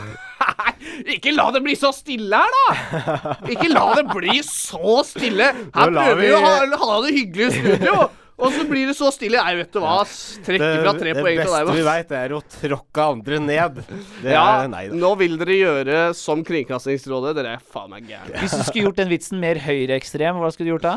Ikke 1.14 1.32
la 1.34 1.46
det 1.54 1.60
bli 1.64 1.74
så 1.76 1.90
stille 1.94 2.38
her, 2.38 2.54
da! 2.54 3.34
Ikke 3.50 3.68
la 3.72 3.84
det 3.98 4.04
bli 4.12 4.38
så 4.46 5.00
stille! 5.06 5.48
Her 5.74 5.90
prøver 5.92 6.20
vi- 6.20 6.30
å 6.32 6.40
ha, 6.44 6.52
ha 6.84 7.00
det 7.04 7.14
hyggelig 7.16 7.46
i 7.48 7.56
studio, 7.58 7.96
og 8.38 8.50
så 8.52 8.64
blir 8.66 8.88
det 8.90 8.96
så 8.98 9.10
stille. 9.14 9.38
Nei, 9.38 9.54
vet 9.60 9.70
du 9.72 9.78
hva, 9.82 10.00
ass. 10.02 10.14
Trekker 10.44 10.80
fra 10.82 10.94
tre 10.98 11.12
det 11.14 11.22
poeng 11.22 11.36
til 11.38 11.52
beste 11.52 11.76
vi 11.76 11.84
veit, 11.86 12.10
er 12.18 12.34
å 12.34 12.40
tråkke 12.56 13.04
andre 13.14 13.38
ned. 13.44 13.82
Det 14.24 14.32
Ja, 14.34 14.46
er 14.64 14.68
nei 14.72 14.88
da. 14.90 14.98
nå 14.98 15.12
vil 15.20 15.36
dere 15.40 15.58
gjøre 15.60 16.00
som 16.18 16.42
Kringkastingsrådet. 16.46 17.36
Dere 17.38 17.54
er 17.58 17.62
faen 17.74 17.90
meg 17.94 18.08
gærne. 18.10 18.34
Hvis 18.42 18.56
du 18.58 18.64
skulle 18.66 18.88
gjort 18.88 18.98
den 19.04 19.12
vitsen 19.14 19.40
mer 19.42 19.60
høyreekstrem, 19.62 20.40
hva 20.42 20.50
skulle 20.54 20.72
du 20.72 20.74
gjort 20.76 20.88
da? 20.88 20.96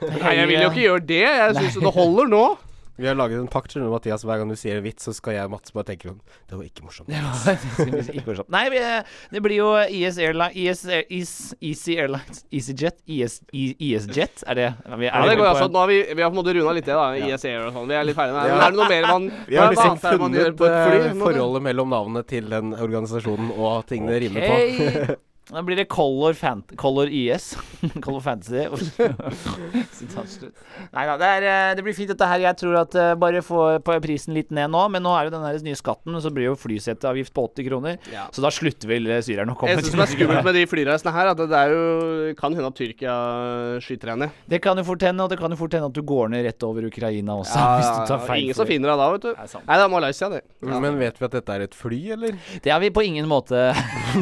Nei, 0.00 0.34
jeg 0.38 0.48
vil 0.48 0.60
jo 0.62 0.70
ikke 0.70 0.84
gjøre 0.86 1.06
det. 1.08 1.22
Jeg 1.26 1.54
syns 1.60 1.78
det 1.84 1.94
holder 1.96 2.28
nå. 2.30 2.44
Vi 3.00 3.08
har 3.08 3.16
laget 3.16 3.40
en 3.40 3.48
pakt, 3.48 3.76
med 3.76 3.88
Mathias. 3.88 4.24
Hver 4.28 4.42
gang 4.42 4.50
du 4.52 4.56
sier 4.60 4.76
en 4.76 4.84
vits, 4.84 5.06
så 5.06 5.14
skal 5.16 5.38
jeg 5.38 5.48
og 5.48 5.54
Mats 5.54 5.72
bare 5.72 5.88
tenke 5.88 6.10
sånn 6.10 6.18
Det 6.50 6.58
var 6.58 6.66
ikke 6.66 6.84
morsomt. 6.84 7.08
Det 7.08 7.20
var 7.22 8.10
ikke 8.12 8.26
morsomt. 8.26 8.50
Nei, 8.52 8.64
det 9.32 9.42
blir 9.44 9.56
jo 9.56 9.70
IS 9.88 10.18
Airlines 10.20 10.58
IS, 10.60 10.82
Is, 11.08 11.32
Easy 11.64 11.96
Airlines 11.96 12.42
EasyJet 12.52 12.98
IS, 13.08 13.38
IS-Jet, 13.56 14.44
er 14.44 14.58
det 14.58 14.68
vi, 14.98 15.08
er 15.08 15.14
Ja, 15.14 15.24
det 15.30 15.38
går 15.38 15.46
på 15.46 15.54
altså. 15.54 15.70
Nå 15.72 15.80
har 15.80 15.88
vi, 15.90 15.98
vi 16.12 16.24
har 16.24 16.28
på 16.28 16.36
en 16.36 16.40
måte 16.42 16.54
runda 16.58 16.76
litt 16.76 16.90
det, 16.90 16.98
da. 16.98 17.08
IS 17.16 17.48
Air 17.48 17.70
og 17.70 17.72
sånn. 17.78 17.88
Vi 17.88 17.96
er 17.96 18.06
litt 18.10 18.18
ferdige 18.18 18.36
med 18.36 18.44
det. 18.44 18.52
Ja. 18.52 18.60
Er 18.60 18.74
det 18.74 18.80
noe 18.82 18.90
mer 18.92 19.08
man 19.08 19.30
Vi 19.50 19.60
har 19.60 19.72
liksom 19.74 19.96
er 19.96 20.20
funnet 20.20 20.60
fly? 20.60 20.70
eh, 21.00 21.08
forholdet 21.24 21.66
mellom 21.70 21.96
navnet 21.96 22.28
til 22.30 22.52
den 22.52 22.76
organisasjonen 22.76 23.54
og 23.56 23.82
tingene 23.88 24.20
rimer 24.26 24.48
på. 24.50 25.18
Da 25.50 25.62
blir 25.66 25.76
det 25.80 25.84
Color, 25.90 26.32
fan, 26.38 26.62
color 26.78 27.08
IS. 27.10 27.56
color 28.04 28.20
Fantasy. 28.20 28.54
Nei 30.94 31.06
da, 31.08 31.16
det, 31.18 31.30
eh, 31.42 31.70
det 31.74 31.82
blir 31.82 31.94
fint 31.96 32.10
dette 32.12 32.28
her. 32.30 32.38
Jeg 32.44 32.58
tror 32.60 32.76
at 32.84 32.94
uh, 32.94 33.14
bare 33.18 33.42
få 33.42 33.80
prisen 34.02 34.34
litt 34.36 34.52
ned 34.54 34.70
nå. 34.70 34.84
Men 34.94 35.02
nå 35.02 35.10
er 35.16 35.26
jo 35.26 35.32
den 35.34 35.42
nye 35.66 35.78
skatten, 35.78 36.14
så 36.22 36.30
blir 36.34 36.50
jo 36.50 36.54
flyseteavgift 36.58 37.34
på 37.34 37.46
80 37.50 37.66
kroner. 37.66 37.98
Ja. 38.14 38.28
Så 38.34 38.44
da 38.44 38.50
slutter 38.54 38.90
vel 38.90 39.10
eh, 39.10 39.22
syrerne 39.26 39.56
å 39.56 39.58
komme 39.58 39.74
Jeg 39.74 39.82
synes 39.82 39.96
det 39.96 40.04
er 40.06 40.12
skummelt 40.14 40.46
med 40.46 40.54
de 40.60 40.64
flyreisene 40.70 41.14
her, 41.16 41.32
at 41.32 41.42
det 41.42 41.58
er 41.58 41.74
jo 41.74 41.82
kan 42.38 42.54
hende 42.54 42.70
at 42.70 42.78
Tyrkia 42.78 43.14
skyter 43.82 44.14
henne. 44.14 44.30
Det 44.50 44.62
kan 44.62 44.78
jo 44.78 44.86
fort 44.86 45.02
hende, 45.02 45.26
og 45.26 45.34
det 45.34 45.40
kan 45.40 45.50
jo 45.50 45.58
fort 45.58 45.74
hende 45.74 45.90
at 45.90 45.98
du 45.98 46.02
går 46.06 46.30
ned 46.36 46.46
rett 46.46 46.68
over 46.68 46.86
Ukraina 46.86 47.40
også. 47.42 47.58
hvis 47.80 47.90
du 47.90 48.00
tar 48.12 48.22
feil 48.28 48.46
ingen 48.46 48.58
som 48.60 48.70
finner 48.70 48.92
deg 48.92 49.02
da, 49.02 49.10
vet 49.16 49.26
du. 49.26 49.30
Det. 49.34 49.64
Nei, 49.66 49.80
det 49.80 49.88
er 49.88 49.92
Malaysia, 49.96 50.30
det. 50.30 50.42
Men 50.70 51.02
vet 51.02 51.18
vi 51.18 51.26
at 51.26 51.36
dette 51.40 51.58
er 51.58 51.66
et 51.66 51.76
fly, 51.76 52.00
eller? 52.14 52.38
Det 52.62 52.70
har 52.70 52.82
vi 52.82 52.94
på 52.94 53.02
ingen 53.06 53.26
måte 53.30 53.70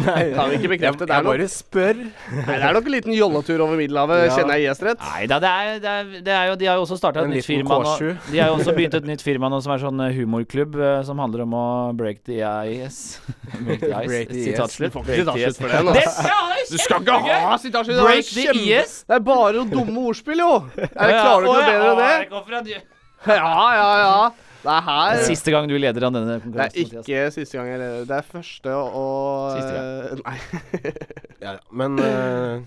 Nei, 0.06 0.20
Kan 0.32 0.50
vi 0.50 0.58
ikke 0.60 0.72
bekrefte. 0.76 1.08
Det 1.08 1.17
er 1.18 1.26
nok- 1.26 1.34
bare 1.36 1.48
spør. 1.52 1.98
Nei, 2.38 2.56
det 2.58 2.64
er 2.68 2.72
nok 2.78 2.86
en 2.88 2.94
liten 2.94 3.14
jolletur 3.16 3.60
over 3.64 3.76
Middelhavet, 3.80 4.24
Ja. 4.28 4.36
kjenner 4.36 4.58
jeg 4.58 4.70
IS 4.72 4.82
rett. 4.82 4.98
Nei 5.04 5.26
da, 5.30 5.38
det 5.42 5.48
er, 5.52 5.78
det 5.82 5.92
er, 5.92 6.04
det 6.28 6.34
er 6.38 6.46
jo, 6.48 6.56
de 6.62 6.66
har 6.70 6.76
jo 6.78 6.82
også 6.86 6.98
starta 6.98 7.22
et 7.24 7.30
nytt 7.32 7.46
firma 7.46 7.78
nå. 7.84 7.94
De 8.30 8.38
har 8.38 8.48
jo 8.52 8.56
også 8.58 8.74
begynt 8.76 8.94
et 8.94 9.04
nytt 9.10 9.22
firma 9.22 9.50
nå 9.52 9.60
som 9.62 9.72
er 9.72 9.78
sånn 9.84 10.00
eh, 10.06 10.12
humorklubb 10.18 10.76
eh, 10.80 11.02
som 11.04 11.18
handler 11.18 11.42
om 11.46 11.52
å 11.58 11.66
break 11.96 12.24
the 12.24 12.40
IS. 12.42 13.20
break 13.66 13.80
the 13.80 13.92
IS. 13.92 14.08
Break 14.08 14.28
the 14.28 14.44
Sitat 14.44 14.76
Du 14.78 14.88
Break 14.88 15.06
the 15.06 15.32
sitat 15.38 15.56
for 15.56 15.68
den, 15.68 15.92
Det 15.94 16.06
skal 16.08 16.48
Du 16.68 16.76
skal 16.78 17.00
ikke 17.00 17.40
ha 17.46 17.56
sitasje! 17.58 17.96
Break 18.02 18.24
the 18.34 18.46
IS. 18.58 19.02
Det 19.08 19.16
er 19.16 19.24
bare 19.24 19.52
noen 19.58 19.70
dumme 19.72 20.08
ordspill, 20.10 20.38
jo! 20.42 20.52
Er 20.76 20.88
det, 20.88 21.16
klarer 21.18 21.42
du 21.42 21.48
ikke 21.48 21.56
noe 21.56 21.66
bedre 21.68 22.58
enn 22.58 22.64
det? 22.68 22.82
Ja, 23.26 23.54
ja, 23.74 23.88
ja. 23.98 24.30
Det 24.62 24.72
er 24.74 24.80
her 24.88 25.20
Siste 25.28 25.52
gang 25.54 25.68
du 25.70 25.76
leder 25.78 26.06
an 26.08 26.16
denne 26.16 26.38
Det 26.38 26.40
er 26.40 26.42
konkurransen. 26.42 26.82
Mathias. 26.82 27.06
ikke 27.06 27.30
siste 27.36 27.58
gang 27.60 27.68
jeg 27.70 27.78
leder. 27.82 28.08
Det 28.08 28.16
er 28.18 28.26
første 28.32 28.74
og 28.74 29.52
Siste 29.54 29.72
gang. 29.76 29.86
Nei. 30.26 30.38
Ja. 31.44 31.52
Men 31.70 31.98
uh, 32.02 32.58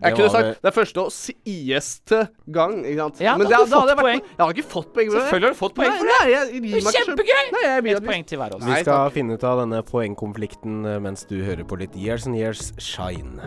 Jeg 0.00 0.16
kunne 0.16 0.30
sagt 0.32 0.62
det 0.64 0.68
er 0.70 0.74
første 0.76 1.00
og 1.04 1.10
sieste 1.12 2.20
gang, 2.52 2.78
ikke 2.84 3.00
sant. 3.02 3.20
Ja, 3.24 3.34
Men 3.36 3.48
da 3.50 3.58
det, 3.64 3.70
da 3.72 3.80
hadde 3.82 3.92
jeg 3.92 3.98
vært- 3.98 4.06
poeng. 4.06 4.22
Jeg 4.36 4.40
har 4.44 4.54
ikke 4.56 4.68
fått 4.72 4.92
poeng. 4.96 5.10
Selvfølgelig 5.12 5.48
har 5.50 5.56
du 5.56 5.60
fått 5.60 5.76
poeng 5.76 5.90
Nei, 5.90 5.98
for 5.98 6.08
det. 6.08 6.18
Nei, 6.20 6.30
jeg 6.32 6.94
Kjempegøy! 6.96 7.44
Nei, 7.56 7.62
jeg 7.68 7.96
Et 7.96 8.08
poeng 8.08 8.24
til 8.32 8.40
hver 8.40 8.54
av 8.54 8.60
oss. 8.60 8.68
Vi 8.70 8.80
skal 8.84 9.10
finne 9.16 9.36
ut 9.36 9.44
av 9.44 9.60
denne 9.64 9.82
poengkonflikten 9.92 10.84
eh, 10.94 10.98
mens 11.04 11.24
du 11.28 11.38
hører 11.44 11.64
på 11.68 11.80
litt 11.84 11.96
Years 11.96 12.24
and 12.28 12.36
Years 12.40 12.72
Shine. 12.80 13.40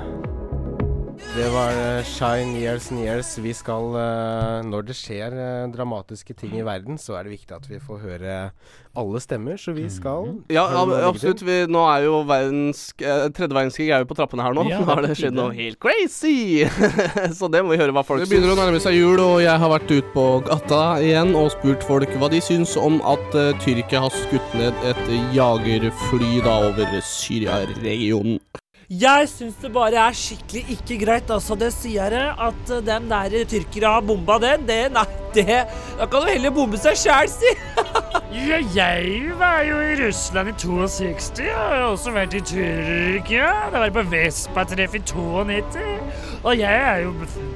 Det 1.36 1.48
var 1.50 1.72
eh, 1.98 2.04
Shine 2.06 2.60
Years 2.62 2.92
and 2.92 3.00
Years. 3.02 3.38
Vi 3.42 3.54
skal 3.58 3.96
eh, 3.98 4.60
Når 4.70 4.84
det 4.86 4.94
skjer 4.94 5.34
eh, 5.34 5.64
dramatiske 5.74 6.36
ting 6.38 6.54
i 6.60 6.66
verden, 6.66 7.00
så 7.02 7.16
er 7.18 7.26
det 7.26 7.32
viktig 7.34 7.56
at 7.58 7.66
vi 7.72 7.80
får 7.82 8.04
høre 8.04 8.36
alle 8.94 9.18
stemmer, 9.24 9.58
så 9.58 9.74
vi 9.74 9.88
skal 9.90 10.28
Ja, 10.54 10.68
ab- 10.78 10.92
legge 10.92 11.08
absolutt. 11.10 11.42
Vi, 11.48 11.56
nå 11.74 11.82
er 11.90 12.06
jo 12.06 12.20
verdens 12.30 12.84
tredje 13.00 13.50
verdenskrig 13.50 13.88
er 13.90 14.04
jo 14.04 14.10
på 14.12 14.18
trappene 14.20 14.46
her 14.46 14.54
nå. 14.54 14.68
Ja, 14.70 14.78
nå 14.86 14.92
har 14.92 15.02
det 15.08 15.18
skjedd 15.18 15.34
noe 15.40 15.56
helt 15.58 15.80
crazy! 15.82 16.68
så 17.40 17.50
det 17.50 17.64
må 17.66 17.74
vi 17.74 17.82
høre 17.82 17.96
hva 17.98 18.06
folk 18.06 18.22
Det 18.22 18.30
begynner 18.30 18.54
å 18.54 18.60
nærme 18.62 18.84
seg 18.84 19.00
jul, 19.00 19.18
og 19.26 19.40
jeg 19.42 19.58
har 19.66 19.74
vært 19.74 19.90
ute 19.90 20.14
på 20.14 20.28
gata 20.46 20.84
igjen 21.02 21.34
og 21.40 21.50
spurt 21.56 21.82
folk 21.90 22.14
hva 22.22 22.30
de 22.30 22.44
syns 22.46 22.78
om 22.78 23.02
at 23.10 23.34
uh, 23.34 23.50
Tyrkia 23.66 24.06
har 24.06 24.14
skutt 24.28 24.54
ned 24.62 24.86
et 24.94 25.02
jagerfly 25.34 26.36
da 26.46 26.60
over 26.70 26.94
Syria-regionen. 27.02 28.38
Jeg 28.94 29.26
syns 29.32 29.56
det 29.58 29.72
bare 29.74 29.98
er 29.98 30.14
skikkelig 30.14 30.76
ikke 30.76 31.00
greit, 31.02 31.32
altså. 31.34 31.56
Det 31.58 31.72
sier 31.74 32.14
jeg. 32.14 32.34
At 32.38 32.70
uh, 32.70 32.82
den 32.86 33.08
der 33.10 33.34
tyrkere 33.50 33.94
har 33.96 34.04
bomba 34.06 34.38
den, 34.44 34.68
det 34.68 34.92
Nei, 34.94 35.06
det 35.34 35.64
Da 35.98 36.06
kan 36.06 36.22
du 36.22 36.30
heller 36.30 36.54
bombe 36.54 36.78
seg 36.78 37.00
sjæl, 37.00 37.32
si! 37.32 37.54
ja, 38.50 38.60
jeg 38.76 39.32
var 39.40 39.64
jo 39.66 39.80
i 39.82 39.96
Russland 39.98 40.52
i 40.52 40.54
62. 40.62 41.42
Jeg 41.48 41.56
har 41.58 41.88
også 41.88 42.14
vært 42.14 42.38
i 42.38 42.44
Tyrkia. 42.52 43.50
Det 43.74 43.82
var 43.82 43.96
på 43.98 44.06
Vespa-treff 44.14 45.00
i 45.00 45.02
92. 45.02 45.90
Og 46.44 46.60
jeg 46.60 46.86
er 46.92 47.02
jo 47.06 47.14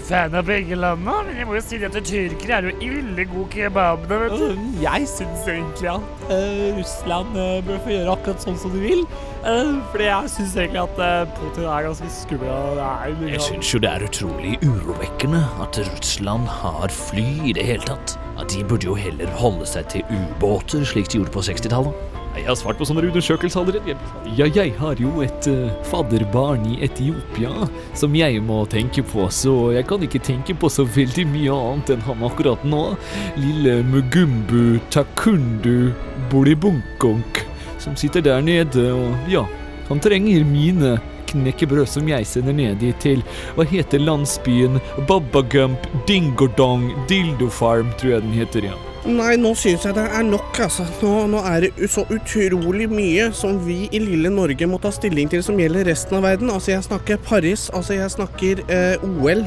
fan 0.07 0.35
av 0.39 0.47
begge 0.47 0.77
landa, 0.79 1.19
men 1.27 1.37
jeg 1.37 1.47
må 1.49 1.57
jo 1.57 1.63
si 1.65 1.81
at 1.83 1.97
tyrkere 1.97 2.57
er 2.57 2.69
jo 2.69 2.75
ille 2.87 3.25
god 3.29 3.49
kebab. 3.53 4.09
da, 4.09 4.21
vet 4.23 4.37
du. 4.39 4.67
Jeg 4.81 5.09
syns 5.11 5.45
egentlig 5.51 5.91
at 5.91 6.29
uh, 6.31 6.77
Russland 6.79 7.35
uh, 7.37 7.57
bør 7.67 7.81
få 7.83 7.93
gjøre 7.93 8.13
akkurat 8.15 8.47
sånn 8.47 8.61
som 8.61 8.73
de 8.73 8.85
vil. 8.87 9.03
Eh, 9.47 9.69
fordi 9.91 10.03
jeg 10.09 10.31
syns 10.33 10.55
egentlig 10.59 10.81
at 10.81 10.97
eh, 10.99 11.29
Putin 11.37 11.67
er 11.71 11.85
ganske 11.85 12.09
skummel. 12.11 12.81
Jeg 13.29 13.43
syns 13.45 13.69
jo 13.71 13.79
det 13.79 13.93
er 13.93 14.03
utrolig 14.03 14.57
urovekkende 14.59 15.39
at 15.63 15.79
Russland 15.87 16.49
har 16.51 16.91
fly 16.91 17.23
i 17.47 17.55
det 17.55 17.63
hele 17.63 17.87
tatt. 17.87 18.17
At 18.35 18.51
de 18.51 18.65
burde 18.67 18.89
jo 18.89 18.97
heller 18.99 19.31
holde 19.39 19.69
seg 19.69 19.87
til 19.93 20.03
ubåter, 20.11 20.83
slik 20.83 21.07
de 21.13 21.21
gjorde 21.21 21.31
på 21.31 21.45
60-tallet. 21.47 21.95
Jeg 22.37 22.45
har 22.45 22.59
svart 22.59 22.77
på 22.77 22.85
sånne 22.85 23.07
undersøkelser 23.07 23.63
allerede. 23.63 23.95
Ja, 24.37 24.45
jeg 24.51 24.75
har 24.77 24.99
jo 25.01 25.23
et 25.25 25.47
uh, 25.49 25.71
fadderbarn 25.89 26.67
i 26.69 26.77
Etiopia 26.85 27.65
som 27.97 28.13
jeg 28.19 28.43
må 28.45 28.59
tenke 28.69 29.01
på, 29.01 29.25
så 29.33 29.71
jeg 29.73 29.87
kan 29.89 30.03
ikke 30.05 30.21
tenke 30.27 30.53
på 30.59 30.69
så 30.69 30.85
veldig 30.85 31.25
mye 31.31 31.55
annet 31.55 31.95
enn 31.95 32.05
ham 32.05 32.27
akkurat 32.27 32.67
nå. 32.67 32.83
Lille 33.39 33.79
Mugumbu 33.89 34.77
Takundu 34.93 35.93
Bolibunkunk 36.29 37.47
som 37.87 37.95
sitter 37.99 38.25
der 38.25 38.41
nede 38.43 38.89
og 38.91 39.31
ja, 39.31 39.45
han 39.87 40.01
trenger 40.03 40.43
mine 40.47 40.97
knekkebrød 41.27 41.87
som 41.91 42.07
jeg 42.07 42.27
sender 42.27 42.55
ned 42.55 42.79
dit 42.81 42.99
til 43.03 43.23
Hva 43.55 43.67
heter 43.67 44.03
landsbyen? 44.03 44.79
Babagump 45.07 45.87
Dingodong 46.07 46.89
Dildofarm, 47.09 47.91
tror 47.99 48.17
jeg 48.17 48.27
den 48.27 48.37
heter, 48.37 48.69
ja. 48.71 48.77
Nei, 49.07 49.37
nå 49.39 49.53
syns 49.55 49.85
jeg 49.87 49.95
det 49.95 50.03
er 50.03 50.23
nok, 50.27 50.57
altså. 50.65 50.83
Nå, 50.99 51.11
nå 51.31 51.39
er 51.47 51.67
det 51.67 51.87
så 51.91 52.03
utrolig 52.11 52.89
mye 52.91 53.29
som 53.35 53.59
vi 53.63 53.85
i 53.87 54.01
lille 54.03 54.31
Norge 54.33 54.67
må 54.67 54.79
ta 54.83 54.91
stilling 54.91 55.29
til 55.31 55.43
som 55.45 55.59
gjelder 55.59 55.87
resten 55.87 56.17
av 56.17 56.25
verden. 56.27 56.51
Altså, 56.51 56.73
jeg 56.73 56.83
snakker 56.89 57.21
Paris, 57.23 57.69
altså 57.71 57.95
jeg 57.95 58.11
snakker 58.17 58.65
eh, 58.67 59.05
OL. 59.07 59.45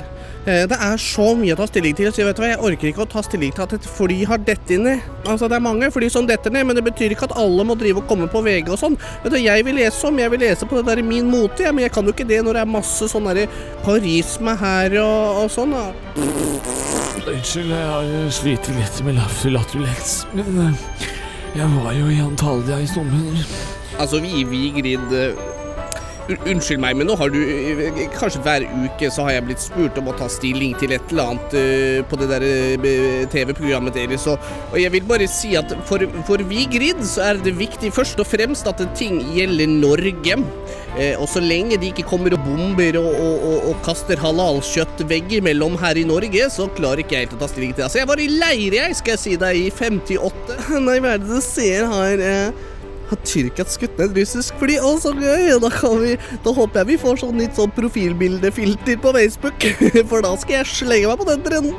Eh, 0.48 0.62
det 0.64 0.76
er 0.80 0.96
så 0.96 1.34
mye 1.36 1.52
å 1.52 1.58
ta 1.60 1.66
stilling 1.68 1.92
til, 1.98 2.08
så 2.08 2.22
jeg 2.22 2.28
vet 2.30 2.38
hva, 2.40 2.46
jeg 2.48 2.60
orker 2.64 2.88
ikke 2.88 3.02
å 3.04 3.08
ta 3.12 3.20
stilling 3.26 3.50
til 3.52 3.64
at 3.66 3.74
et 3.76 3.84
fly 3.84 4.22
har 4.30 4.40
dett 4.40 4.70
ned. 4.80 5.02
Altså, 5.28 5.50
det 5.52 5.58
er 5.58 5.64
mange 5.66 5.90
fly 5.92 6.08
som 6.12 6.24
detter 6.28 6.54
ned, 6.54 6.64
men 6.64 6.78
det 6.78 6.84
betyr 6.86 7.12
ikke 7.12 7.28
at 7.28 7.34
alle 7.40 7.66
må 7.68 7.76
drive 7.76 8.00
og 8.00 8.08
komme 8.08 8.28
på 8.32 8.40
VG 8.46 8.70
og 8.72 8.80
sånn. 8.80 8.96
Vet 9.24 9.34
du, 9.34 9.38
jeg 9.42 9.66
vil 9.66 9.76
lese 9.76 10.08
om, 10.08 10.16
jeg 10.22 10.32
vil 10.32 10.40
lese 10.46 10.64
på 10.70 10.80
det 10.80 10.86
der 10.88 11.02
Min 11.04 11.28
mote, 11.28 11.66
ja, 11.66 11.74
men 11.76 11.84
jeg 11.84 11.92
kan 11.92 12.08
jo 12.08 12.14
ikke 12.16 12.28
det 12.28 12.40
når 12.46 12.56
det 12.56 12.62
er 12.64 12.72
masse 12.72 13.08
sånn 13.12 13.28
derre 13.28 13.44
Paris 13.84 14.32
med 14.40 14.56
her 14.64 14.96
og, 15.02 15.44
og 15.44 15.52
sånn. 15.52 15.76
Unnskyld, 16.16 17.70
jeg 17.76 17.86
har 17.92 18.32
slitt 18.32 18.72
litt 18.74 19.00
med 19.04 19.20
latter- 19.20 19.52
latterleks, 19.54 20.16
men 20.32 20.60
eh, 20.64 21.06
jeg 21.60 21.68
var 21.76 21.92
jo 21.98 22.08
i 22.08 22.20
Antalya 22.24 22.80
i 22.80 22.88
sommer. 22.88 23.44
Altså, 24.00 24.22
vi 24.24 24.44
vi, 24.48 24.64
grid... 24.80 25.12
eh, 25.12 25.48
Unnskyld 26.38 26.80
meg, 26.82 26.96
men 26.98 27.08
nå 27.10 27.16
har 27.18 27.32
du 27.32 27.38
eh, 27.42 28.00
Kanskje 28.14 28.42
hver 28.44 28.64
uke 28.84 29.10
så 29.12 29.26
har 29.26 29.36
jeg 29.36 29.46
blitt 29.48 29.62
spurt 29.64 29.98
om 30.00 30.10
å 30.10 30.16
ta 30.18 30.28
stilling 30.30 30.76
til 30.80 30.94
et 30.94 31.12
eller 31.12 31.32
annet 31.32 31.56
eh, 31.58 31.98
på 32.06 32.18
det 32.20 32.28
der 32.30 32.44
eh, 32.46 33.24
TV-programmet 33.32 33.96
deres, 33.96 34.26
og, 34.30 34.40
og 34.70 34.78
jeg 34.80 34.92
vil 34.94 35.06
bare 35.08 35.28
si 35.30 35.54
at 35.58 35.72
for, 35.88 36.04
for 36.28 36.42
Vigrid 36.50 37.02
så 37.06 37.30
er 37.30 37.42
det 37.42 37.56
viktig 37.58 37.92
først 37.94 38.20
og 38.22 38.28
fremst 38.28 38.68
at 38.70 38.82
ting 38.98 39.20
gjelder 39.34 39.70
Norge. 39.70 40.38
Og 41.20 41.26
så 41.30 41.38
lenge 41.38 41.76
de 41.78 41.92
ikke 41.92 42.02
kommer 42.08 42.34
og 42.34 42.42
bomber 42.42 42.96
og, 42.98 43.06
og, 43.08 43.44
og, 43.46 43.68
og 43.70 43.84
kaster 43.86 44.18
halalkjøtt 44.20 45.04
veggimellom 45.08 45.76
her 45.80 46.00
i 46.00 46.02
Norge, 46.08 46.48
så 46.52 46.66
klarer 46.76 47.04
ikke 47.04 47.16
jeg 47.16 47.28
helt 47.28 47.36
å 47.36 47.40
ta 47.44 47.48
stilling 47.52 47.72
til 47.72 47.84
det. 47.84 47.86
Altså, 47.86 48.00
jeg 48.02 48.10
var 48.10 48.22
i 48.22 48.26
leir, 48.32 48.76
jeg, 48.80 48.98
skal 48.98 49.14
jeg 49.14 49.22
si 49.22 49.36
deg, 49.40 49.60
i 49.60 49.70
58. 49.70 50.58
Nei, 50.88 50.98
hva 50.98 51.14
er 51.14 51.22
det 51.22 51.30
du 51.30 51.38
ser 51.44 51.86
her? 51.94 52.26
Har 53.10 53.18
Tyrkia 53.26 53.66
skutt 53.66 53.98
ned 53.98 54.14
russisk 54.14 54.54
fly? 54.60 54.76
Å, 54.78 54.92
så 55.02 55.10
gøy! 55.16 55.48
Da, 55.60 55.70
kan 55.74 55.96
vi, 55.98 56.14
da 56.44 56.52
håper 56.54 56.82
jeg 56.82 56.90
vi 56.92 56.98
får 57.02 57.20
sånn 57.24 57.40
litt 57.42 57.56
sånn 57.58 57.72
profilbildefilter 57.74 59.00
på 59.02 59.12
Facebook, 59.16 59.66
for 60.10 60.22
da 60.22 60.30
skal 60.38 60.60
jeg 60.60 60.70
slenge 60.70 61.10
meg 61.10 61.18
på 61.18 61.26
den 61.26 61.42
trenden. 61.42 61.74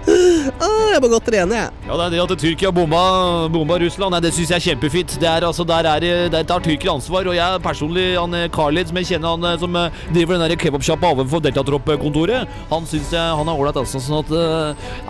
ah, 0.64 0.92
jeg 0.94 1.00
må 1.02 1.10
godt 1.10 1.26
trene, 1.26 1.58
jeg. 1.58 1.88
Ja, 1.88 1.96
det 1.98 2.06
er 2.06 2.14
det 2.14 2.20
at 2.22 2.44
Tyrkia 2.44 2.70
bomba, 2.74 3.02
bomba 3.50 3.80
Russland. 3.82 4.14
Nei, 4.14 4.22
det 4.22 4.32
syns 4.36 4.52
jeg 4.52 4.60
er 4.60 4.66
kjempefint. 4.68 5.16
Det 5.20 5.28
er 5.30 5.46
altså, 5.48 5.66
Der, 5.66 5.88
er, 5.90 6.30
der 6.30 6.46
tar 6.46 6.62
Tyrkia 6.62 6.94
ansvar. 6.94 7.26
Og 7.26 7.34
jeg 7.34 7.62
personlig, 7.66 8.06
han 8.14 8.38
eh, 8.38 8.46
Khalid, 8.54 8.92
som 8.92 9.00
jeg 9.00 9.10
kjenner 9.10 9.34
han 9.34 9.48
eh, 9.50 9.58
som 9.62 9.78
eh, 9.80 9.98
driver 10.14 10.38
den 10.38 10.56
kebabsjappa 10.60 11.12
overfor 11.16 11.42
Deltatropp-kontoret, 11.44 12.54
han 12.70 12.88
syns 12.90 13.10
jeg 13.14 13.38
han 13.40 13.50
er 13.50 13.58
ålreit, 13.58 13.82
altså. 13.82 13.98
Sånn 14.00 14.22
at 14.22 14.30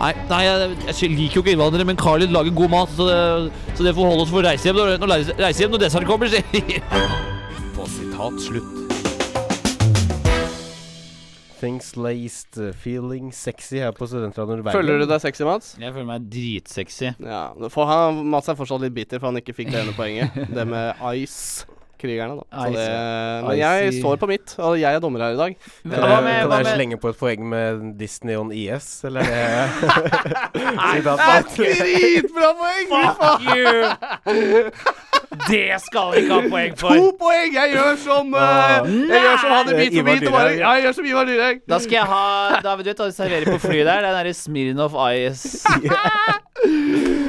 Nei, 0.01 0.11
nei 0.29 0.41
jeg, 0.43 0.75
jeg 0.89 1.09
liker 1.13 1.37
jo 1.37 1.43
ikke 1.43 1.53
innvandrere, 1.53 1.85
men 1.87 1.99
Khalid 1.99 2.33
lager 2.33 2.53
god 2.55 2.71
mat, 2.73 2.93
så 2.97 3.05
det, 3.07 3.17
så 3.77 3.85
det 3.85 3.93
får 3.97 4.09
holde 4.09 4.25
oss 4.25 4.31
for 4.33 4.41
å 4.41 4.45
reise 4.45 4.67
hjem. 4.67 4.79
når, 4.79 4.97
når 5.01 5.50
reise- 5.51 5.65
hjem 5.65 5.73
når 5.75 5.81
desserten 5.83 6.07
kommer. 6.07 6.31
sier 6.31 6.43
På 7.75 7.87
sitat 7.91 8.39
slutt. 8.39 8.77
Things 11.61 11.91
laced, 11.95 12.57
uh, 12.57 12.71
feeling 12.73 13.29
sexy 13.31 13.77
her 13.83 13.91
på 13.93 14.07
Studentradioen 14.09 14.63
Bergen. 14.65 14.79
Føler 14.79 15.03
du 15.03 15.05
deg 15.05 15.21
sexy, 15.21 15.43
Mats? 15.45 15.75
Jeg 15.77 15.93
føler 15.93 16.07
meg 16.09 16.23
dritsexy. 16.33 17.11
Ja, 17.21 17.43
for 17.69 17.85
han, 17.85 18.23
Mats 18.33 18.49
er 18.49 18.57
fortsatt 18.57 18.81
litt 18.81 18.95
bitter 18.95 19.19
for 19.21 19.29
han 19.29 19.37
ikke 19.37 19.53
fikk 19.53 19.69
det 19.69 19.83
ene 19.83 19.93
poenget. 19.93 20.33
Det 20.57 20.65
med 20.65 20.97
Ice-krigerne, 21.21 22.39
da. 22.39 22.47
Så 22.49 22.71
det, 22.73 22.87
men 23.45 23.59
jeg 23.59 23.93
står 23.99 24.17
på 24.23 24.31
mitt, 24.31 24.55
og 24.57 24.79
jeg 24.81 24.89
er 24.89 25.03
dommer 25.05 25.21
her 25.27 25.37
i 25.37 25.39
dag. 25.43 25.55
Kan 25.83 25.93
Hva 26.01 26.09
jeg, 26.15 26.25
med- 26.31 26.49
kan 26.49 26.65
jeg 26.65 26.73
slenge 26.79 26.97
på 27.05 27.13
et 27.13 27.21
poeng 27.21 27.45
med 27.53 27.85
Disney 28.01 28.39
on 28.41 28.49
IS, 28.51 28.89
eller 29.05 29.21
er 29.29 29.69
det 31.05 31.15
Nei, 31.21 31.39
dritbra 31.53 32.53
poeng! 32.57 32.87
Fuck 33.21 33.41
you! 33.53 35.10
Det 35.31 35.77
skal 35.79 36.11
vi 36.11 36.23
ikke 36.25 36.33
ha 36.33 36.49
poeng 36.51 36.73
for. 36.75 36.97
To 36.99 37.11
poeng! 37.19 37.53
Jeg 37.55 37.71
gjør 37.71 37.95
som 38.01 38.33
uh, 38.35 38.83
Jeg 38.83 39.21
gjør 39.23 39.37
som 39.39 39.53
han 39.55 39.69
i 39.71 39.75
Bit 39.79 39.95
for 39.95 40.11
Ivar 40.27 40.49
bit. 40.49 40.59
Jeg 40.59 40.83
gjør 40.83 40.95
som 40.97 41.05
Ivar 41.07 41.29
Dyrhaug. 41.29 41.61
Da 41.71 41.79
skal 41.79 41.97
jeg 41.97 42.07
ha 42.11 42.25
David, 42.65 42.89
vet 42.89 42.97
du 42.99 43.03
hva 43.03 43.07
du 43.07 43.15
serverer 43.15 43.47
på 43.47 43.59
flyet 43.63 43.87
der? 43.87 44.03
Den 44.03 44.17
derre 44.17 44.33
Smirnov 44.35 44.97
Ice. 45.15 45.61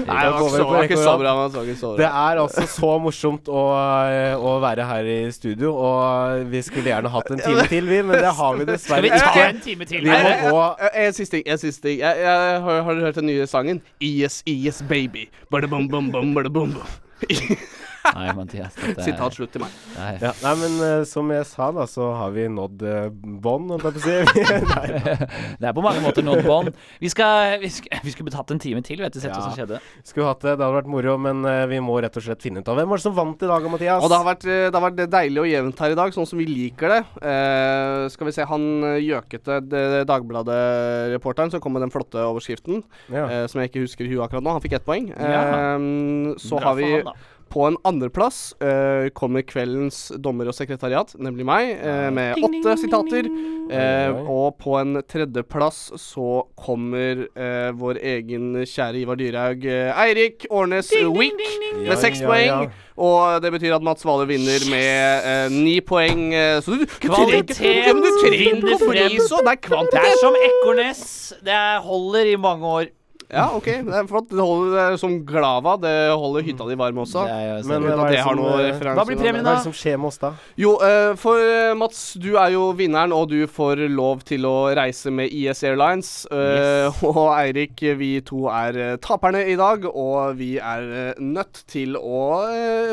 Nei, 0.03 0.25
det 0.25 0.33
var 0.35 0.49
så, 0.51 0.65
ikke 0.83 0.97
så 0.99 1.13
bra. 1.19 1.35
Det 1.49 1.63
ikke 1.63 1.77
så 1.79 1.93
Det 1.97 2.09
er 2.09 2.41
altså 2.43 2.65
så 2.69 2.91
morsomt 3.01 3.49
å, 3.49 3.63
eh, 4.11 4.35
å 4.35 4.57
være 4.63 4.87
her 4.89 5.09
i 5.09 5.19
studio, 5.33 5.71
og 5.79 6.43
vi 6.53 6.63
skulle 6.67 6.91
gjerne 6.91 7.13
hatt 7.13 7.31
en 7.33 7.41
time 7.41 7.67
til, 7.71 7.87
vi, 7.89 8.01
men 8.03 8.19
det 8.19 8.33
har 8.41 8.59
vi 8.59 8.67
dessverre 8.69 8.99
Skal 8.99 9.07
vi 9.07 9.39
ta 9.39 9.47
en 9.47 9.63
time 9.63 9.89
til? 9.89 10.03
Vi 10.03 10.11
må 10.11 10.51
gå 10.51 10.65
eh, 10.89 10.99
En 11.07 11.17
siste 11.17 11.39
ting. 11.39 11.47
En 11.47 11.63
siste 11.63 11.87
ting. 11.87 12.01
Jeg, 12.03 12.25
jeg, 12.27 12.59
har, 12.67 12.83
har 12.83 12.99
dere 12.99 13.13
hørt 13.13 13.23
den 13.23 13.31
nye 13.31 13.47
sangen? 13.47 13.81
IS, 14.03 14.43
IS, 14.47 14.83
baby. 14.91 15.29
Bada 15.55 15.71
bum, 15.71 15.89
bum, 15.89 16.11
bum, 16.13 16.35
bada 16.35 16.51
bum, 16.51 16.75
bum. 16.75 17.71
Nei, 18.03 18.33
Mathias. 18.35 18.75
dette 18.75 18.99
er- 18.99 19.05
Sitat 19.07 19.35
slutt 19.37 19.53
til 19.55 19.63
meg. 19.63 19.71
Nei. 19.97 20.13
Ja, 20.23 20.33
nei, 20.43 20.55
men 20.59 20.73
eh, 20.87 21.05
som 21.09 21.29
jeg 21.31 21.45
sa, 21.47 21.69
da, 21.73 21.85
så 21.87 22.09
har 22.19 22.33
vi 22.35 22.49
nådd 22.51 22.83
uh, 22.83 23.09
bånd, 23.15 23.71
holdt 23.71 23.85
jeg 23.87 23.95
på 23.95 24.01
å 24.01 24.07
si. 24.07 24.17
Nei, 24.73 24.89
Det 25.63 25.69
er 25.71 25.77
på 25.77 25.85
mange 25.85 26.03
måter 26.03 26.27
nådd 26.27 26.43
bånd. 26.47 26.73
Vi, 27.03 27.09
skal, 27.13 27.59
vi, 27.63 27.71
skal, 27.71 28.01
vi 28.03 28.11
skulle 28.15 28.29
betatt 28.31 28.51
en 28.55 28.61
time 28.63 28.83
til, 28.85 28.99
vet 29.05 29.15
du, 29.15 29.21
sett 29.23 29.31
hva 29.35 29.45
som 29.47 29.55
skjedde. 29.57 29.79
Skulle 30.03 30.27
hatt 30.33 30.43
det. 30.43 30.57
Det 30.59 30.65
hadde 30.67 30.77
vært 30.81 30.91
moro, 30.91 31.15
men 31.23 31.45
eh, 31.47 31.63
vi 31.71 31.79
må 31.85 31.95
rett 32.03 32.17
og 32.19 32.27
slett 32.27 32.43
finne 32.43 32.61
ut 32.65 32.69
av 32.73 32.81
hvem 32.81 32.91
var 32.91 32.99
det 33.01 33.07
som 33.07 33.15
vant 33.17 33.43
i 33.47 33.51
dag, 33.53 33.69
Mathias. 33.71 34.03
Og 34.03 34.11
det 34.13 34.19
har, 34.19 34.27
vært, 34.33 34.47
eh, 34.51 34.65
det 34.69 34.77
har 34.81 34.87
vært 34.89 35.03
deilig 35.15 35.43
og 35.45 35.49
jevnt 35.53 35.85
her 35.87 35.95
i 35.95 35.99
dag, 36.03 36.15
sånn 36.19 36.29
som 36.33 36.43
vi 36.43 36.49
liker 36.51 36.97
det. 36.97 37.01
Eh, 37.23 38.09
skal 38.17 38.29
vi 38.31 38.35
se, 38.37 38.49
han 38.51 38.67
eh, 38.91 38.99
gjøkete 39.07 39.61
D- 39.71 40.05
Dagbladet-reporteren 40.11 41.51
som 41.55 41.63
kom 41.63 41.73
med 41.79 41.83
den 41.87 41.93
flotte 41.95 42.19
overskriften, 42.27 42.83
Ja. 43.13 43.29
eh, 43.31 43.47
som 43.47 43.61
jeg 43.63 43.71
ikke 43.71 43.85
husker 43.87 44.05
i 44.07 44.13
huet 44.15 44.25
akkurat 44.27 44.43
nå, 44.45 44.53
han 44.59 44.61
fikk 44.65 44.77
ett 44.81 44.87
poeng. 44.87 45.09
Ja. 45.15 45.43
Eh, 45.77 46.35
så 46.43 46.59
Bra 46.59 46.69
har 46.73 46.75
vi 46.79 46.89
for 46.91 46.97
han, 46.97 47.13
da. 47.13 47.32
På 47.53 47.67
en 47.69 47.77
andreplass 47.85 48.55
uh, 48.65 49.11
kommer 49.13 49.45
kveldens 49.45 50.07
dommer 50.25 50.49
og 50.49 50.57
sekretariat, 50.57 51.13
nemlig 51.21 51.45
meg, 51.45 51.75
uh, 51.85 52.09
med 52.15 52.41
åtte 52.41 52.79
sitater. 52.81 53.29
Eh, 53.73 54.11
oi. 54.11 54.25
og 54.29 54.57
på 54.61 54.75
en 54.77 54.99
tredjeplass 55.09 55.93
så 56.03 56.43
kommer 56.61 57.23
eh, 57.31 57.71
vår 57.79 58.01
egen 58.05 58.51
kjære 58.69 58.99
Ivar 59.01 59.17
Dyrhaug, 59.17 59.65
Eirik 59.65 60.45
Årnes 60.51 60.91
Wick, 61.15 61.39
med 61.79 61.87
Ja, 61.89 61.97
seks 61.97 62.21
ja, 62.21 62.29
poeng. 62.29 62.75
Og 63.01 63.39
det 63.41 63.53
betyr 63.55 63.77
at 63.79 63.87
Mats 63.87 64.05
Vale 64.05 64.27
vinner 64.29 64.67
med 64.69 65.29
eh, 65.31 65.55
ni 65.55 65.79
poeng. 65.81 66.27
så 66.61 66.75
du, 66.75 66.85
Kvalitet 67.07 67.63
vinner 67.63 68.77
frem. 68.83 68.99
det 68.99 69.55
er 69.55 69.89
Det 69.95 70.03
er 70.03 70.19
som 70.21 70.37
Ekornes. 70.51 71.07
Det 71.41 71.55
er- 71.55 71.81
holder 71.87 72.35
i 72.35 72.37
mange 72.37 72.67
år. 72.67 72.91
Ja, 73.33 73.47
OK. 73.57 73.65
Det 73.65 73.95
er 73.97 74.07
flott. 74.11 74.29
Det 74.29 74.45
holder 74.45 74.75
det 74.77 74.81
er 74.93 74.97
som 75.01 75.15
Glava. 75.25 75.79
Det 75.81 75.93
holder 76.21 76.45
hytta 76.45 76.67
di 76.69 76.75
varm 76.77 76.99
også. 77.01 77.23
Det 77.25 77.33
er 77.33 77.63
Men 77.71 77.87
det 77.87 77.95
det 78.13 78.19
har 78.27 78.37
noe 78.37 78.51
eh, 78.59 78.67
referanse. 78.71 78.97
Hva 78.99 79.07
blir 79.09 79.17
premien, 79.23 79.41
Hva 79.41 79.55
er 79.55 79.57
da? 79.57 79.63
det 79.63 79.65
som 79.71 79.77
skjer 79.79 79.97
med 80.03 80.11
oss 80.11 80.19
da? 80.21 80.33
Jo, 80.61 80.75
eh, 80.85 81.15
for 81.17 81.41
eh, 81.41 81.73
Mats, 81.81 82.03
du 82.21 82.35
er 82.37 82.53
jo 82.53 82.67
vinneren, 82.77 83.15
og 83.17 83.31
du 83.33 83.47
får 83.49 83.87
lov 83.89 84.21
til 84.29 84.45
å 84.45 84.55
reise 84.77 85.11
med 85.11 85.33
IS 85.33 85.65
Airlines. 85.65 86.13
Yes. 86.33 87.01
Og 87.09 87.23
Eirik, 87.39 87.81
vi 87.99 88.13
to 88.25 88.45
er 88.53 88.99
taperne 89.03 89.43
i 89.49 89.57
dag, 89.57 89.85
og 89.89 90.37
vi 90.37 90.59
er 90.61 91.15
nødt 91.21 91.65
til 91.73 91.97
å 91.97 92.21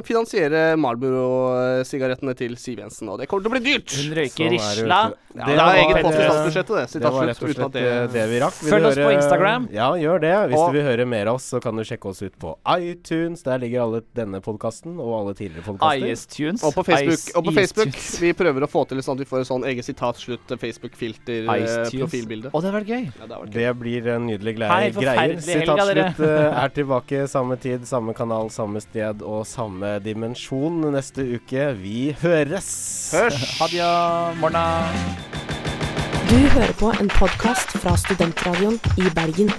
finansiere 0.07 0.75
Marlboro-sigarettene 0.79 2.35
til 2.39 2.55
Siv 2.59 2.79
Jensen, 2.83 3.09
og 3.11 3.19
det 3.21 3.27
kommer 3.29 3.45
til 3.45 3.51
å 3.51 3.55
bli 3.57 3.63
dyrt. 3.65 3.91
Hun 3.95 4.05
Sånn 4.09 4.15
røyker 4.17 4.45
er 4.45 4.49
det, 4.49 4.59
risla. 4.59 4.99
Ja, 5.29 5.45
Det 5.45 5.55
det 5.55 5.61
er 5.61 5.79
eget 5.83 5.97
et- 5.99 6.03
post 6.03 6.17
i 6.19 6.23
statsbudsjettet, 6.25 6.75
det. 6.75 6.81
Det 6.85 6.89
Sitat 6.95 7.13
var 7.13 7.27
rett 7.29 7.43
og 7.43 7.49
slett 7.53 7.71
det 7.73 8.13
det 8.13 8.23
vi 8.31 8.39
rakk. 8.41 8.57
Vil 8.63 8.71
Følg 8.73 8.85
oss 8.89 8.95
på 8.97 9.11
Instagram. 9.13 9.67
Ja, 9.71 9.89
gjør 9.93 10.19
det. 10.23 10.28
Hvis 10.49 10.57
Og- 10.59 10.71
du 10.73 10.77
vil 10.79 10.85
høre 10.87 11.05
mer 11.09 11.27
av 11.31 11.35
oss, 11.39 11.45
så 11.53 11.61
kan 11.61 11.75
du 11.75 11.83
sjekke 11.83 12.09
oss 12.09 12.21
ut 12.21 12.35
på 12.39 12.55
iTunes. 12.77 13.43
Der 13.43 13.57
ligger 13.59 13.81
alle 13.85 14.01
denne 14.15 14.41
podkasten 14.41 14.99
og 14.99 15.11
alle 15.21 15.33
tidligere 15.37 15.63
podkaster. 15.67 16.65
Og 16.67 16.73
på 16.73 16.83
Facebook, 16.85 17.19
Ice- 17.19 17.35
og 17.35 17.43
på 17.45 17.53
Facebook 17.55 17.93
vi 18.21 18.33
prøver 18.33 18.61
å 18.65 18.69
få 18.69 18.87
til 18.87 18.97
sånn 19.05 19.15
at 19.19 19.23
vi 19.25 19.29
får 19.29 19.45
sånn 19.49 19.63
eget 19.69 19.85
sitat 19.85 20.15
slutt 20.19 20.47
Facebook-filter-profilbilde. 20.59 22.49
Og. 22.51 22.53
Å, 22.53 22.61
det 22.61 22.69
hadde 22.69 22.79
vært 22.79 22.91
gøy. 22.93 23.03
Ja, 23.19 23.25
det. 23.27 23.51
Det 23.53 23.73
blir 23.79 24.07
en 24.15 24.27
nydelig 24.27 24.55
glede, 24.57 24.71
Hei, 24.73 24.91
greier. 24.91 25.35
Sitatslutt 25.43 26.19
eh, 26.25 26.63
er 26.63 26.69
tilbake 26.75 27.27
samme 27.29 27.57
tid, 27.59 27.87
samme 27.87 28.13
kanal, 28.17 28.49
samme 28.53 28.81
sted 28.83 29.21
og 29.25 29.45
samme 29.49 29.99
dimensjon 30.03 30.81
neste 30.93 31.25
uke. 31.35 31.73
Vi 31.79 32.11
høres! 32.21 32.69
Hørs! 33.13 33.59
Hadia, 33.59 34.33
morna. 34.39 34.65
Du 36.29 36.35
hører 36.35 36.73
på 36.77 36.91
en 37.01 37.09
podkast 37.09 37.73
fra 37.81 37.95
Studentradioen 37.97 38.77
i 39.01 39.09
Bergen. 39.15 39.49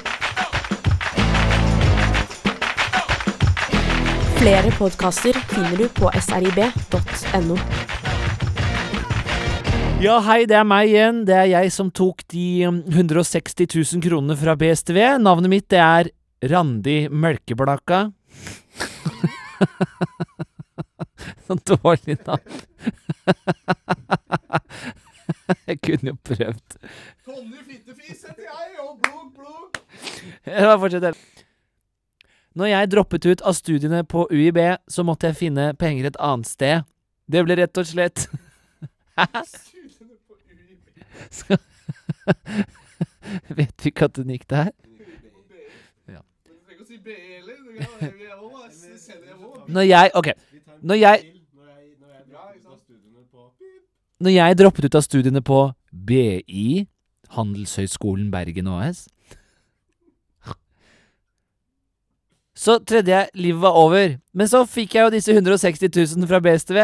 Flere 4.41 4.71
podkaster 4.73 5.37
finner 5.51 5.77
du 5.77 5.85
på 5.93 6.09
srib.no. 6.17 7.57
Ja, 10.01 10.15
hei, 10.25 10.47
det 10.49 10.57
er 10.57 10.65
meg 10.65 10.89
igjen. 10.89 11.19
Det 11.29 11.35
er 11.37 11.51
jeg 11.51 11.73
som 11.75 11.91
tok 11.93 12.25
de 12.33 12.45
um, 12.71 12.79
160 12.89 13.69
000 13.69 14.01
kronene 14.07 14.33
fra 14.41 14.55
BSTV. 14.57 14.97
Navnet 15.21 15.53
mitt 15.53 15.67
det 15.69 15.83
er 15.85 16.09
Randi 16.49 16.95
Mølkeblakka. 17.13 17.99
Sånn 21.45 21.61
dårlig 21.69 22.17
navn. 22.25 22.65
jeg 25.69 25.83
kunne 25.85 26.15
jo 26.15 26.19
prøvd. 26.33 26.81
Tonje 27.29 27.61
Fittefis 27.69 28.25
heter 28.25 28.49
jeg, 28.49 28.73
og 28.87 28.97
blog, 29.05 29.29
blog. 29.37 29.85
Jeg 30.49 30.65
bare 30.65 30.81
fortsetter. 30.81 31.25
Når 32.61 32.69
jeg 32.69 32.89
droppet 32.93 33.25
ut 33.25 33.41
av 33.49 33.55
studiene 33.57 34.03
på 34.05 34.27
UiB, 34.29 34.59
så 34.85 35.01
måtte 35.07 35.31
jeg 35.31 35.39
finne 35.39 35.71
penger 35.81 36.11
et 36.11 36.17
annet 36.21 36.49
sted. 36.49 36.83
Det 37.25 37.41
ble 37.47 37.57
rett 37.57 37.79
og 37.81 37.87
slett 37.89 38.27
Hæ? 39.17 39.45
Vet 43.57 43.73
du 43.81 43.87
ikke 43.89 44.09
at 44.11 44.21
hun 44.21 44.33
gikk 44.35 44.45
der? 44.51 44.69
Ja. 46.11 46.21
Når 49.69 49.87
jeg 49.89 50.11
Ok. 50.21 50.29
Når 50.83 51.01
jeg 51.01 51.25
Når 54.21 54.31
jeg 54.37 54.59
droppet 54.61 54.85
ut 54.85 55.01
av 55.01 55.07
studiene 55.07 55.41
på 55.41 55.63
BI, 55.89 56.85
Handelshøyskolen 57.33 58.29
Bergen 58.31 58.69
AS 58.69 59.07
Så 62.61 62.77
trodde 62.85 63.09
jeg 63.09 63.29
livet 63.41 63.63
var 63.63 63.77
over. 63.81 64.19
Men 64.37 64.49
så 64.49 64.67
fikk 64.69 64.95
jeg 64.95 65.07
jo 65.07 65.13
disse 65.15 65.33
160 65.33 65.89
000 66.19 66.29
fra 66.29 66.41
BSTV. 66.45 66.81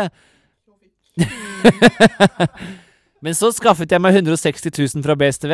Men 3.25 3.37
så 3.37 3.51
skaffet 3.53 3.93
jeg 3.93 4.01
meg 4.01 4.17
160 4.17 4.73
000 4.73 5.05
fra 5.05 5.17
BSTV. 5.19 5.53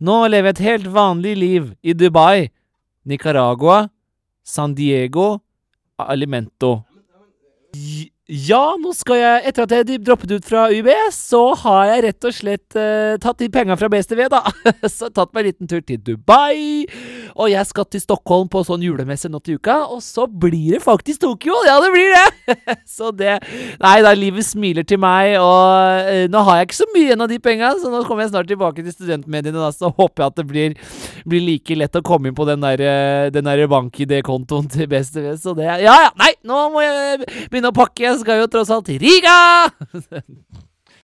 Nå 0.00 0.16
lever 0.32 0.48
jeg 0.48 0.56
et 0.56 0.64
helt 0.64 0.88
vanlig 0.94 1.34
liv 1.36 1.68
i 1.84 1.92
Dubai, 1.92 2.48
Nicaragua, 3.04 3.90
San 4.44 4.72
Diego, 4.76 5.40
Alimento. 6.00 6.80
Ja, 8.30 8.76
nå 8.78 8.92
skal 8.94 9.18
jeg 9.18 9.48
Etter 9.50 9.64
at 9.64 9.72
jeg 9.74 9.98
droppet 10.06 10.30
ut 10.30 10.46
fra 10.46 10.68
UB, 10.70 10.86
så 11.10 11.40
har 11.64 11.88
jeg 11.88 12.02
rett 12.04 12.26
og 12.28 12.34
slett 12.34 12.76
eh, 12.78 13.16
tatt 13.18 13.40
de 13.42 13.48
penga 13.50 13.74
fra 13.78 13.88
BSTV, 13.90 14.20
da. 14.30 14.44
så 14.86 15.08
tatt 15.10 15.32
meg 15.34 15.42
en 15.42 15.48
liten 15.48 15.70
tur 15.70 15.80
til 15.82 15.98
Dubai. 15.98 16.86
Og 17.34 17.50
jeg 17.50 17.66
skal 17.66 17.88
til 17.90 18.02
Stockholm 18.04 18.46
på 18.50 18.62
sånn 18.66 18.84
julemesse 18.86 19.26
nå 19.30 19.40
til 19.42 19.58
uka, 19.58 19.80
og 19.90 19.98
så 20.04 20.28
blir 20.30 20.76
det 20.76 20.82
faktisk 20.84 21.24
Tokyo! 21.24 21.56
Ja, 21.66 21.80
det 21.82 21.90
blir 21.90 22.14
det! 22.14 22.56
så 22.96 23.10
det 23.10 23.40
Nei 23.80 23.96
da, 24.04 24.12
livet 24.14 24.46
smiler 24.46 24.86
til 24.86 25.00
meg, 25.02 25.34
og 25.42 26.06
eh, 26.06 26.28
nå 26.30 26.44
har 26.46 26.60
jeg 26.60 26.70
ikke 26.70 26.78
så 26.78 26.88
mye 26.94 27.08
igjen 27.08 27.26
av 27.26 27.34
de 27.34 27.40
penga, 27.42 27.72
så 27.82 27.90
nå 27.90 28.04
kommer 28.06 28.26
jeg 28.26 28.34
snart 28.34 28.50
tilbake 28.52 28.86
til 28.86 28.94
studentmediene, 28.94 29.58
da, 29.58 29.72
så 29.74 29.90
håper 29.90 30.22
jeg 30.22 30.34
at 30.34 30.38
det 30.38 30.46
blir, 30.52 30.78
blir 31.26 31.44
like 31.48 31.80
lett 31.82 31.98
å 31.98 32.04
komme 32.06 32.30
inn 32.30 32.38
på 32.38 32.46
den 32.46 32.62
der, 32.62 32.86
eh, 32.86 33.26
den 33.34 33.50
der 33.50 33.66
bank-ID-kontoen 33.74 34.70
til 34.70 34.86
BSTV, 34.90 35.32
så 35.40 35.56
det 35.58 35.66
Ja 35.70 35.98
ja, 36.06 36.14
nei, 36.20 36.30
nå 36.46 36.62
må 36.70 36.86
jeg 36.86 37.26
begynne 37.50 37.74
å 37.74 37.76
pakke, 37.76 38.06
jeg 38.06 38.19
skal 38.22 38.42
jo 38.42 38.50
tross 38.52 38.70
alt 38.72 38.86
til 38.90 39.00
Riga! 39.02 39.38